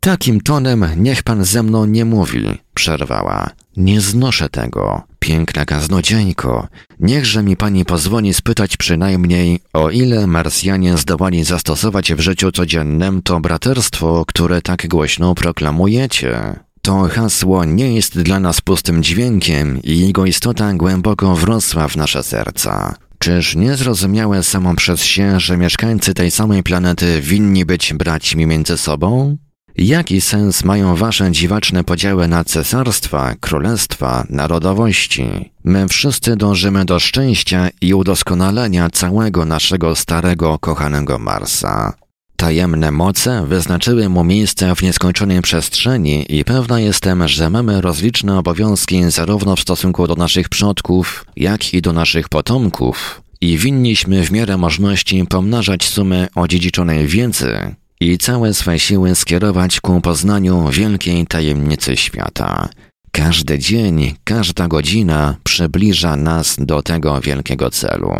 [0.00, 2.44] Takim tonem niech pan ze mną nie mówi,
[2.74, 3.50] przerwała.
[3.76, 6.68] Nie znoszę tego, piękna kaznodzieńko.
[7.00, 13.40] Niechże mi pani pozwoli spytać przynajmniej, o ile Marsjanie zdołali zastosować w życiu codziennym to
[13.40, 16.56] braterstwo, które tak głośno proklamujecie.
[16.82, 22.22] To hasło nie jest dla nas pustym dźwiękiem i jego istota głęboko wrosła w nasze
[22.22, 22.94] serca.
[23.26, 28.78] Czyż nie zrozumiałe samo przez się, że mieszkańcy tej samej planety winni być braćmi między
[28.78, 29.36] sobą?
[29.76, 35.52] Jaki sens mają wasze dziwaczne podziały na cesarstwa, królestwa, narodowości?
[35.64, 41.92] My wszyscy dążymy do szczęścia i udoskonalenia całego naszego starego, kochanego Marsa.
[42.36, 49.10] Tajemne moce wyznaczyły mu miejsce w nieskończonej przestrzeni i pewna jestem, że mamy rozliczne obowiązki
[49.10, 54.56] zarówno w stosunku do naszych przodków, jak i do naszych potomków i winniśmy w miarę
[54.56, 62.68] możliwości pomnażać sumy odziedziczonej wiedzy i całe swe siły skierować ku poznaniu wielkiej tajemnicy świata.
[63.12, 68.12] Każdy dzień, każda godzina przybliża nas do tego wielkiego celu.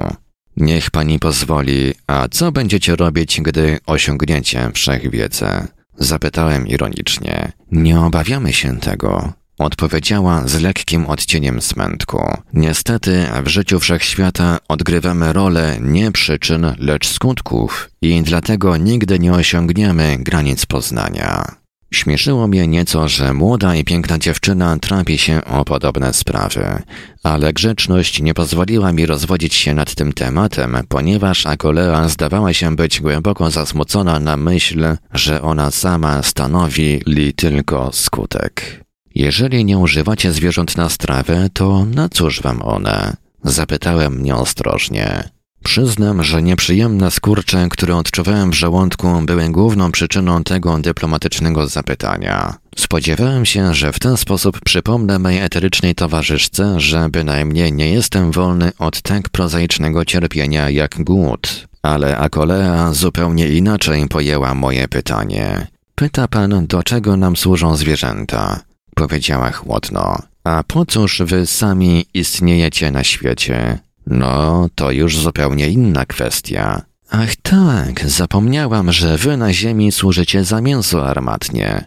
[0.56, 5.66] Niech pani pozwoli, a co będziecie robić, gdy osiągniecie wszechwiedzę?
[5.98, 7.52] Zapytałem ironicznie.
[7.72, 9.32] Nie obawiamy się tego.
[9.58, 12.18] Odpowiedziała z lekkim odcieniem smętku.
[12.52, 20.16] Niestety w życiu wszechświata odgrywamy rolę nie przyczyn, lecz skutków i dlatego nigdy nie osiągniemy
[20.18, 21.56] granic poznania.
[21.90, 26.82] Śmieszyło mnie nieco, że młoda i piękna dziewczyna trapi się o podobne sprawy,
[27.22, 33.00] ale grzeczność nie pozwoliła mi rozwodzić się nad tym tematem, ponieważ Akolea zdawała się być
[33.00, 38.84] głęboko zasmucona na myśl, że ona sama stanowi li tylko skutek.
[39.14, 43.16] Jeżeli nie używacie zwierząt na strawę, to na cóż wam one?
[43.44, 45.35] Zapytałem nieostrożnie.
[45.66, 52.54] Przyznam, że nieprzyjemne skurcze, które odczuwałem w żołądku, były główną przyczyną tego dyplomatycznego zapytania.
[52.76, 58.72] Spodziewałem się, że w ten sposób przypomnę mojej eterycznej towarzyszce, że bynajmniej nie jestem wolny
[58.78, 61.66] od tak prozaicznego cierpienia jak głód.
[61.82, 65.66] Ale Akolea zupełnie inaczej pojęła moje pytanie.
[65.94, 68.60] Pyta pan, do czego nam służą zwierzęta?
[68.94, 70.22] Powiedziała chłodno.
[70.44, 73.85] A po cóż wy sami istniejecie na świecie?
[74.06, 76.82] No, to już zupełnie inna kwestia.
[77.10, 81.84] Ach tak, zapomniałam, że wy na ziemi służycie za mięso armatnie.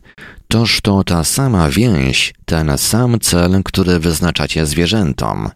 [0.47, 5.49] Toż to ta sama więź, ten sam cel, który wyznaczacie zwierzętom.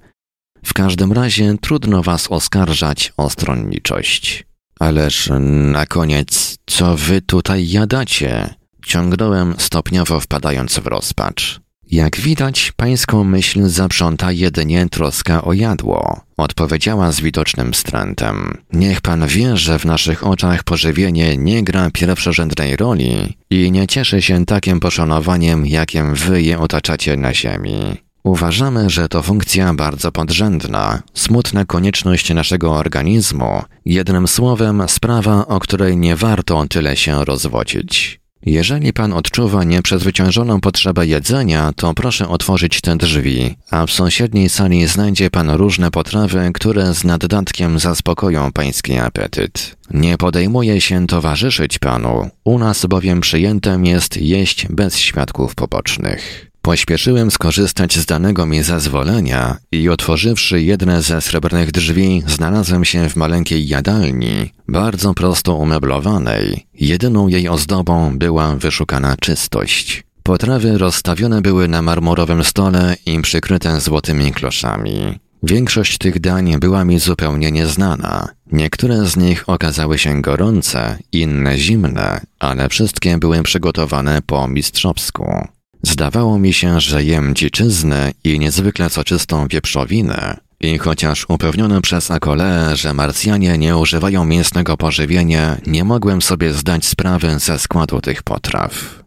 [0.65, 4.45] W każdym razie trudno was oskarżać o stronniczość.
[4.79, 5.29] Ależ
[5.71, 8.53] na koniec, co wy tutaj jadacie?
[8.85, 11.62] Ciągnąłem stopniowo wpadając w rozpacz.
[11.93, 18.57] Jak widać, pańską myśl zaprząta jedynie troska o jadło, odpowiedziała z widocznym wstrętem.
[18.73, 24.21] Niech pan wie, że w naszych oczach pożywienie nie gra pierwszorzędnej roli i nie cieszy
[24.21, 27.97] się takim poszanowaniem, jakim wy je otaczacie na ziemi.
[28.23, 35.97] Uważamy, że to funkcja bardzo podrzędna, smutna konieczność naszego organizmu, jednym słowem sprawa, o której
[35.97, 38.22] nie warto tyle się rozwodzić.
[38.45, 44.87] Jeżeli pan odczuwa nieprzezwyciężoną potrzebę jedzenia, to proszę otworzyć te drzwi, a w sąsiedniej sali
[44.87, 49.75] znajdzie pan różne potrawy, które z naddatkiem zaspokoją pański apetyt.
[49.91, 56.52] Nie podejmuje się towarzyszyć panu, u nas bowiem przyjętem jest jeść bez świadków pobocznych.
[56.65, 63.15] Pośpieszyłem skorzystać z danego mi zezwolenia i otworzywszy jedne ze srebrnych drzwi, znalazłem się w
[63.15, 66.67] maleńkiej jadalni, bardzo prosto umeblowanej.
[66.73, 70.03] Jedyną jej ozdobą była wyszukana czystość.
[70.23, 75.19] Potrawy rozstawione były na marmurowym stole i przykryte złotymi kloszami.
[75.43, 78.27] Większość tych dań była mi zupełnie nieznana.
[78.51, 85.47] Niektóre z nich okazały się gorące, inne zimne, ale wszystkie były przygotowane po mistrzowsku.
[85.83, 90.37] Zdawało mi się, że jem dziczyznę i niezwykle soczystą wieprzowinę.
[90.59, 96.85] I chociaż upewniony przez Akole, że Marsjanie nie używają mięsnego pożywienia, nie mogłem sobie zdać
[96.85, 99.03] sprawy ze składu tych potraw.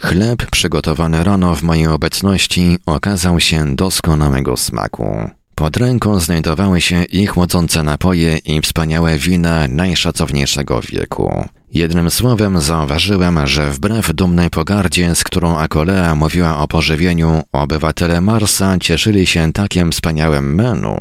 [0.00, 5.30] Chleb przygotowany rano w mojej obecności okazał się doskonałego smaku.
[5.54, 11.44] Pod ręką znajdowały się i chłodzące napoje i wspaniałe wina najszacowniejszego wieku.
[11.74, 18.78] Jednym słowem zauważyłem, że wbrew dumnej pogardzie, z którą Akolea mówiła o pożywieniu, obywatele Marsa
[18.78, 20.96] cieszyli się takim wspaniałym menu,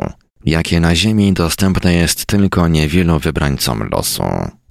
[0.46, 4.24] jakie na Ziemi dostępne jest tylko niewielu wybrańcom losu.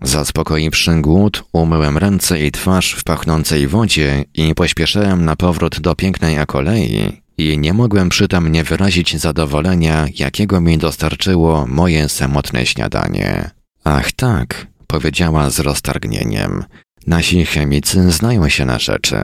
[0.02, 6.38] Zaspokoiwszy głód, umyłem ręce i twarz w pachnącej wodzie i pośpieszyłem na powrót do pięknej
[6.38, 13.50] Akolei i nie mogłem przytem nie wyrazić zadowolenia, jakiego mi dostarczyło moje samotne śniadanie.
[13.84, 16.64] Ach tak, powiedziała z roztargnieniem.
[17.06, 19.16] Nasi chemicy znają się na rzeczy.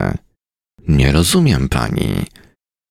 [0.87, 2.25] Nie rozumiem pani.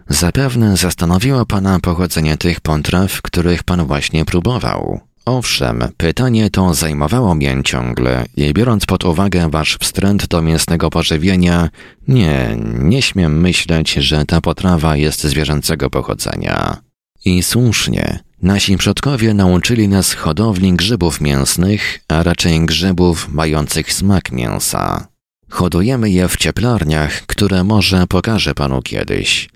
[0.09, 5.01] Zapewne zastanowiło pana pochodzenie tych potraw, których pan właśnie próbował.
[5.25, 11.69] Owszem, pytanie to zajmowało mnie ciągle i biorąc pod uwagę wasz wstręt do mięsnego pożywienia,
[12.09, 16.77] nie, nie śmiem myśleć, że ta potrawa jest zwierzęcego pochodzenia.
[17.25, 25.09] I słusznie, nasi przodkowie nauczyli nas hodowli grzybów mięsnych, a raczej grzybów mających smak mięsa.
[25.51, 29.49] Hodujemy je w cieplarniach, które może pokażę panu kiedyś.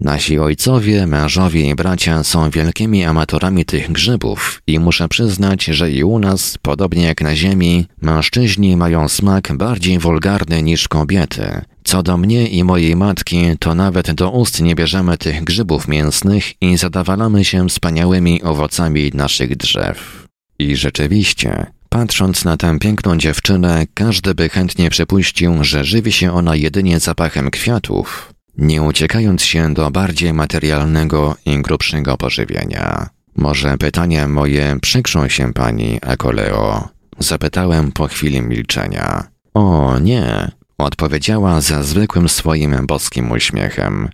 [0.00, 6.04] Nasi ojcowie, mężowie i bracia są wielkimi amatorami tych grzybów i muszę przyznać, że i
[6.04, 11.62] u nas, podobnie jak na ziemi, mężczyźni mają smak bardziej wulgarny niż kobiety.
[11.86, 16.62] Co do mnie i mojej matki, to nawet do ust nie bierzemy tych grzybów mięsnych
[16.62, 20.26] i zadawalamy się wspaniałymi owocami naszych drzew.
[20.58, 26.56] I rzeczywiście, Patrząc na tę piękną dziewczynę, każdy by chętnie przypuścił, że żywi się ona
[26.56, 33.08] jedynie zapachem kwiatów, nie uciekając się do bardziej materialnego i grubszego pożywienia.
[33.36, 36.88] Może pytania moje przykrzą się pani, Ekoleo?
[37.18, 39.24] Zapytałem po chwili milczenia.
[39.54, 44.08] O nie, odpowiedziała ze zwykłym swoim boskim uśmiechem.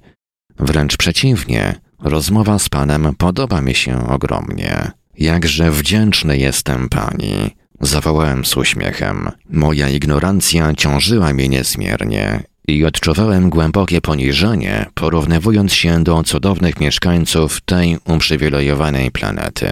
[0.58, 4.90] Wręcz przeciwnie, rozmowa z panem podoba mi się ogromnie.
[5.18, 7.56] Jakże wdzięczny jestem pani.
[7.80, 9.30] Zawołałem z uśmiechem.
[9.50, 17.98] Moja ignorancja ciążyła mnie niezmiernie i odczuwałem głębokie poniżenie, porównywując się do cudownych mieszkańców tej
[18.04, 19.68] uprzywilejowanej planety.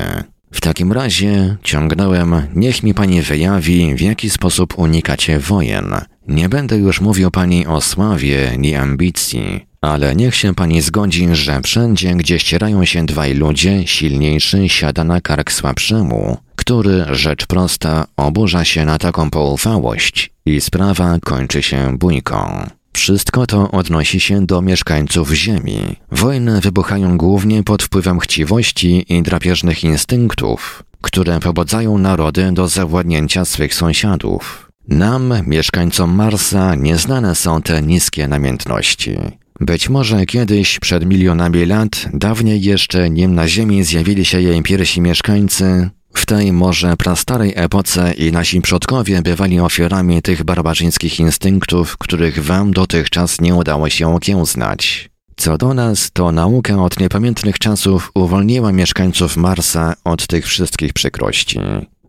[0.52, 5.94] W takim razie ciągnąłem, niech mi pani wyjawi, w jaki sposób unikacie wojen.
[6.28, 11.60] Nie będę już mówił pani o sławie ni ambicji, ale niech się pani zgodzi, że
[11.60, 18.64] wszędzie, gdzie ścierają się dwaj ludzie, silniejszy siada na kark słabszemu, który, rzecz prosta, oburza
[18.64, 22.66] się na taką poufałość i sprawa kończy się bójką.
[22.92, 25.96] Wszystko to odnosi się do mieszkańców Ziemi.
[26.12, 33.74] Wojny wybuchają głównie pod wpływem chciwości i drapieżnych instynktów, które pobudzają narody do zawładnięcia swych
[33.74, 34.69] sąsiadów.
[34.90, 39.16] Nam, mieszkańcom Marsa, nieznane są te niskie namiętności.
[39.60, 45.00] Być może kiedyś, przed milionami lat, dawniej jeszcze, nim na Ziemi zjawili się jej pierwsi
[45.00, 52.44] mieszkańcy, w tej może prastarej epoce i nasi przodkowie bywali ofiarami tych barbarzyńskich instynktów, których
[52.44, 55.10] wam dotychczas nie udało się okiełznać.
[55.36, 61.60] Co do nas, to nauka od niepamiętnych czasów uwolniła mieszkańców Marsa od tych wszystkich przykrości.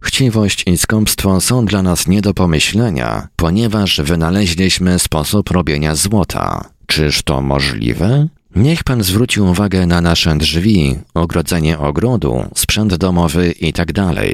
[0.02, 6.70] Chciwość i skąpstwo są dla nas nie do pomyślenia, ponieważ wynaleźliśmy sposób robienia złota.
[6.86, 8.28] Czyż to możliwe?
[8.56, 13.94] Niech pan zwróci uwagę na nasze drzwi, ogrodzenie ogrodu, sprzęt domowy itd.
[13.94, 14.26] Tak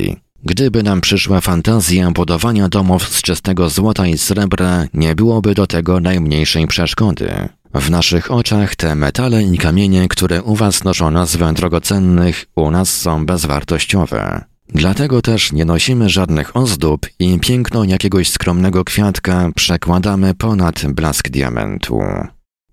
[0.43, 5.99] Gdyby nam przyszła fantazja budowania domów z czystego złota i srebra, nie byłoby do tego
[5.99, 7.49] najmniejszej przeszkody.
[7.73, 12.97] W naszych oczach te metale i kamienie, które u was noszą nazwę drogocennych, u nas
[12.97, 14.45] są bezwartościowe.
[14.69, 21.99] Dlatego też nie nosimy żadnych ozdób i piękno jakiegoś skromnego kwiatka przekładamy ponad blask diamentu.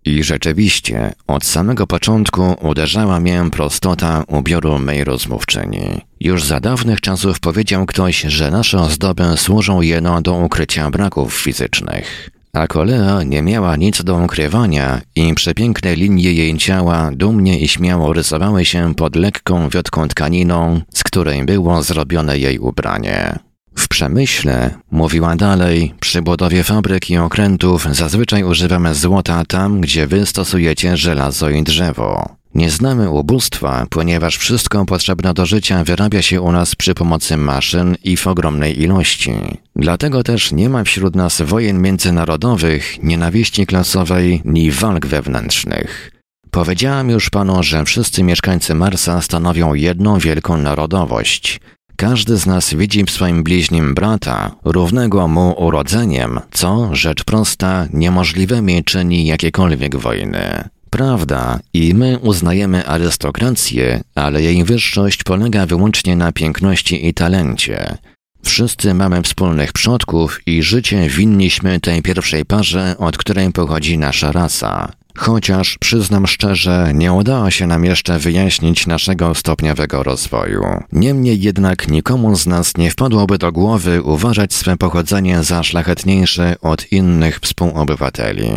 [0.06, 6.00] I rzeczywiście, od samego początku uderzała mię prostota ubioru mej rozmówczyni.
[6.20, 12.33] Już za dawnych czasów powiedział ktoś, że nasze ozdoby służą jeno do ukrycia braków fizycznych.
[12.54, 18.12] A Kolea nie miała nic do ukrywania i przepiękne linie jej ciała dumnie i śmiało
[18.12, 23.38] rysowały się pod lekką, wiotką tkaniną, z której było zrobione jej ubranie.
[23.76, 30.26] W przemyśle, mówiła dalej, przy budowie fabryk i okrętów zazwyczaj używamy złota tam, gdzie wy
[30.26, 32.36] stosujecie żelazo i drzewo.
[32.54, 37.96] Nie znamy ubóstwa, ponieważ wszystko potrzebne do życia wyrabia się u nas przy pomocy maszyn
[38.04, 39.32] i w ogromnej ilości.
[39.76, 46.10] Dlatego też nie ma wśród nas wojen międzynarodowych, nienawiści klasowej ni walk wewnętrznych.
[46.50, 51.60] Powiedziałam już panu, że wszyscy mieszkańcy Marsa stanowią jedną wielką narodowość–
[51.96, 58.84] każdy z nas widzi w swoim bliźnim brata, równego mu urodzeniem, co, rzecz prosta, niemożliwymi
[58.84, 60.68] czyni jakiekolwiek wojny.
[60.94, 67.98] Prawda, i my uznajemy arystokrację, ale jej wyższość polega wyłącznie na piękności i talencie.
[68.42, 74.92] Wszyscy mamy wspólnych przodków i życie winniśmy tej pierwszej parze, od której pochodzi nasza rasa.
[75.16, 80.62] Chociaż przyznam szczerze, nie udało się nam jeszcze wyjaśnić naszego stopniowego rozwoju.
[80.92, 86.92] Niemniej jednak nikomu z nas nie wpadłoby do głowy uważać swe pochodzenie za szlachetniejsze od
[86.92, 88.50] innych współobywateli.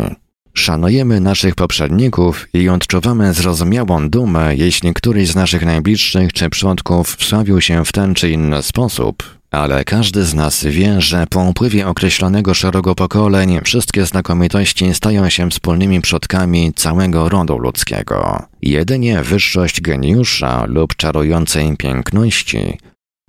[0.58, 7.60] Szanujemy naszych poprzedników i odczuwamy zrozumiałą dumę, jeśli któryś z naszych najbliższych czy przodków wsławił
[7.60, 12.54] się w ten czy inny sposób, ale każdy z nas wie, że po upływie określonego
[12.54, 18.42] szeregu pokoleń wszystkie znakomitości stają się wspólnymi przodkami całego rodu ludzkiego.
[18.62, 22.78] Jedynie wyższość geniusza lub czarującej piękności,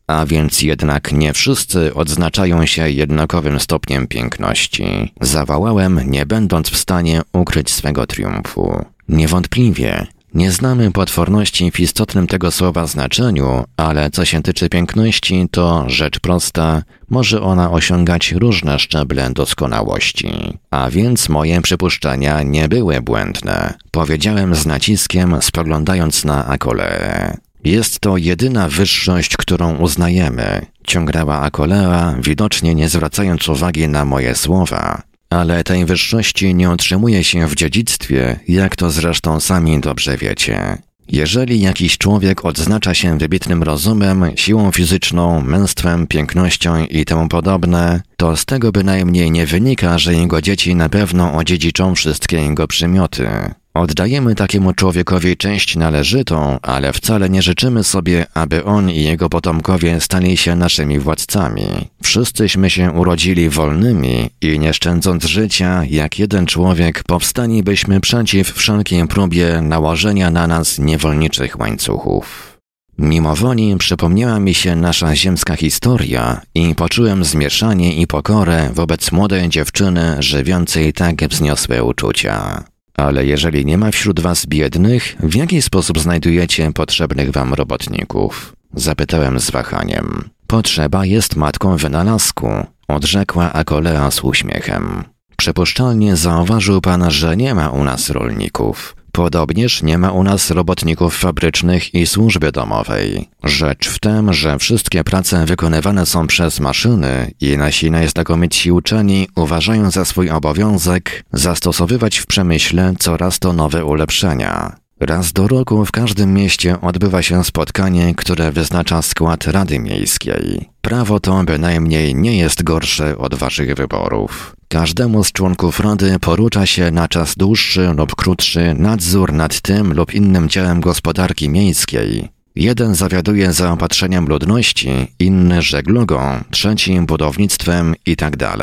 [0.10, 5.14] a więc jednak nie wszyscy odznaczają się jednakowym stopniem piękności.
[5.22, 8.86] Zawołałem, nie będąc w stanie ukryć swego triumfu.
[9.10, 15.84] Niewątpliwie, nie znamy potworności w istotnym tego słowa znaczeniu, ale co się tyczy piękności, to
[15.88, 20.58] rzecz prosta, może ona osiągać różne szczeble doskonałości.
[20.72, 23.74] A więc moje przypuszczenia nie były błędne.
[23.92, 27.38] Powiedziałem z naciskiem, spoglądając na Akoleę.
[27.64, 35.02] Jest to jedyna wyższość, którą uznajemy, ciągnęła Akolea, widocznie nie zwracając uwagi na moje słowa.
[35.30, 40.78] Ale tej wyższości nie otrzymuje się w dziedzictwie, jak to zresztą sami dobrze wiecie.
[41.12, 48.38] Jeżeli jakiś człowiek odznacza się wybitnym rozumem, siłą fizyczną, męstwem, pięknością i temu podobne, to
[48.38, 53.30] z tego bynajmniej nie wynika, że jego dzieci na pewno odziedziczą wszystkie jego przymioty.
[53.74, 60.02] Oddajemy takiemu człowiekowi część należytą, ale wcale nie życzymy sobie, aby on i jego potomkowie
[60.02, 61.64] stali się naszymi władcami.
[62.04, 69.08] Wszyscyśmy się urodzili wolnymi i nie szczędząc życia, jak jeden człowiek, powstani byśmy przeciw wszelkiej
[69.08, 72.58] próbie nałożenia na nas niewolniczych łańcuchów.
[72.98, 79.50] Mimo woli przypomniała mi się nasza ziemska historia i poczułem zmieszanie i pokorę wobec młodej
[79.50, 82.64] dziewczyny żywiącej tak wzniosłe uczucia.
[83.00, 88.54] Ale jeżeli nie ma wśród was biednych, w jaki sposób znajdujecie potrzebnych wam robotników?
[88.74, 90.30] Zapytałem z wahaniem.
[90.48, 92.50] Potrzeba jest matką wynalazku,
[92.88, 95.04] odrzekła Akolea z uśmiechem.
[95.38, 98.96] Przypuszczalnie zauważył pan, że nie ma u nas rolników.
[99.20, 103.30] Podobnież nie ma u nas robotników fabrycznych i służby domowej.
[103.44, 109.92] Rzecz w tym, że wszystkie prace wykonywane są przez maszyny i nasi najznakomitsi uczeni uważają
[109.92, 114.76] za swój obowiązek zastosowywać w przemyśle coraz to nowe ulepszenia.
[115.00, 120.70] Raz do roku w każdym mieście odbywa się spotkanie, które wyznacza skład Rady Miejskiej.
[120.82, 124.56] Prawo to bynajmniej nie jest gorsze od waszych wyborów.
[124.68, 130.14] Każdemu z członków Rady porucza się na czas dłuższy lub krótszy nadzór nad tym lub
[130.14, 132.39] innym działem gospodarki miejskiej.
[132.60, 138.38] Jeden zawiaduje zaopatrzeniem ludności, inny żeglugą, trzeci budownictwem itd.
[138.38, 138.60] Tak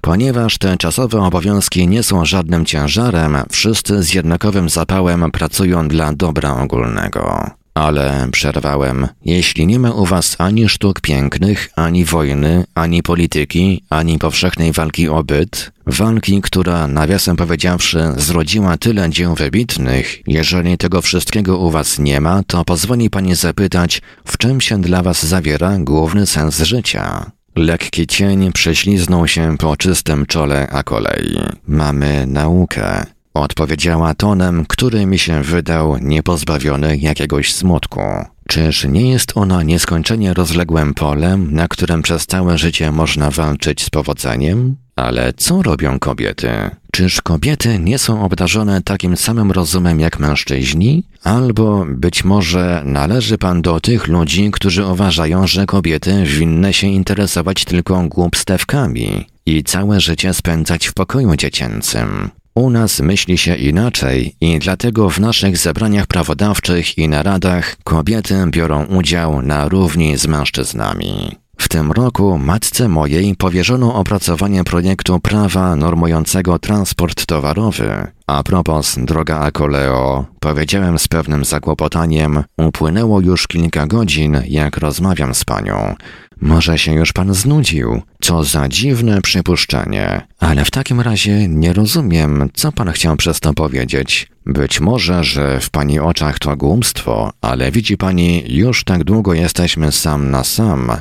[0.00, 6.56] Ponieważ te czasowe obowiązki nie są żadnym ciężarem, wszyscy z jednakowym zapałem pracują dla dobra
[6.56, 7.50] ogólnego.
[7.74, 14.18] Ale przerwałem, jeśli nie ma u was ani sztuk pięknych, ani wojny, ani polityki, ani
[14.18, 21.58] powszechnej walki o byt, walki, która, nawiasem powiedziawszy, zrodziła tyle dzieł wybitnych, jeżeli tego wszystkiego
[21.58, 26.26] u was nie ma, to pozwoli pani zapytać, w czym się dla was zawiera główny
[26.26, 27.30] sens życia.
[27.56, 31.38] Lekki cień prześliznął się po czystym czole a kolei.
[31.66, 33.06] Mamy naukę.
[33.34, 38.00] Odpowiedziała tonem, który mi się wydał niepozbawiony jakiegoś smutku.
[38.48, 43.90] Czyż nie jest ona nieskończenie rozległym polem, na którym przez całe życie można walczyć z
[43.90, 44.76] powodzeniem?
[44.96, 46.50] Ale co robią kobiety?
[46.92, 51.06] Czyż kobiety nie są obdarzone takim samym rozumem jak mężczyźni?
[51.24, 57.64] Albo być może należy pan do tych ludzi, którzy uważają, że kobiety winny się interesować
[57.64, 62.30] tylko głupstewkami i całe życie spędzać w pokoju dziecięcym.
[62.54, 68.84] U nas myśli się inaczej i dlatego w naszych zebraniach prawodawczych i naradach kobiety biorą
[68.84, 71.36] udział na równi z mężczyznami.
[71.58, 78.06] W tym roku matce mojej powierzono opracowanie projektu prawa normującego transport towarowy.
[78.32, 85.44] A propos, droga Akoleo, powiedziałem z pewnym zakłopotaniem, upłynęło już kilka godzin, jak rozmawiam z
[85.44, 85.94] panią.
[86.40, 88.02] Może się już pan znudził?
[88.20, 90.26] Co za dziwne przypuszczenie.
[90.38, 94.28] Ale w takim razie nie rozumiem, co pan chciał przez to powiedzieć.
[94.46, 99.92] Być może, że w pani oczach to głupstwo, ale widzi pani, już tak długo jesteśmy
[99.92, 100.92] sam na sam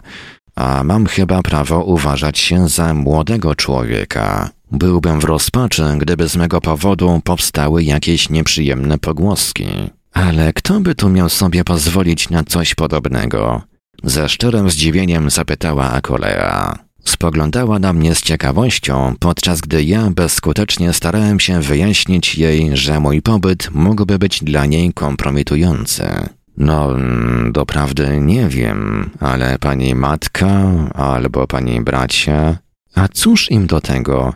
[0.56, 4.50] a mam chyba prawo uważać się za młodego człowieka.
[4.72, 9.66] Byłbym w rozpaczy, gdyby z mego powodu powstały jakieś nieprzyjemne pogłoski.
[10.14, 13.62] Ale kto by tu miał sobie pozwolić na coś podobnego?
[14.04, 16.80] Ze szczerym zdziwieniem zapytała Akolea.
[17.06, 23.22] Spoglądała na mnie z ciekawością, podczas gdy ja bezskutecznie starałem się wyjaśnić jej, że mój
[23.22, 26.06] pobyt mógłby być dla niej kompromitujący.
[26.58, 32.58] No, mm, doprawdy nie wiem, ale pani matka albo pani bracia.
[32.96, 34.34] A cóż im do tego?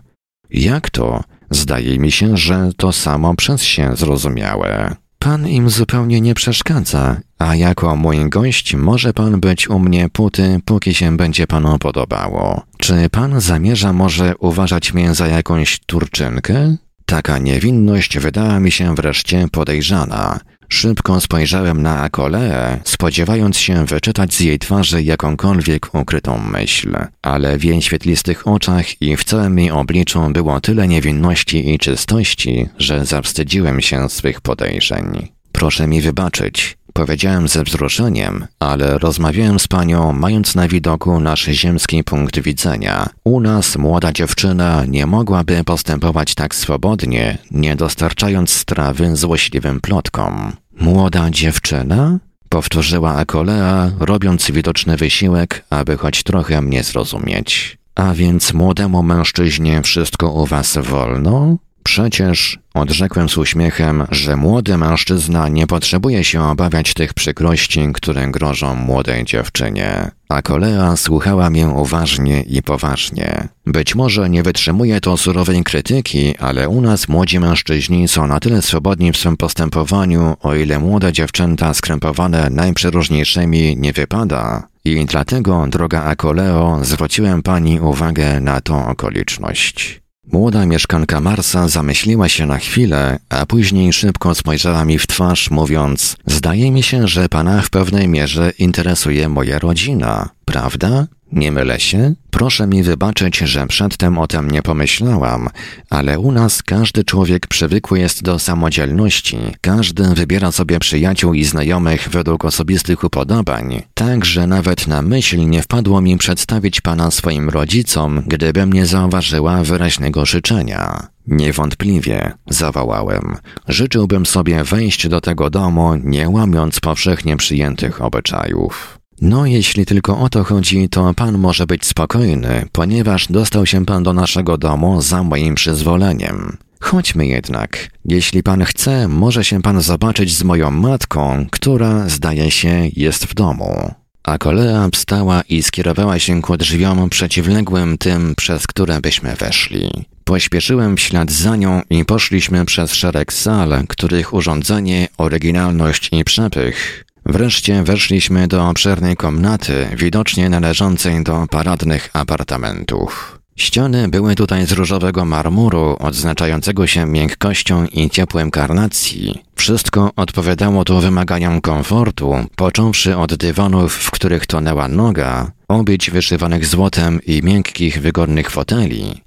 [0.56, 1.23] Jak to?
[1.49, 4.95] Zdaje mi się, że to samo przez się zrozumiałe.
[5.19, 10.60] Pan im zupełnie nie przeszkadza, a jako mój gość może pan być u mnie póty,
[10.65, 12.61] póki się będzie panu podobało.
[12.77, 16.76] Czy pan zamierza może uważać mnie za jakąś turczynkę?
[17.06, 20.40] Taka niewinność wydała mi się wreszcie podejrzana.
[20.70, 27.64] Szybko spojrzałem na Akoleę, spodziewając się wyczytać z jej twarzy jakąkolwiek ukrytą myśl, ale w
[27.64, 33.82] jej świetlistych oczach i w całym jej obliczu było tyle niewinności i czystości, że zawstydziłem
[33.82, 35.28] się swych podejrzeń.
[35.52, 42.03] Proszę mi wybaczyć, powiedziałem ze wzruszeniem, ale rozmawiałem z panią, mając na widoku nasz ziemski
[42.03, 43.09] punkt widzenia.
[43.23, 50.51] U nas młoda dziewczyna nie mogłaby postępować tak swobodnie, nie dostarczając strawy złośliwym plotkom.
[50.80, 52.19] Młoda dziewczyna?
[52.49, 57.77] Powtórzyła Akolea, robiąc widoczny wysiłek, aby choć trochę mnie zrozumieć.
[57.95, 61.57] A więc młodemu mężczyźnie wszystko u was wolno?
[61.86, 68.76] Przecież, odrzekłem z uśmiechem, że młody mężczyzna nie potrzebuje się obawiać tych przykrości, które grożą
[68.76, 70.12] młodej dziewczynie.
[70.30, 73.48] A kolea słuchała mnie uważnie i poważnie.
[73.66, 78.62] Być może nie wytrzymuje to surowej krytyki, ale u nas młodzi mężczyźni są na tyle
[78.62, 84.68] swobodni w swym postępowaniu, o ile młode dziewczęta skrępowane najprzeróżniejszymi nie wypada.
[84.86, 90.05] I dlatego, droga Akoleo, zwróciłem pani uwagę na tą okoliczność.
[90.31, 96.18] Młoda mieszkanka Marsa zamyśliła się na chwilę, a później szybko spojrzała mi w twarz, mówiąc:
[96.26, 101.07] Zdaje mi się, że pana w pewnej mierze interesuje moja rodzina, prawda?
[101.36, 102.14] Nie mylę się?
[102.32, 105.49] Proszę mi wybaczyć, że przedtem o tym nie pomyślałam,
[105.90, 112.10] ale u nas każdy człowiek przywykły jest do samodzielności, każdy wybiera sobie przyjaciół i znajomych
[112.10, 118.24] według osobistych upodobań, tak że nawet na myśl nie wpadło mi przedstawić pana swoim rodzicom,
[118.28, 121.07] gdybym nie zauważyła wyraźnego życzenia.
[121.28, 123.36] Niewątpliwie, zawołałem.
[123.68, 128.99] Życzyłbym sobie wejść do tego domu, nie łamiąc powszechnie przyjętych obyczajów.
[129.22, 134.04] No, jeśli tylko o to chodzi, to pan może być spokojny, ponieważ dostał się pan
[134.04, 136.58] do naszego domu za moim przyzwoleniem.
[136.80, 137.90] Chodźmy jednak.
[138.06, 143.34] Jeśli pan chce, może się pan zobaczyć z moją matką, która, zdaje się, jest w
[143.34, 143.94] domu.
[144.24, 149.92] A kolea wstała i skierowała się ku drzwiom przeciwległym tym, przez które byśmy weszli.
[150.24, 157.05] Pośpieszyłem w ślad za nią i poszliśmy przez szereg sal, których urządzenie, oryginalność i przepych
[157.26, 163.39] Wreszcie weszliśmy do obszernej komnaty, widocznie należącej do paradnych apartamentów.
[163.56, 169.43] Ściany były tutaj z różowego marmuru, odznaczającego się miękkością i ciepłem karnacji.
[169.56, 177.19] Wszystko odpowiadało tu wymaganiom komfortu, począwszy od dywanów, w których tonęła noga, obić wyszywanych złotem
[177.26, 179.22] i miękkich, wygodnych foteli,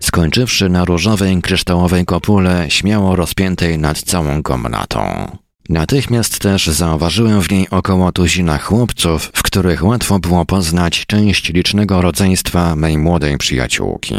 [0.00, 5.28] skończywszy na różowej, kryształowej kopule śmiało rozpiętej nad całą komnatą.
[5.68, 12.02] Natychmiast też zauważyłem w niej około tuzina chłopców, w których łatwo było poznać część licznego
[12.02, 14.14] rodzeństwa mej młodej przyjaciółki.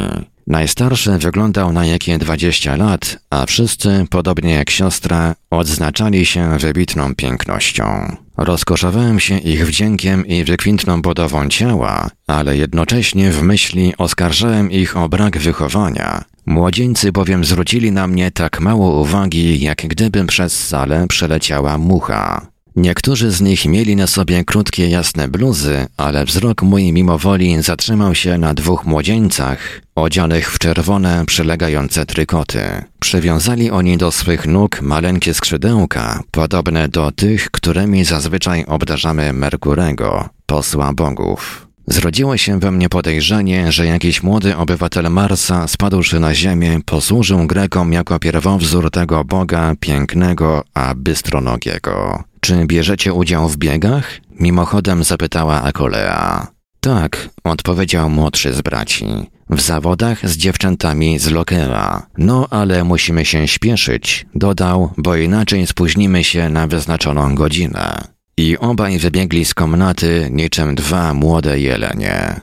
[0.47, 8.15] Najstarszy wyglądał na jakie dwadzieścia lat, a wszyscy, podobnie jak siostra, odznaczali się wybitną pięknością.
[8.37, 15.09] Rozkoszowałem się ich wdziękiem i wykwintną budową ciała, ale jednocześnie w myśli oskarżałem ich o
[15.09, 21.77] brak wychowania, Młodzieńcy bowiem zwrócili na mnie tak mało uwagi, jak gdyby przez salę przeleciała
[21.77, 22.53] mucha.
[22.75, 28.37] Niektórzy z nich mieli na sobie krótkie, jasne bluzy, ale wzrok mój mimowoli zatrzymał się
[28.37, 32.59] na dwóch młodzieńcach, odzianych w czerwone, przylegające trykoty.
[32.99, 40.93] Przywiązali oni do swych nóg maleńkie skrzydełka, podobne do tych, którymi zazwyczaj obdarzamy Merkurego, posła
[40.93, 41.67] bogów.
[41.87, 47.93] Zrodziło się we mnie podejrzenie, że jakiś młody obywatel Marsa, spadłszy na ziemię, posłużył Grekom
[47.93, 52.23] jako pierwowzór tego Boga pięknego, a bystronogiego.
[52.41, 54.19] Czy bierzecie udział w biegach?
[54.39, 56.47] Mimochodem zapytała Akolea.
[56.79, 59.05] Tak, odpowiedział młodszy z braci.
[59.49, 62.07] W zawodach z dziewczętami z Lokera.
[62.17, 68.12] No, ale musimy się śpieszyć, dodał, bo inaczej spóźnimy się na wyznaczoną godzinę.
[68.37, 72.41] I obaj wybiegli z komnaty niczym dwa młode jelenie.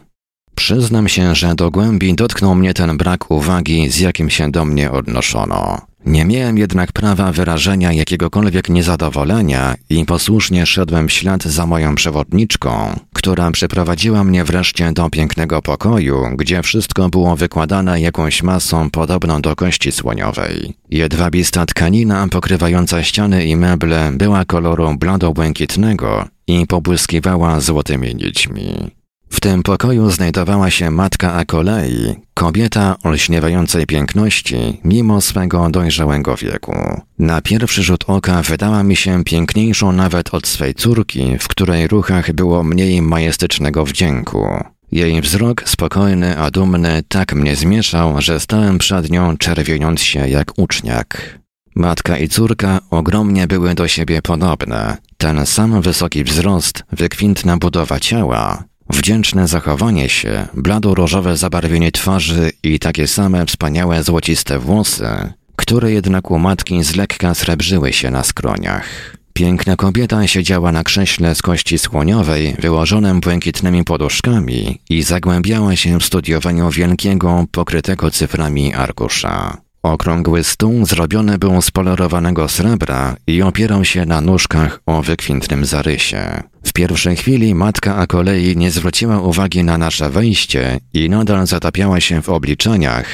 [0.55, 4.91] Przyznam się, że do głębi dotknął mnie ten brak uwagi, z jakim się do mnie
[4.91, 5.90] odnoszono.
[6.07, 13.01] Nie miałem jednak prawa wyrażenia jakiegokolwiek niezadowolenia i posłusznie szedłem w ślad za moją przewodniczką,
[13.13, 19.57] która przyprowadziła mnie wreszcie do pięknego pokoju, gdzie wszystko było wykładane jakąś masą podobną do
[19.57, 20.75] kości słoniowej.
[20.91, 29.00] Jedwabista tkanina pokrywająca ściany i meble była koloru blado-błękitnego i pobłyskiwała złotymi nićmi.
[29.31, 37.01] W tym pokoju znajdowała się matka Akolei, kobieta olśniewającej piękności mimo swego dojrzałego wieku.
[37.19, 42.33] Na pierwszy rzut oka wydała mi się piękniejszą nawet od swej córki, w której ruchach
[42.33, 44.47] było mniej majestycznego wdzięku.
[44.93, 50.53] Jej wzrok spokojny a dumny tak mnie zmieszał, że stałem przed nią czerwieniąc się jak
[50.57, 51.39] uczniak.
[51.75, 54.97] Matka i córka ogromnie były do siebie podobne.
[55.17, 63.07] Ten sam wysoki wzrost, wykwintna budowa ciała, Wdzięczne zachowanie się, blado-różowe zabarwienie twarzy i takie
[63.07, 69.17] same wspaniałe złociste włosy, które jednak u matki z lekka srebrzyły się na skroniach.
[69.33, 76.05] Piękna kobieta siedziała na krześle z kości słoniowej, wyłożonym błękitnymi poduszkami i zagłębiała się w
[76.05, 79.70] studiowaniu wielkiego, pokrytego cyframi arkusza.
[79.83, 86.43] Okrągły stół zrobiony był z polerowanego srebra i opierał się na nóżkach o wykwintnym zarysie.
[86.65, 92.01] W pierwszej chwili matka a kolei nie zwróciła uwagi na nasze wejście i nadal zatapiała
[92.01, 93.07] się w obliczeniach,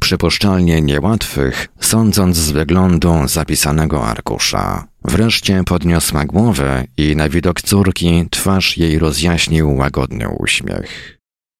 [0.00, 4.84] przypuszczalnie niełatwych, sądząc z wyglądu zapisanego arkusza.
[5.04, 11.18] Wreszcie podniosła głowę i na widok córki twarz jej rozjaśnił łagodny uśmiech.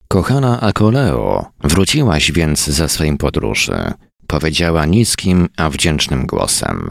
[0.09, 3.93] Kochana Akoleo, wróciłaś więc ze swej podróży
[4.32, 6.90] powiedziała niskim, a wdzięcznym głosem.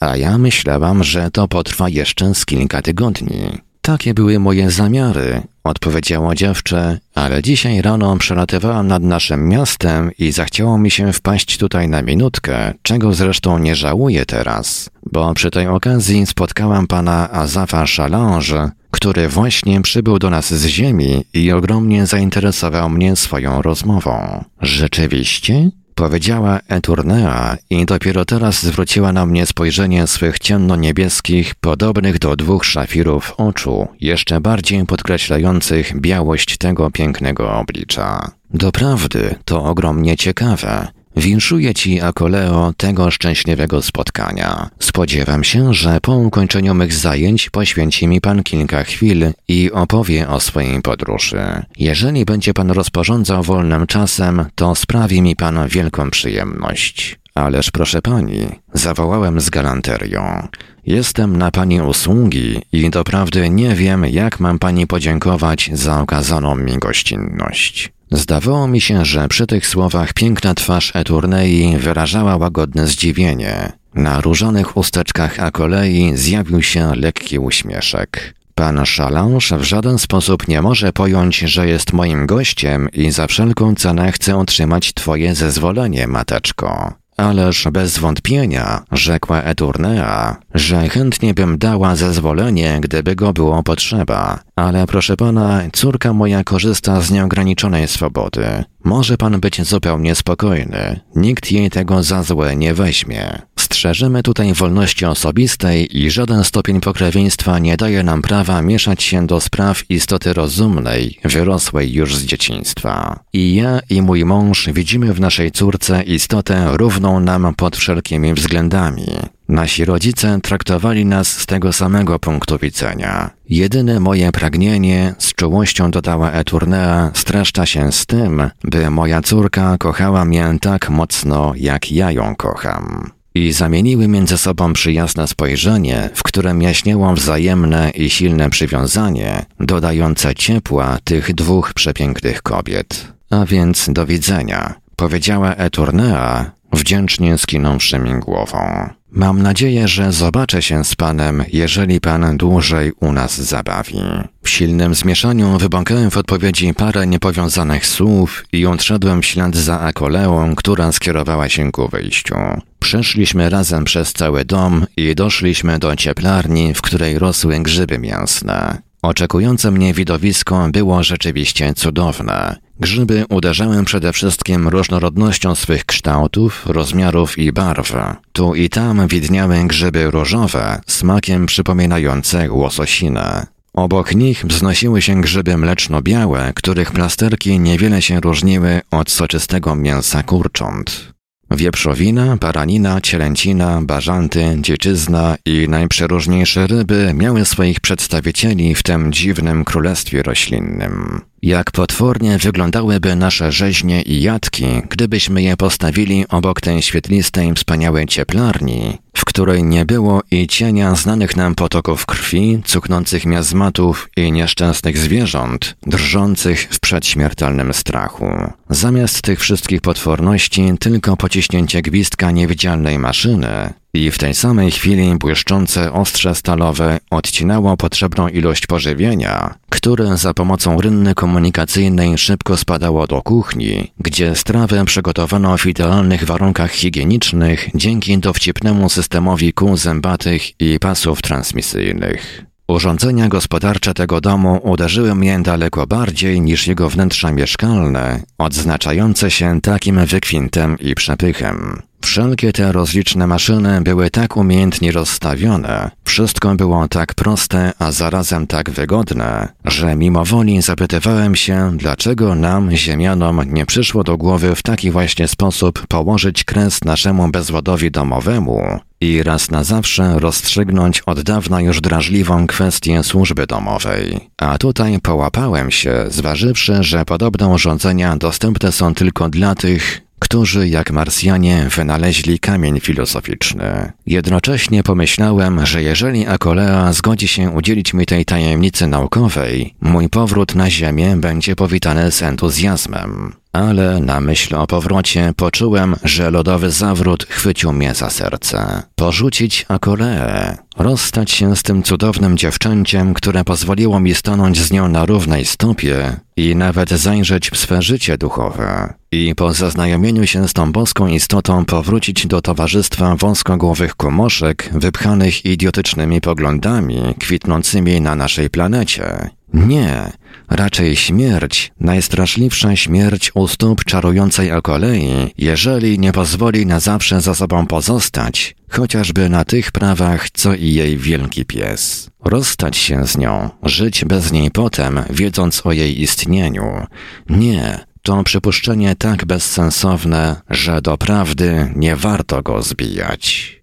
[0.00, 3.58] A ja myślałam, że to potrwa jeszcze z kilka tygodni.
[3.80, 10.78] Takie były moje zamiary, odpowiedziało dziewczę, ale dzisiaj rano przelatywałam nad naszym miastem i zachciało
[10.78, 16.26] mi się wpaść tutaj na minutkę, czego zresztą nie żałuję teraz, bo przy tej okazji
[16.26, 23.16] spotkałam pana Azafa Chalange, który właśnie przybył do nas z ziemi i ogromnie zainteresował mnie
[23.16, 24.44] swoją rozmową.
[24.60, 25.70] Rzeczywiście?
[25.96, 33.34] Powiedziała Eturnea i dopiero teraz zwróciła na mnie spojrzenie swych ciemno-niebieskich, podobnych do dwóch szafirów
[33.36, 38.30] oczu, jeszcze bardziej podkreślających białość tego pięknego oblicza.
[38.50, 40.88] Doprawdy, to ogromnie ciekawe.
[41.16, 44.70] Winszuję Ci, Akoleo, tego szczęśliwego spotkania.
[44.80, 50.40] Spodziewam się, że po ukończeniu mych zajęć poświęci mi Pan kilka chwil i opowie o
[50.40, 51.62] swojej podróży.
[51.78, 57.18] Jeżeli będzie Pan rozporządzał wolnym czasem, to sprawi mi Pan wielką przyjemność.
[57.34, 60.48] Ależ proszę Pani, zawołałem z galanterią.
[60.86, 66.78] Jestem na Pani usługi i doprawdy nie wiem, jak mam Pani podziękować za okazaną mi
[66.78, 67.95] gościnność.
[68.10, 73.72] Zdawało mi się, że przy tych słowach piękna twarz Eturnei wyrażała łagodne zdziwienie.
[73.94, 78.34] Na różonych usteczkach Akolei zjawił się lekki uśmieszek.
[78.54, 83.74] Pan Szalansz w żaden sposób nie może pojąć, że jest moim gościem i za wszelką
[83.74, 86.92] cenę chce otrzymać twoje zezwolenie, mateczko.
[87.16, 94.38] Ależ bez wątpienia, rzekła Eturnea, że chętnie bym dała zezwolenie, gdyby go było potrzeba.
[94.56, 98.64] Ale proszę pana, córka moja korzysta z nieograniczonej swobody.
[98.84, 101.00] Może pan być zupełnie spokojny.
[101.14, 103.42] Nikt jej tego za złe nie weźmie.
[103.66, 109.40] Strzeżymy tutaj wolności osobistej i żaden stopień pokrewieństwa nie daje nam prawa mieszać się do
[109.40, 113.20] spraw istoty rozumnej, wyrosłej już z dzieciństwa.
[113.32, 119.06] I ja i mój mąż widzimy w naszej córce istotę równą nam pod wszelkimi względami.
[119.48, 123.30] Nasi rodzice traktowali nas z tego samego punktu widzenia.
[123.48, 130.24] Jedyne moje pragnienie, z czułością dodała Eturnea, streszcza się z tym, by moja córka kochała
[130.24, 133.15] mnie tak mocno, jak ja ją kocham.
[133.36, 140.98] I zamieniły między sobą przyjazne spojrzenie, w którym jaśniało wzajemne i silne przywiązanie, dodające ciepła
[141.04, 143.12] tych dwóch przepięknych kobiet.
[143.30, 148.88] A więc do widzenia, powiedziała Eturnea, wdzięcznie skinąwszy mi głową.
[149.16, 154.00] Mam nadzieję, że zobaczę się z panem, jeżeli pan dłużej u nas zabawi.
[154.42, 160.54] W silnym zmieszaniu wybąkałem w odpowiedzi parę niepowiązanych słów i odszedłem w ślad za Akoleą,
[160.54, 162.34] która skierowała się ku wyjściu.
[162.78, 168.82] Przeszliśmy razem przez cały dom i doszliśmy do cieplarni, w której rosły grzyby mięsne.
[169.02, 172.65] Oczekujące mnie widowisko było rzeczywiście cudowne.
[172.80, 177.92] Grzyby uderzały przede wszystkim różnorodnością swych kształtów, rozmiarów i barw.
[178.32, 183.46] Tu i tam widniały grzyby różowe, smakiem przypominające łososinę.
[183.74, 191.12] Obok nich wznosiły się grzyby mleczno-białe, których plasterki niewiele się różniły od soczystego mięsa kurcząt.
[191.50, 200.22] Wieprzowina, baranina, cielęcina, bażanty, dziczyzna i najprzeróżniejsze ryby miały swoich przedstawicieli w tym dziwnym królestwie
[200.22, 201.20] roślinnym.
[201.46, 208.98] Jak potwornie wyglądałyby nasze rzeźnie i jatki, gdybyśmy je postawili obok tej świetlistej, wspaniałej cieplarni,
[209.16, 215.76] w której nie było i cienia znanych nam potoków krwi, cuchnących miazmatów i nieszczęsnych zwierząt,
[215.82, 218.30] drżących w przedśmiertelnym strachu.
[218.70, 225.92] Zamiast tych wszystkich potworności tylko pociśnięcie gwizdka niewidzialnej maszyny, i w tej samej chwili błyszczące
[225.92, 233.92] ostrze stalowe odcinało potrzebną ilość pożywienia, które za pomocą rynny komunikacyjnej szybko spadało do kuchni,
[233.98, 242.46] gdzie strawę przygotowano w idealnych warunkach higienicznych dzięki dowcipnemu systemowi kół zębatych i pasów transmisyjnych.
[242.68, 250.06] Urządzenia gospodarcze tego domu uderzyły mnie daleko bardziej niż jego wnętrza mieszkalne, odznaczające się takim
[250.06, 251.82] wykwintem i przepychem.
[252.00, 258.70] Wszelkie te rozliczne maszyny były tak umiejętnie rozstawione, wszystko było tak proste, a zarazem tak
[258.70, 265.28] wygodne, że mimowoli zapytywałem się, dlaczego nam, ziemianom, nie przyszło do głowy w taki właśnie
[265.28, 272.46] sposób położyć kres naszemu bezwodowi domowemu i raz na zawsze rozstrzygnąć od dawna już drażliwą
[272.46, 274.30] kwestię służby domowej.
[274.36, 280.90] A tutaj połapałem się, zważywszy, że podobne urządzenia dostępne są tylko dla tych, którzy jak
[280.90, 283.92] Marsjanie wynaleźli kamień filozoficzny.
[284.06, 290.70] Jednocześnie pomyślałem, że jeżeli Akolea zgodzi się udzielić mi tej tajemnicy naukowej, mój powrót na
[290.70, 293.32] Ziemię będzie powitany z entuzjazmem.
[293.56, 298.82] Ale na myśl o powrocie poczułem, że lodowy zawrót chwycił mnie za serce.
[298.94, 305.06] Porzucić Akoleę, rozstać się z tym cudownym dziewczęciem, które pozwoliło mi stanąć z nią na
[305.06, 308.94] równej stopie i nawet zajrzeć w swe życie duchowe.
[309.12, 316.20] I po zaznajomieniu się z tą boską istotą powrócić do towarzystwa wąskogłowych kumoszek, wypchanych idiotycznymi
[316.20, 319.30] poglądami, kwitnącymi na naszej planecie.
[319.54, 320.12] Nie,
[320.50, 327.66] raczej śmierć, najstraszliwsza śmierć u stóp czarującej okolei, jeżeli nie pozwoli na zawsze za sobą
[327.66, 332.10] pozostać, chociażby na tych prawach, co i jej wielki pies.
[332.24, 336.86] Rozstać się z nią, żyć bez niej potem, wiedząc o jej istnieniu.
[337.28, 343.55] Nie, to przypuszczenie tak bezsensowne, że doprawdy nie warto go zbijać.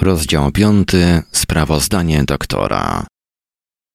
[0.00, 1.22] Rozdział piąty.
[1.32, 3.06] Sprawozdanie doktora.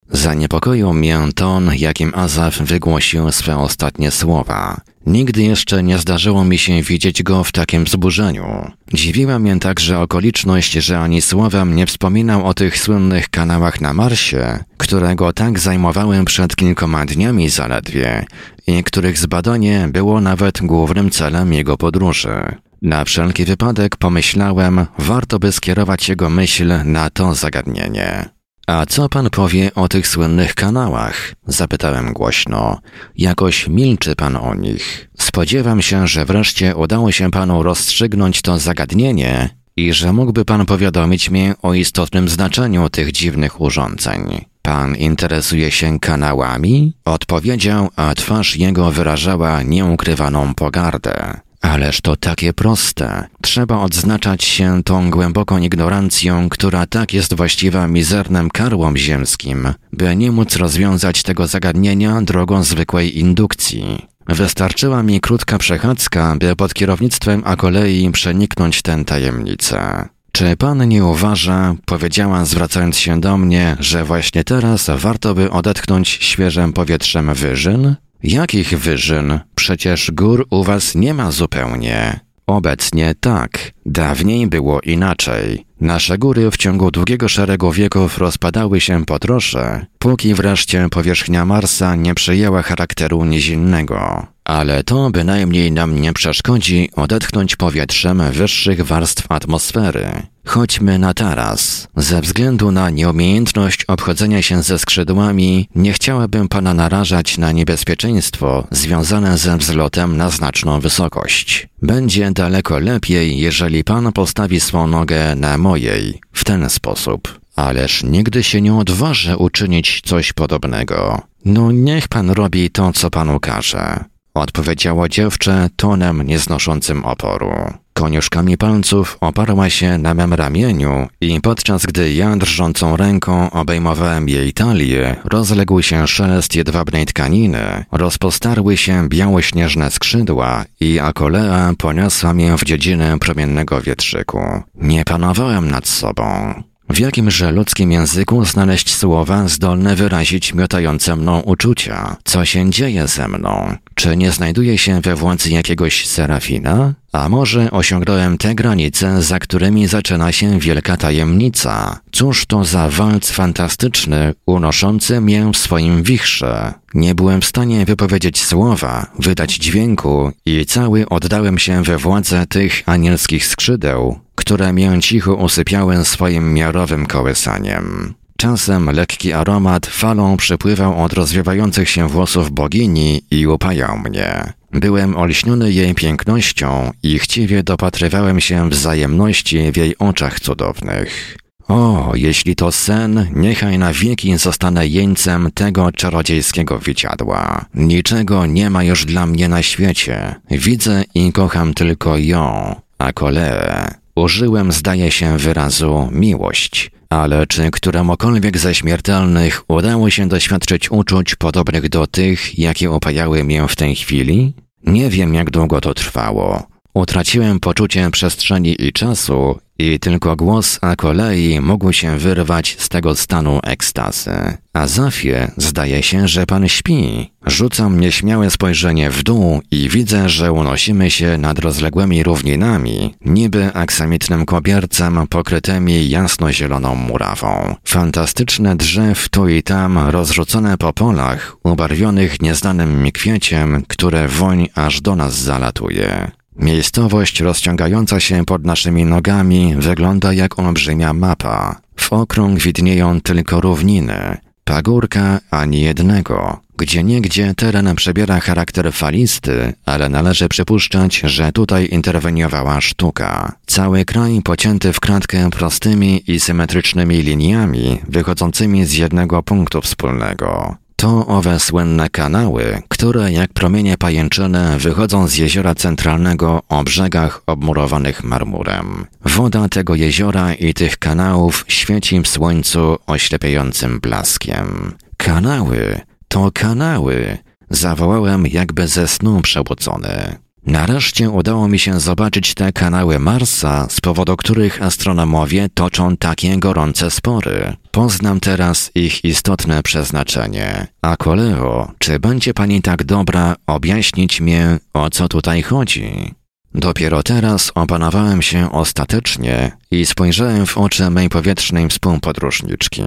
[0.10, 4.82] Zaniepokoił mnie ton, jakim Azaf wygłosił swe ostatnie słowa.
[5.06, 8.72] Nigdy jeszcze nie zdarzyło mi się widzieć go w takim wzburzeniu.
[8.94, 14.64] Dziwiła mnie także okoliczność, że ani słowem nie wspominał o tych słynnych kanałach na Marsie,
[14.78, 18.26] które go tak zajmowały przed kilkoma dniami zaledwie
[18.68, 22.56] i których zbadanie było nawet głównym celem jego podróży.
[22.82, 28.30] Na wszelki wypadek pomyślałem, warto by skierować jego myśl na to zagadnienie.
[28.68, 31.34] A co pan powie o tych słynnych kanałach?
[31.48, 32.80] Zapytałem głośno.
[33.18, 35.10] Jakoś milczy pan o nich.
[35.20, 41.30] Spodziewam się, że wreszcie udało się panu rozstrzygnąć to zagadnienie i że mógłby pan powiadomić
[41.30, 44.46] mnie o istotnym znaczeniu tych dziwnych urządzeń.
[44.62, 46.94] Pan interesuje się kanałami?
[47.06, 51.40] Odpowiedział, a twarz jego wyrażała nieukrywaną pogardę.
[51.62, 53.28] Ależ to takie proste.
[53.42, 60.32] Trzeba odznaczać się tą głęboką ignorancją, która tak jest właściwa mizernym karłom ziemskim, by nie
[60.32, 64.08] móc rozwiązać tego zagadnienia drogą zwykłej indukcji.
[64.28, 70.10] Wystarczyła mi krótka przechadzka, by pod kierownictwem Akolei przeniknąć tę tajemnicę.
[70.32, 76.10] Czy pan nie uważa, powiedziała zwracając się do mnie, że właśnie teraz warto by odetchnąć
[76.10, 77.96] świeżym powietrzem wyżyn?
[78.28, 79.40] Jakich wyżyn?
[79.56, 82.20] Przecież gór u was nie ma zupełnie.
[82.48, 85.66] Obecnie tak, dawniej było inaczej.
[85.82, 91.96] Nasze góry w ciągu długiego szeregu wieków rozpadały się po trosze, póki wreszcie powierzchnia Marsa
[91.96, 94.28] nie przyjęła charakteru nizinnego.
[94.46, 100.28] Ale to bynajmniej nam nie przeszkodzi odetchnąć powietrzem wyższych warstw atmosfery.
[100.46, 101.88] Chodźmy na taras.
[101.96, 109.38] Ze względu na nieumiejętność obchodzenia się ze skrzydłami, nie chciałabym pana narażać na niebezpieczeństwo związane
[109.38, 111.68] ze wzlotem na znaczną wysokość.
[111.82, 117.40] Będzie daleko lepiej, jeżeli pan postawi swą nogę na mojej, w ten sposób.
[117.56, 121.22] Ależ nigdy się nie odważę uczynić coś podobnego.
[121.46, 124.04] No niech pan robi to, co panu każe.
[124.34, 127.74] Odpowiedziało dziewczę tonem nieznoszącym oporu.
[127.98, 134.54] Koniuszkami palców oparła się na mem ramieniu i podczas gdy ja drżącą ręką obejmowałem jej
[134.54, 142.64] talię, rozległ się szelest jedwabnej tkaniny, rozpostarły się białośnieżne skrzydła i akolea poniosła mnie w
[142.64, 144.40] dziedzinę promiennego wietrzyku.
[144.76, 146.54] Nie panowałem nad sobą.
[146.90, 152.16] W jakimże ludzkim języku znaleźć słowa zdolne wyrazić miotające mną uczucia?
[152.24, 153.78] Co się dzieje ze mną?
[153.96, 156.94] Czy nie znajduję się we władzy jakiegoś serafina?
[157.16, 162.00] A może osiągnąłem te granice, za którymi zaczyna się wielka tajemnica?
[162.12, 166.74] Cóż to za walc fantastyczny, unoszący mię w swoim wichrze?
[166.94, 172.84] Nie byłem w stanie wypowiedzieć słowa, wydać dźwięku i cały oddałem się we władzę tych
[172.86, 178.14] anielskich skrzydeł, które mię cicho usypiały swoim miarowym kołysaniem.
[178.38, 184.54] Czasem lekki aromat falą przypływał od rozwiewających się włosów bogini i upajał mnie.
[184.76, 191.38] Byłem olśniony jej pięknością i chciwie dopatrywałem się wzajemności w jej oczach cudownych.
[191.68, 197.66] O, jeśli to sen, niechaj na wieki zostanę jeńcem tego czarodziejskiego widziadła.
[197.74, 200.36] Niczego nie ma już dla mnie na świecie.
[200.52, 203.88] Widzę i kocham tylko ją, a Koleę.
[204.16, 206.92] Użyłem, zdaje się, wyrazu miłość.
[207.10, 213.68] Ale czy któremukolwiek ze śmiertelnych udało się doświadczyć uczuć podobnych do tych, jakie opajały mnie
[213.68, 214.54] w tej chwili?
[214.86, 216.64] Nie wiem, jak długo to trwało.
[216.96, 223.16] Utraciłem poczucie przestrzeni i czasu i tylko głos a kolei mógł się wyrwać z tego
[223.16, 224.32] stanu ekstazy.
[224.74, 227.32] A Zafie zdaje się, że pan śpi.
[227.46, 234.46] Rzucam nieśmiałe spojrzenie w dół i widzę, że unosimy się nad rozległymi równinami, niby aksamitnym
[234.46, 237.76] kobiercem pokrytymi jasno-zieloną murawą.
[237.86, 245.02] Fantastyczne drzew tu i tam rozrzucone po polach, ubarwionych nieznanym mi kwieciem, które woń aż
[245.02, 246.32] do nas zalatuje.
[246.60, 251.82] Miejscowość rozciągająca się pod naszymi nogami wygląda jak olbrzymia mapa.
[251.96, 256.60] W okrąg widnieją tylko równiny, pagórka ani jednego.
[256.78, 263.52] Gdzie niegdzie teren przebiera charakter falisty, ale należy przypuszczać, że tutaj interweniowała sztuka.
[263.66, 270.76] Cały kraj pocięty w kratkę prostymi i symetrycznymi liniami, wychodzącymi z jednego punktu wspólnego.
[270.96, 278.24] To owe słynne kanały, które jak promienie pajęczyny wychodzą z jeziora centralnego o brzegach obmurowanych
[278.24, 279.06] marmurem.
[279.26, 284.94] Woda tego jeziora i tych kanałów świeci w słońcu oślepiającym blaskiem.
[285.18, 287.38] Kanały, to kanały,
[287.70, 290.45] zawołałem jakby ze snu przebudzony.
[290.66, 297.12] Nareszcie udało mi się zobaczyć te kanały Marsa, z powodu których astronomowie toczą takie gorące
[297.12, 297.76] spory.
[297.92, 300.88] Poznam teraz ich istotne przeznaczenie.
[301.02, 306.34] A kolego, czy będzie pani tak dobra objaśnić mnie, o co tutaj chodzi?
[306.74, 313.04] Dopiero teraz opanowałem się ostatecznie i spojrzałem w oczy mej powietrznej współpodróżniczki.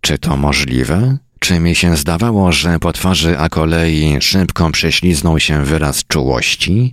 [0.00, 1.18] Czy to możliwe?
[1.44, 6.92] Czy mi się zdawało, że po twarzy Akolei szybko prześliznął się wyraz czułości?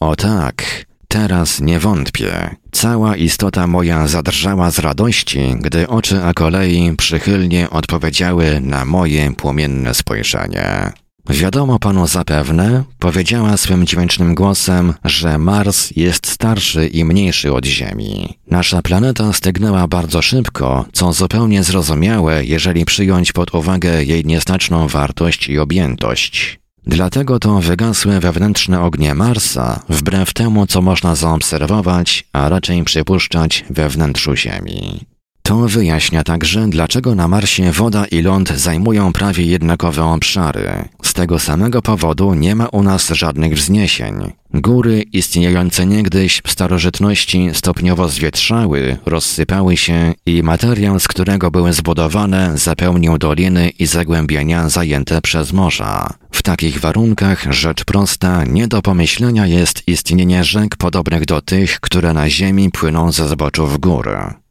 [0.00, 2.56] O tak, teraz nie wątpię.
[2.72, 10.92] Cała istota moja zadrżała z radości, gdy oczy Akolei przychylnie odpowiedziały na moje płomienne spojrzenie.
[11.30, 18.38] Wiadomo panu zapewne, powiedziała swym dźwięcznym głosem, że Mars jest starszy i mniejszy od Ziemi.
[18.50, 25.48] Nasza planeta stygnęła bardzo szybko, co zupełnie zrozumiałe, jeżeli przyjąć pod uwagę jej nieznaczną wartość
[25.48, 26.60] i objętość.
[26.86, 33.88] Dlatego to wygasły wewnętrzne ognie Marsa, wbrew temu, co można zaobserwować, a raczej przypuszczać we
[33.88, 35.06] wnętrzu Ziemi.
[35.48, 40.88] To wyjaśnia także, dlaczego na Marsie woda i ląd zajmują prawie jednakowe obszary.
[41.18, 44.14] Tego samego powodu nie ma u nas żadnych wzniesień.
[44.54, 52.58] Góry istniejące niegdyś w starożytności stopniowo zwietrzały, rozsypały się i materiał, z którego były zbudowane,
[52.58, 56.14] zapełnił doliny i zagłębienia zajęte przez morza.
[56.30, 62.12] W takich warunkach rzecz prosta nie do pomyślenia jest istnienie rzek podobnych do tych, które
[62.12, 64.08] na ziemi płyną ze zboczów gór.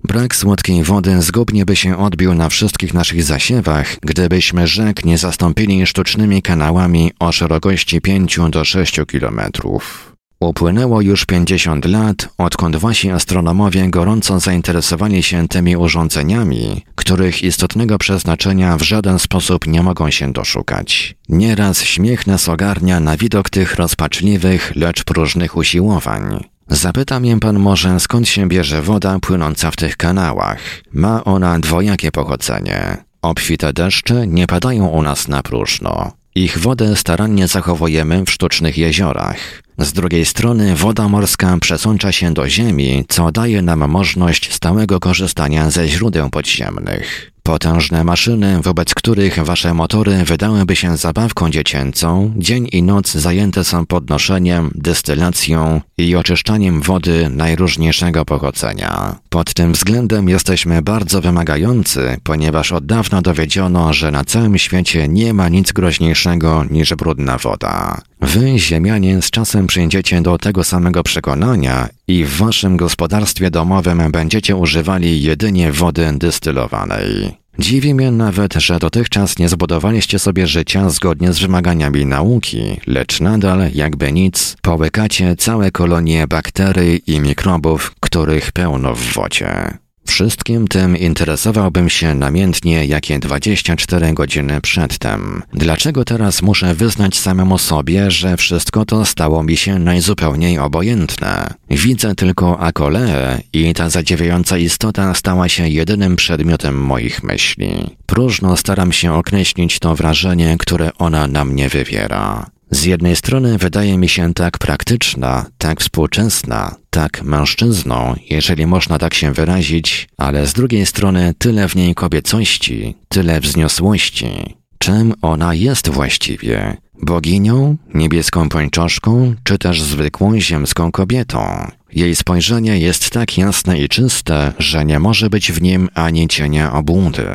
[0.08, 5.88] Brak słodkiej wody zgubnie by się odbił na wszystkich naszych zasiewach, gdybyśmy rzek nie zastąpili
[5.88, 10.14] sztucznymi kanałami o szerokości 5 do 6 kilometrów.
[10.40, 18.78] Upłynęło już 50 lat, odkąd wasi astronomowie gorąco zainteresowali się tymi urządzeniami, których istotnego przeznaczenia
[18.78, 21.16] w żaden sposób nie mogą się doszukać.
[21.30, 26.57] Nieraz śmiech nas ogarnia na widok tych rozpaczliwych, lecz próżnych usiłowań.
[26.70, 30.60] Zapyta mnie pan może, skąd się bierze woda płynąca w tych kanałach.
[30.94, 32.98] Ma ona dwojakie pochodzenie.
[33.22, 36.12] Obfite deszcze nie padają u nas na próżno.
[36.36, 39.38] Ich wodę starannie zachowujemy w sztucznych jeziorach.
[39.78, 45.70] Z drugiej strony woda morska przesącza się do ziemi, co daje nam możliwość stałego korzystania
[45.70, 47.32] ze źródeł podziemnych.
[47.48, 53.86] Potężne maszyny, wobec których wasze motory wydałyby się zabawką dziecięcą, dzień i noc zajęte są
[53.86, 59.16] podnoszeniem, dystylacją i oczyszczaniem wody najróżniejszego pochodzenia.
[59.30, 65.34] Pod tym względem jesteśmy bardzo wymagający, ponieważ od dawna dowiedziono, że na całym świecie nie
[65.34, 68.02] ma nic groźniejszego niż brudna woda.
[68.22, 74.56] Wy, ziemianie, z czasem przyjdziecie do tego samego przekonania i w waszym gospodarstwie domowym będziecie
[74.56, 77.38] używali jedynie wody dystylowanej.
[77.60, 83.72] Dziwi mnie nawet, że dotychczas nie zbudowaliście sobie życia zgodnie z wymaganiami nauki, lecz nadal,
[83.74, 89.78] jakby nic, połykacie całe kolonie bakterii i mikrobów, których pełno w wodzie.
[90.18, 95.44] Wszystkim tym interesowałbym się namiętnie jakie 24 godziny przedtem.
[95.54, 101.54] Dlaczego teraz muszę wyznać samemu sobie, że wszystko to stało mi się najzupełniej obojętne?
[101.70, 107.70] Widzę tylko akoleę i ta zadziwiająca istota stała się jedynym przedmiotem moich myśli.
[108.06, 112.46] Próżno staram się określić to wrażenie, które ona na mnie wywiera.
[112.72, 119.14] Z jednej strony wydaje mi się tak praktyczna, tak współczesna, tak mężczyzną, jeżeli można tak
[119.14, 124.58] się wyrazić, ale z drugiej strony tyle w niej kobiecości, tyle wzniosłości.
[124.78, 126.78] Czym ona jest właściwie?
[127.02, 131.72] Boginią, niebieską pończoszką, czy też zwykłą ziemską kobietą?
[131.94, 136.74] Jej spojrzenie jest tak jasne i czyste, że nie może być w nim ani cienia
[136.74, 137.28] obłudy.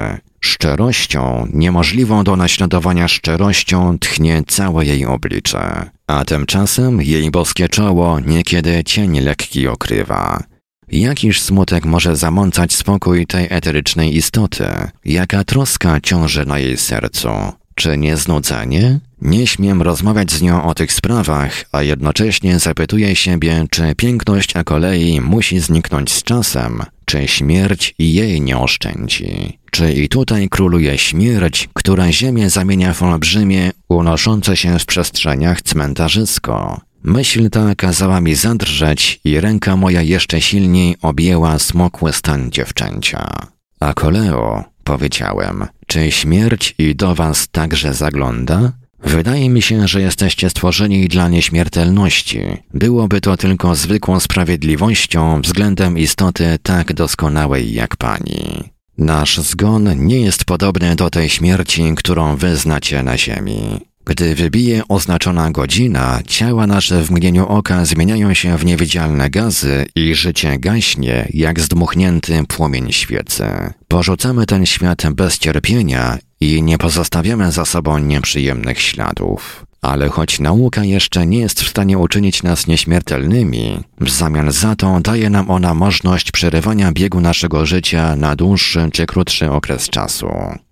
[0.44, 8.84] Szczerością, niemożliwą do naśladowania szczerością tchnie całe jej oblicze, a tymczasem jej boskie czoło niekiedy
[8.84, 10.42] cień lekki okrywa.
[10.88, 14.66] Jakiż smutek może zamącać spokój tej eterycznej istoty?
[15.04, 17.28] Jaka troska ciąży na jej sercu?
[17.74, 19.00] Czy nie znudzenie?
[19.20, 24.64] Nie śmiem rozmawiać z nią o tych sprawach, a jednocześnie zapytuję siebie, czy piękność a
[24.64, 29.61] kolei musi zniknąć z czasem, czy śmierć jej nie oszczędzi.
[29.74, 36.80] Czy i tutaj króluje śmierć, która ziemię zamienia w olbrzymie, unoszące się w przestrzeniach cmentarzysko?
[37.02, 43.36] Myśl ta kazała mi zadrżeć i ręka moja jeszcze silniej objęła smokły stan dziewczęcia.
[43.80, 48.72] A koleo, powiedziałem, czy śmierć i do was także zagląda?
[49.04, 52.40] Wydaje mi się, że jesteście stworzeni dla nieśmiertelności.
[52.74, 58.72] Byłoby to tylko zwykłą sprawiedliwością względem istoty tak doskonałej jak pani.
[59.02, 63.80] Nasz zgon nie jest podobny do tej śmierci, którą wy znacie na ziemi.
[64.04, 70.14] Gdy wybije oznaczona godzina, ciała nasze w mgnieniu oka zmieniają się w niewidzialne gazy i
[70.14, 73.44] życie gaśnie, jak zdmuchnięty płomień świecy.
[73.88, 79.66] Porzucamy ten świat bez cierpienia i nie pozostawiamy za sobą nieprzyjemnych śladów.
[79.82, 85.00] Ale choć nauka jeszcze nie jest w stanie uczynić nas nieśmiertelnymi, w zamian za to
[85.00, 90.28] daje nam ona możliwość przerywania biegu naszego życia na dłuższy czy krótszy okres czasu.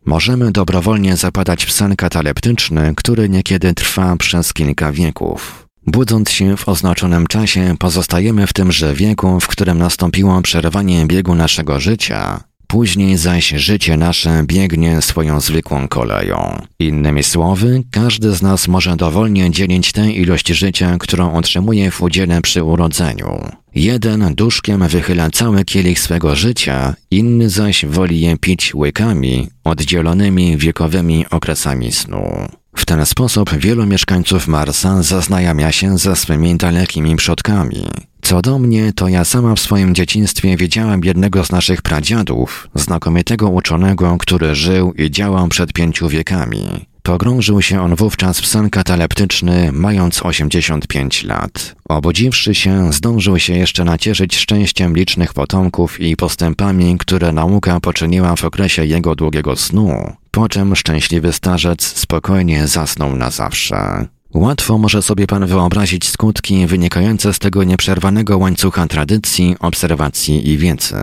[0.07, 5.67] Możemy dobrowolnie zapadać w sen kataleptyczny, który niekiedy trwa przez kilka wieków.
[5.87, 11.81] Budząc się w oznaczonym czasie, pozostajemy w tymże wieku, w którym nastąpiło przerwanie biegu naszego
[11.81, 16.63] życia, Później zaś życie nasze biegnie swoją zwykłą koleją.
[16.79, 22.41] Innymi słowy, każdy z nas może dowolnie dzielić tę ilość życia, którą otrzymuje w udziale
[22.43, 23.49] przy urodzeniu.
[23.75, 31.27] Jeden duszkiem wychyla cały kielich swego życia, inny zaś woli je pić łykami, oddzielonymi wiekowymi
[31.31, 32.49] okresami snu.
[32.77, 37.87] W ten sposób wielu mieszkańców Marsa zaznajamia się ze swymi dalekimi przodkami.
[38.23, 43.49] Co do mnie, to ja sama w swoim dzieciństwie wiedziałam jednego z naszych pradziadów, znakomitego
[43.49, 46.90] uczonego, który żył i działał przed pięciu wiekami.
[47.03, 51.75] Pogrążył się on wówczas w sen kataleptyczny, mając 85 lat.
[51.89, 58.45] Obudziwszy się, zdążył się jeszcze nacieszyć szczęściem licznych potomków i postępami, które nauka poczyniła w
[58.45, 64.07] okresie jego długiego snu, po czym szczęśliwy starzec spokojnie zasnął na zawsze.
[64.35, 70.97] Łatwo może sobie pan wyobrazić skutki wynikające z tego nieprzerwanego łańcucha tradycji, obserwacji i wiedzy.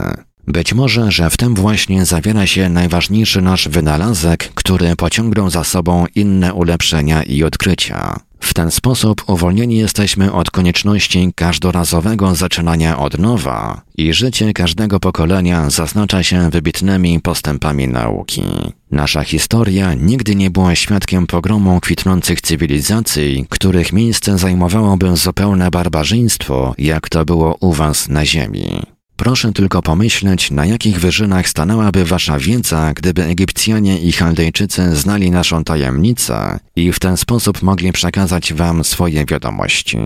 [0.48, 6.06] Być może, że w tym właśnie zawiera się najważniejszy nasz wynalazek, który pociągnął za sobą
[6.16, 8.20] inne ulepszenia i odkrycia.
[8.40, 15.70] W ten sposób uwolnieni jesteśmy od konieczności każdorazowego zaczynania od nowa i życie każdego pokolenia
[15.70, 18.44] zaznacza się wybitnymi postępami nauki.
[18.92, 27.10] Nasza historia nigdy nie była świadkiem pogromu kwitnących cywilizacji, których miejsce zajmowałoby zupełne barbarzyństwo, jak
[27.10, 28.97] to było u was na Ziemi.
[29.18, 35.64] Proszę tylko pomyśleć, na jakich wyżynach stanęłaby wasza wiedza, gdyby Egipcjanie i Chaldejczycy znali naszą
[35.64, 39.98] tajemnicę i w ten sposób mogli przekazać wam swoje wiadomości.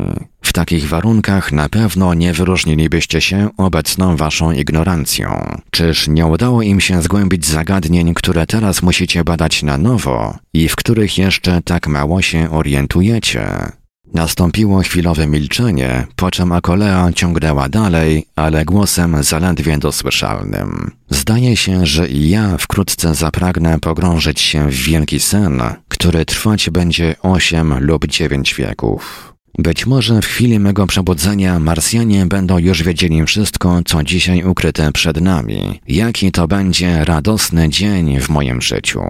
[0.41, 5.57] W takich warunkach na pewno nie wyróżnilibyście się obecną waszą ignorancją.
[5.71, 10.75] Czyż nie udało im się zgłębić zagadnień, które teraz musicie badać na nowo i w
[10.75, 13.71] których jeszcze tak mało się orientujecie?
[14.13, 20.91] Nastąpiło chwilowe milczenie, po czym Akolea ciągnęła dalej, ale głosem zaledwie dosłyszalnym.
[21.09, 27.15] Zdaje się, że i ja wkrótce zapragnę pogrążyć się w wielki sen, który trwać będzie
[27.21, 29.33] osiem lub dziewięć wieków.
[29.57, 35.21] Być może w chwili mego przebudzenia Marsjanie będą już wiedzieli wszystko, co dzisiaj ukryte przed
[35.21, 35.81] nami.
[35.87, 39.01] Jaki to będzie radosny dzień w moim życiu.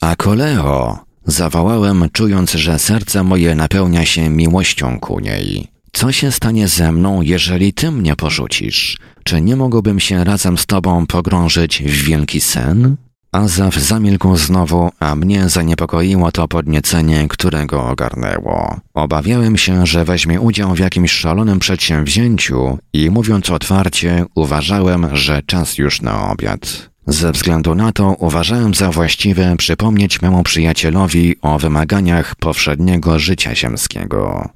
[0.00, 1.11] Akoleo!
[1.26, 5.68] Zawołałem, czując, że serce moje napełnia się miłością ku niej.
[5.92, 8.98] Co się stanie ze mną, jeżeli ty mnie porzucisz?
[9.24, 12.96] Czy nie mogłbym się razem z tobą pogrążyć w wielki sen?
[13.32, 18.80] Azaf zamilkł znowu, a mnie zaniepokoiło to podniecenie, którego ogarnęło.
[18.94, 25.78] Obawiałem się, że weźmie udział w jakimś szalonym przedsięwzięciu i mówiąc otwarcie, uważałem, że czas
[25.78, 26.91] już na obiad.
[27.06, 34.48] Ze względu na to uważałem za właściwe przypomnieć memu przyjacielowi o wymaganiach powszedniego życia ziemskiego.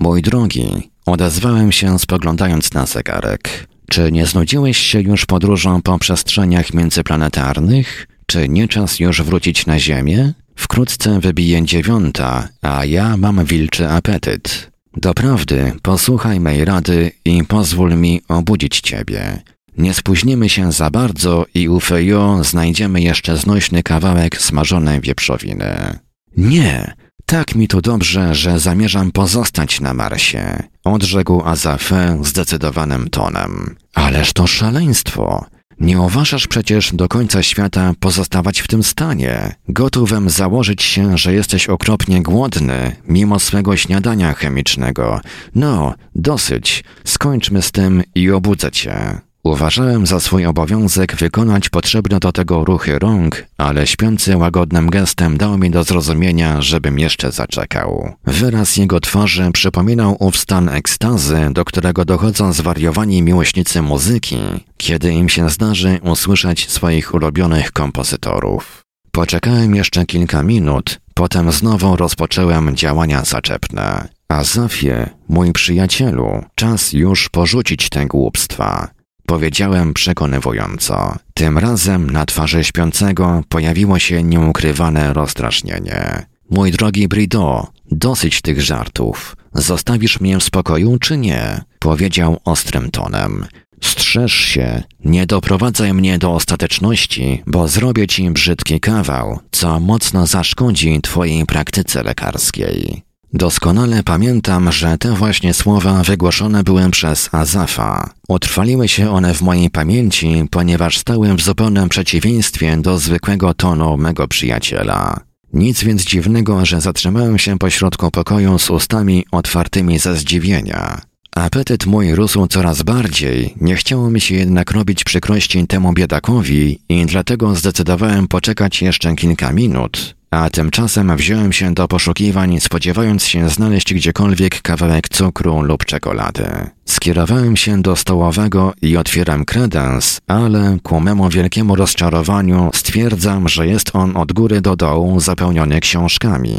[0.00, 3.68] Mój drogi, odezwałem się spoglądając na zegarek.
[3.90, 8.06] Czy nie znudziłeś się już podróżą po przestrzeniach międzyplanetarnych?
[8.26, 10.32] Czy nie czas już wrócić na Ziemię?
[10.56, 14.70] Wkrótce wybije dziewiąta, a ja mam wilczy apetyt.
[14.96, 19.42] Doprawdy, posłuchaj mej rady i pozwól mi obudzić ciebie.
[19.78, 25.98] Nie spóźnimy się za bardzo i u Fejo znajdziemy jeszcze znośny kawałek smażonej wieprzowiny.
[26.36, 26.94] Nie,
[27.26, 33.76] tak mi tu dobrze, że zamierzam pozostać na Marsie, odrzekł Azafe zdecydowanym tonem.
[33.94, 35.46] Ależ to szaleństwo!
[35.80, 39.54] Nie uważasz przecież do końca świata pozostawać w tym stanie.
[39.68, 45.20] Gotówem założyć się, że jesteś okropnie głodny, mimo swego śniadania chemicznego.
[45.54, 46.84] No, dosyć.
[47.04, 49.20] Skończmy z tym i obudzę cię.
[49.44, 55.58] Uważałem za swój obowiązek wykonać potrzebne do tego ruchy rąk, ale śpiący łagodnym gestem dał
[55.58, 58.12] mi do zrozumienia, żebym jeszcze zaczekał.
[58.24, 64.38] Wyraz jego twarzy przypominał ów stan ekstazy, do którego dochodzą zwariowani miłośnicy muzyki,
[64.76, 68.82] kiedy im się zdarzy usłyszeć swoich ulubionych kompozytorów.
[69.12, 74.08] Poczekałem jeszcze kilka minut, potem znowu rozpocząłem działania zaczepne.
[74.28, 78.94] A Zafie, mój przyjacielu, czas już porzucić te głupstwa.
[79.26, 81.16] Powiedziałem przekonywująco.
[81.34, 86.26] Tym razem na twarzy śpiącego pojawiło się nieukrywane rozstrasznienie.
[86.50, 89.36] Mój drogi Brido, dosyć tych żartów.
[89.54, 91.60] Zostawisz mnie w spokoju czy nie?
[91.78, 93.46] Powiedział ostrym tonem.
[93.80, 101.00] Strzeż się, nie doprowadzaj mnie do ostateczności, bo zrobię ci brzydki kawał, co mocno zaszkodzi
[101.02, 103.02] twojej praktyce lekarskiej.
[103.36, 108.10] Doskonale pamiętam, że te właśnie słowa wygłoszone były przez Azafa.
[108.28, 114.28] Utrwaliły się one w mojej pamięci, ponieważ stały w zupełnym przeciwieństwie do zwykłego tonu mego
[114.28, 115.20] przyjaciela.
[115.52, 121.00] Nic więc dziwnego, że zatrzymałem się pośrodku pokoju z ustami otwartymi ze zdziwienia.
[121.36, 127.06] Apetyt mój rósł coraz bardziej, nie chciało mi się jednak robić przykrości temu biedakowi i
[127.06, 133.94] dlatego zdecydowałem poczekać jeszcze kilka minut, a tymczasem wziąłem się do poszukiwań, spodziewając się znaleźć
[133.94, 136.46] gdziekolwiek kawałek cukru lub czekolady.
[136.84, 143.96] Skierowałem się do stołowego i otwieram kredens, ale ku memu wielkiemu rozczarowaniu stwierdzam, że jest
[143.96, 146.56] on od góry do dołu zapełniony książkami.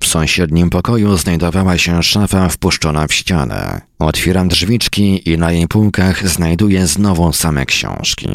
[0.00, 3.80] W sąsiednim pokoju znajdowała się szafa wpuszczona w ścianę.
[3.98, 8.28] Otwieram drzwiczki i na jej półkach znajduję znowu same książki.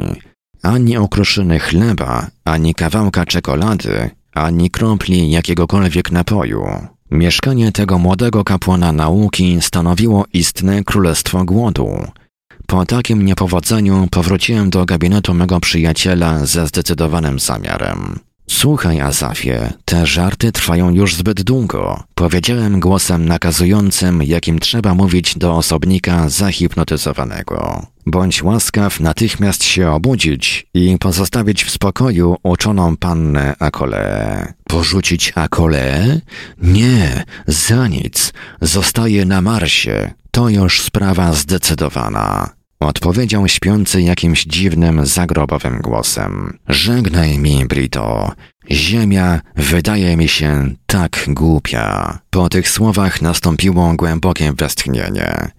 [0.64, 6.88] Ani okruszyny chleba, ani kawałka czekolady, ani kropli jakiegokolwiek napoju.
[7.12, 12.08] Mieszkanie tego młodego kapłana nauki stanowiło istne królestwo głodu.
[12.68, 18.20] Po takim niepowodzeniu powróciłem do gabinetu mego przyjaciela ze zdecydowanym zamiarem.
[18.50, 22.04] Słuchaj, Azafie, te żarty trwają już zbyt długo.
[22.16, 27.88] Powiedziałem głosem nakazującym, jakim trzeba mówić do osobnika zahipnotyzowanego.
[28.06, 34.54] Bądź łaskaw natychmiast się obudzić i pozostawić w spokoju uczoną pannę Akole.
[34.64, 36.20] Porzucić Akole?
[36.62, 38.34] Nie, za nic.
[38.62, 40.14] Zostaje na Marsie.
[40.32, 42.50] To już sprawa zdecydowana.
[42.84, 46.58] Odpowiedział śpiący jakimś dziwnym, zagrobowym głosem.
[46.68, 48.32] Żegnaj mi, Brito.
[48.72, 52.20] Ziemia wydaje mi się tak głupia.
[52.30, 55.52] Po tych słowach nastąpiło głębokie westchnienie.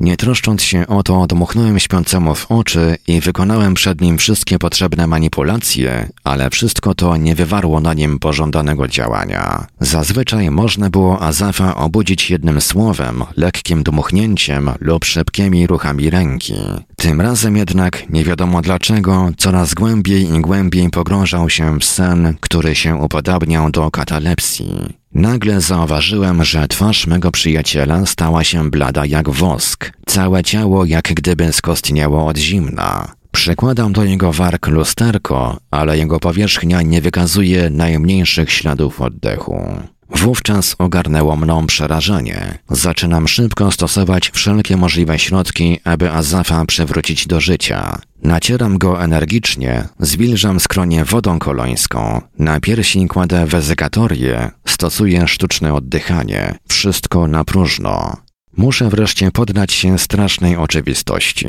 [0.00, 5.06] Nie troszcząc się o to, dmuchnąłem śpiącemu w oczy i wykonałem przed nim wszystkie potrzebne
[5.06, 9.66] manipulacje, ale wszystko to nie wywarło na nim pożądanego działania.
[9.80, 16.54] Zazwyczaj można było Azafa obudzić jednym słowem, lekkim dmuchnięciem lub szybkimi ruchami ręki.
[16.96, 22.74] Tym razem jednak, nie wiadomo dlaczego, coraz głębiej i głębiej pogrążał się w sen, który
[22.74, 25.05] się upodabniał do katalepsji.
[25.14, 31.52] Nagle zauważyłem, że twarz mego przyjaciela stała się blada jak wosk, całe ciało jak gdyby
[31.52, 33.14] skostniało od zimna.
[33.32, 39.80] Przykładam do jego warg lusterko, ale jego powierzchnia nie wykazuje najmniejszych śladów oddechu.
[40.10, 42.58] Wówczas ogarnęło mną przerażenie.
[42.70, 47.98] Zaczynam szybko stosować wszelkie możliwe środki, aby Azafa przywrócić do życia.
[48.22, 57.28] Nacieram go energicznie, zwilżam skronie wodą kolońską, na piersi kładę wezykatorię, stosuję sztuczne oddychanie, wszystko
[57.28, 58.16] na próżno.
[58.56, 61.48] Muszę wreszcie poddać się strasznej oczywistości.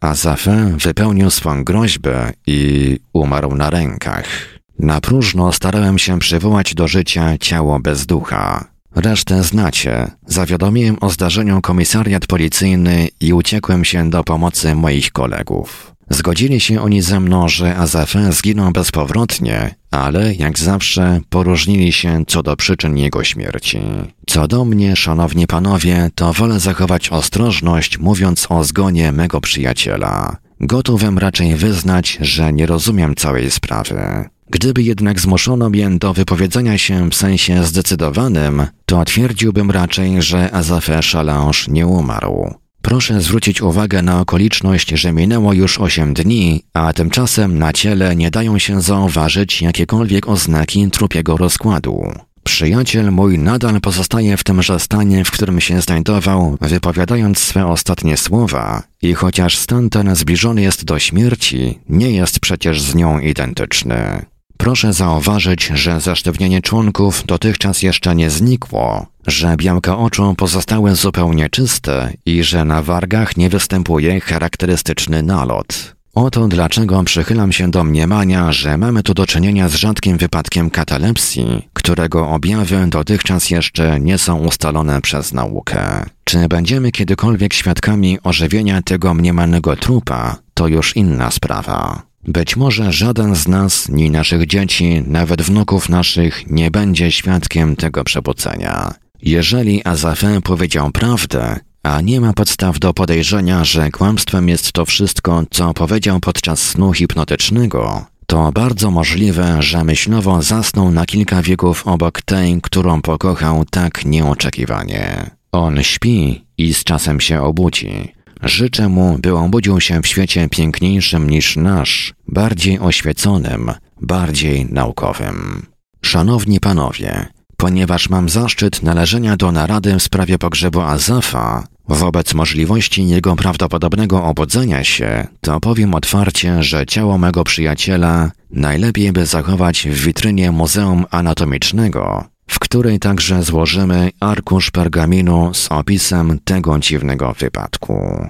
[0.00, 4.57] Azafę wypełnił swą groźbę i umarł na rękach.
[4.78, 8.64] Na próżno starałem się przywołać do życia ciało bez ducha.
[8.94, 10.10] Resztę znacie.
[10.26, 15.94] Zawiadomiłem o zdarzeniu komisariat policyjny i uciekłem się do pomocy moich kolegów.
[16.10, 22.42] Zgodzili się oni ze mną, że Azafin zginął bezpowrotnie, ale jak zawsze poróżnili się co
[22.42, 23.80] do przyczyn jego śmierci.
[24.26, 30.36] Co do mnie, szanowni panowie, to wolę zachować ostrożność, mówiąc o zgonie mego przyjaciela.
[30.60, 34.28] Gotówem raczej wyznać, że nie rozumiem całej sprawy.
[34.50, 41.12] Gdyby jednak zmuszono mnie do wypowiedzenia się w sensie zdecydowanym, to twierdziłbym raczej, że Azafé
[41.12, 42.54] Chalange nie umarł.
[42.82, 48.30] Proszę zwrócić uwagę na okoliczność, że minęło już 8 dni, a tymczasem na ciele nie
[48.30, 52.12] dają się zauważyć jakiekolwiek oznaki trupiego rozkładu.
[52.42, 58.82] Przyjaciel mój nadal pozostaje w tymże stanie, w którym się znajdował, wypowiadając swe ostatnie słowa,
[59.02, 64.26] i chociaż stan ten zbliżony jest do śmierci, nie jest przecież z nią identyczny.
[64.58, 72.12] Proszę zauważyć, że zasztywnienie członków dotychczas jeszcze nie znikło, że białka oczu pozostały zupełnie czyste
[72.26, 75.94] i że na wargach nie występuje charakterystyczny nalot.
[76.14, 81.68] Oto dlaczego przychylam się do mniemania, że mamy tu do czynienia z rzadkim wypadkiem katalepsji,
[81.72, 86.04] którego objawy dotychczas jeszcze nie są ustalone przez naukę.
[86.24, 92.07] Czy będziemy kiedykolwiek świadkami ożywienia tego mniemanego trupa, to już inna sprawa.
[92.28, 98.04] Być może żaden z nas, ni naszych dzieci, nawet wnuków naszych, nie będzie świadkiem tego
[98.04, 98.94] przebudzenia.
[99.22, 105.42] Jeżeli Azafin powiedział prawdę, a nie ma podstaw do podejrzenia, że kłamstwem jest to wszystko,
[105.50, 112.22] co powiedział podczas snu hipnotycznego, to bardzo możliwe, że myślowo zasnął na kilka wieków obok
[112.22, 115.30] tej, którą pokochał tak nieoczekiwanie.
[115.52, 118.17] On śpi i z czasem się obudzi.
[118.42, 125.66] Życzę mu, by obudził się w świecie piękniejszym niż nasz, bardziej oświeconym, bardziej naukowym.
[126.02, 127.26] Szanowni panowie,
[127.56, 134.84] ponieważ mam zaszczyt należenia do narady w sprawie pogrzebu Azafa, wobec możliwości jego prawdopodobnego obudzenia
[134.84, 142.24] się, to powiem otwarcie, że ciało mego przyjaciela najlepiej by zachować w witrynie Muzeum Anatomicznego,
[142.50, 148.26] w której także złożymy arkusz pergaminu z opisem tego dziwnego wypadku.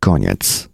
[0.00, 0.68] Koniec.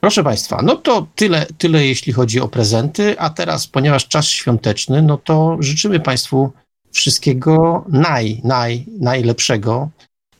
[0.00, 5.02] Proszę Państwa, no to tyle, tyle jeśli chodzi o prezenty, a teraz, ponieważ czas świąteczny,
[5.02, 6.52] no to życzymy Państwu
[6.90, 9.90] wszystkiego naj, naj, najlepszego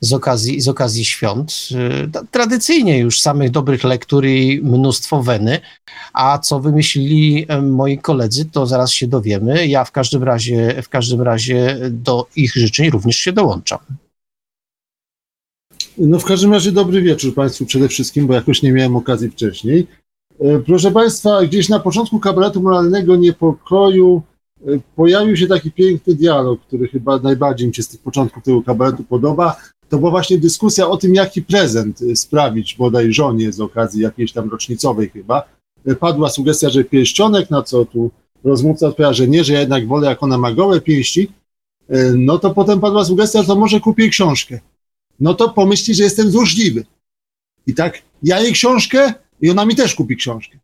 [0.01, 1.69] z okazji, z okazji świąt.
[1.73, 5.61] Y, tradycyjnie już samych dobrych lektur i mnóstwo weny,
[6.13, 9.67] a co wymyślili moi koledzy, to zaraz się dowiemy.
[9.67, 13.79] Ja w każdym razie, w każdym razie do ich życzeń również się dołączam.
[15.99, 19.87] No w każdym razie dobry wieczór Państwu przede wszystkim, bo jakoś nie miałem okazji wcześniej.
[20.41, 24.23] E, proszę Państwa, gdzieś na początku kabaretu moralnego niepokoju
[24.97, 29.05] pojawił się taki piękny dialog, który chyba najbardziej mi się z tych początków tego kabaretu
[29.05, 29.57] podoba.
[29.91, 34.33] To była właśnie dyskusja o tym, jaki prezent e, sprawić bodaj żonie z okazji jakiejś
[34.33, 35.49] tam rocznicowej chyba.
[36.01, 38.11] Padła sugestia, że pierścionek, na co tu
[38.45, 41.33] rozmówca odpowiada, że nie, że ja jednak wolę, jak ona ma gołe pięści.
[42.15, 44.61] No to potem padła sugestia, że może kupię książkę
[45.21, 46.85] no to pomyśli, że jestem złośliwy.
[47.67, 50.59] I tak ja jej książkę i ona mi też kupi książkę.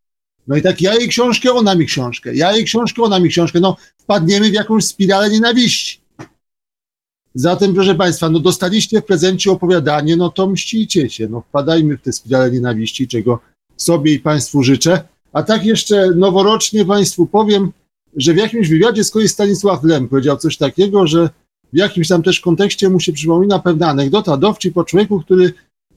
[0.46, 2.34] No i tak ja jej książkę, ona mi książkę.
[2.34, 3.60] Ja jej książkę, ona mi książkę.
[3.60, 6.00] No wpadniemy w jakąś spiralę nienawiści.
[7.38, 11.28] Zatem, proszę Państwa, no dostaliście w prezencie opowiadanie, no to mścicie się.
[11.28, 13.40] No wpadajmy w tę spiralę nienawiści, czego
[13.76, 15.02] sobie i Państwu życzę.
[15.32, 17.72] A tak jeszcze noworocznie Państwu powiem,
[18.16, 21.30] że w jakimś wywiadzie z kolei Stanisław Lem powiedział coś takiego, że
[21.72, 25.52] w jakimś tam też kontekście mu się przypomina pewna anegdota, dowcip o człowieku, który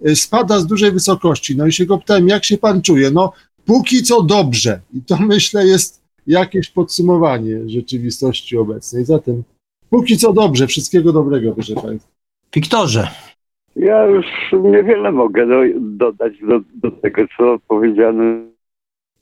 [0.05, 1.55] e, spada z dużej wysokości.
[1.55, 3.11] No i się go pytałem, jak się pan czuje?
[3.11, 3.31] No,
[3.65, 4.81] póki co dobrze.
[4.93, 9.05] I to myślę jest jakieś podsumowanie rzeczywistości obecnej.
[9.05, 9.43] Zatem
[9.89, 12.11] póki co dobrze, wszystkiego dobrego, proszę państwa.
[12.53, 13.07] Wiktorze.
[13.75, 14.25] Ja już
[14.63, 18.45] niewiele mogę do, dodać do, do tego, co powiedziane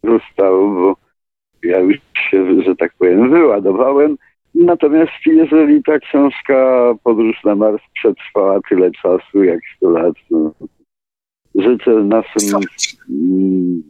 [0.04, 0.96] zostało, bo
[1.64, 1.98] ja już
[2.32, 4.18] się, że tak powiem, wyładowałem.
[4.56, 10.52] Natomiast jeżeli ta książka Podróż na Mars przetrwała tyle czasu, jak 100 lat, no,
[11.56, 12.60] życzę naszym
[13.10, 13.84] mm,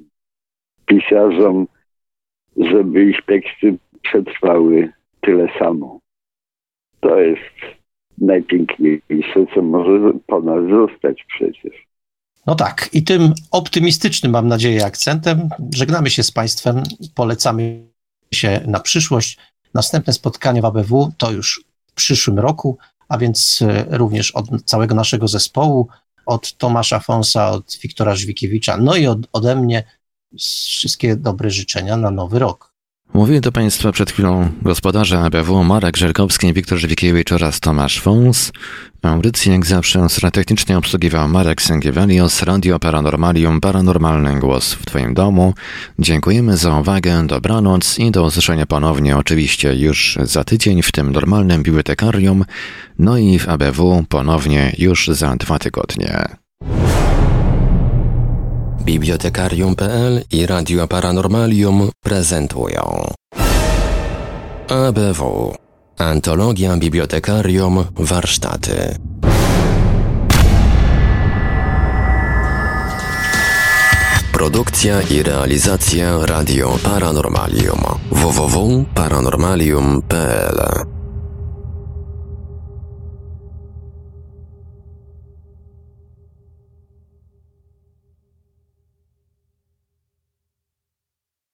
[0.86, 1.68] pisarzom,
[2.58, 6.00] żeby ich teksty przetrwały tyle samo.
[7.00, 7.78] To jest
[8.18, 11.88] najpiękniejsze, co może po nas zostać przecież.
[12.48, 16.84] No tak, i tym optymistycznym, mam nadzieję, akcentem żegnamy się z Państwem,
[17.16, 17.88] polecamy
[18.34, 19.38] się na przyszłość.
[19.74, 22.78] Następne spotkanie w ABW to już w przyszłym roku,
[23.10, 25.88] a więc e, również od całego naszego zespołu,
[26.26, 29.84] od Tomasza Fonsa, od Wiktora Żwikiewicza, no i od, ode mnie
[30.38, 32.74] wszystkie dobre życzenia na nowy rok.
[33.14, 38.52] Mówili do Państwa przed chwilą gospodarze ABW Marek Żelkowski, Wiktor Żwikiewicz oraz Tomasz Fons.
[39.02, 45.54] Audycję jak zawsze technicznie obsługiwał Marek Sęgiewelios, Radio Paranormalium, Paranormalny Głos w Twoim domu.
[46.00, 51.64] Dziękujemy za uwagę, dobranoc i do usłyszenia ponownie oczywiście już za tydzień w tym normalnym
[51.64, 52.46] bibliotekarium,
[53.00, 56.28] no i w ABW ponownie już za dwa tygodnie.
[58.88, 63.08] Bibliotekarium.pl i Radio Paranormalium prezentują.
[64.68, 65.54] ABW
[65.98, 68.96] Antologia Bibliotekarium Warsztaty.
[74.32, 77.80] Produkcja i realizacja Radio Paranormalium.
[78.12, 80.97] Www.paranormalium.pl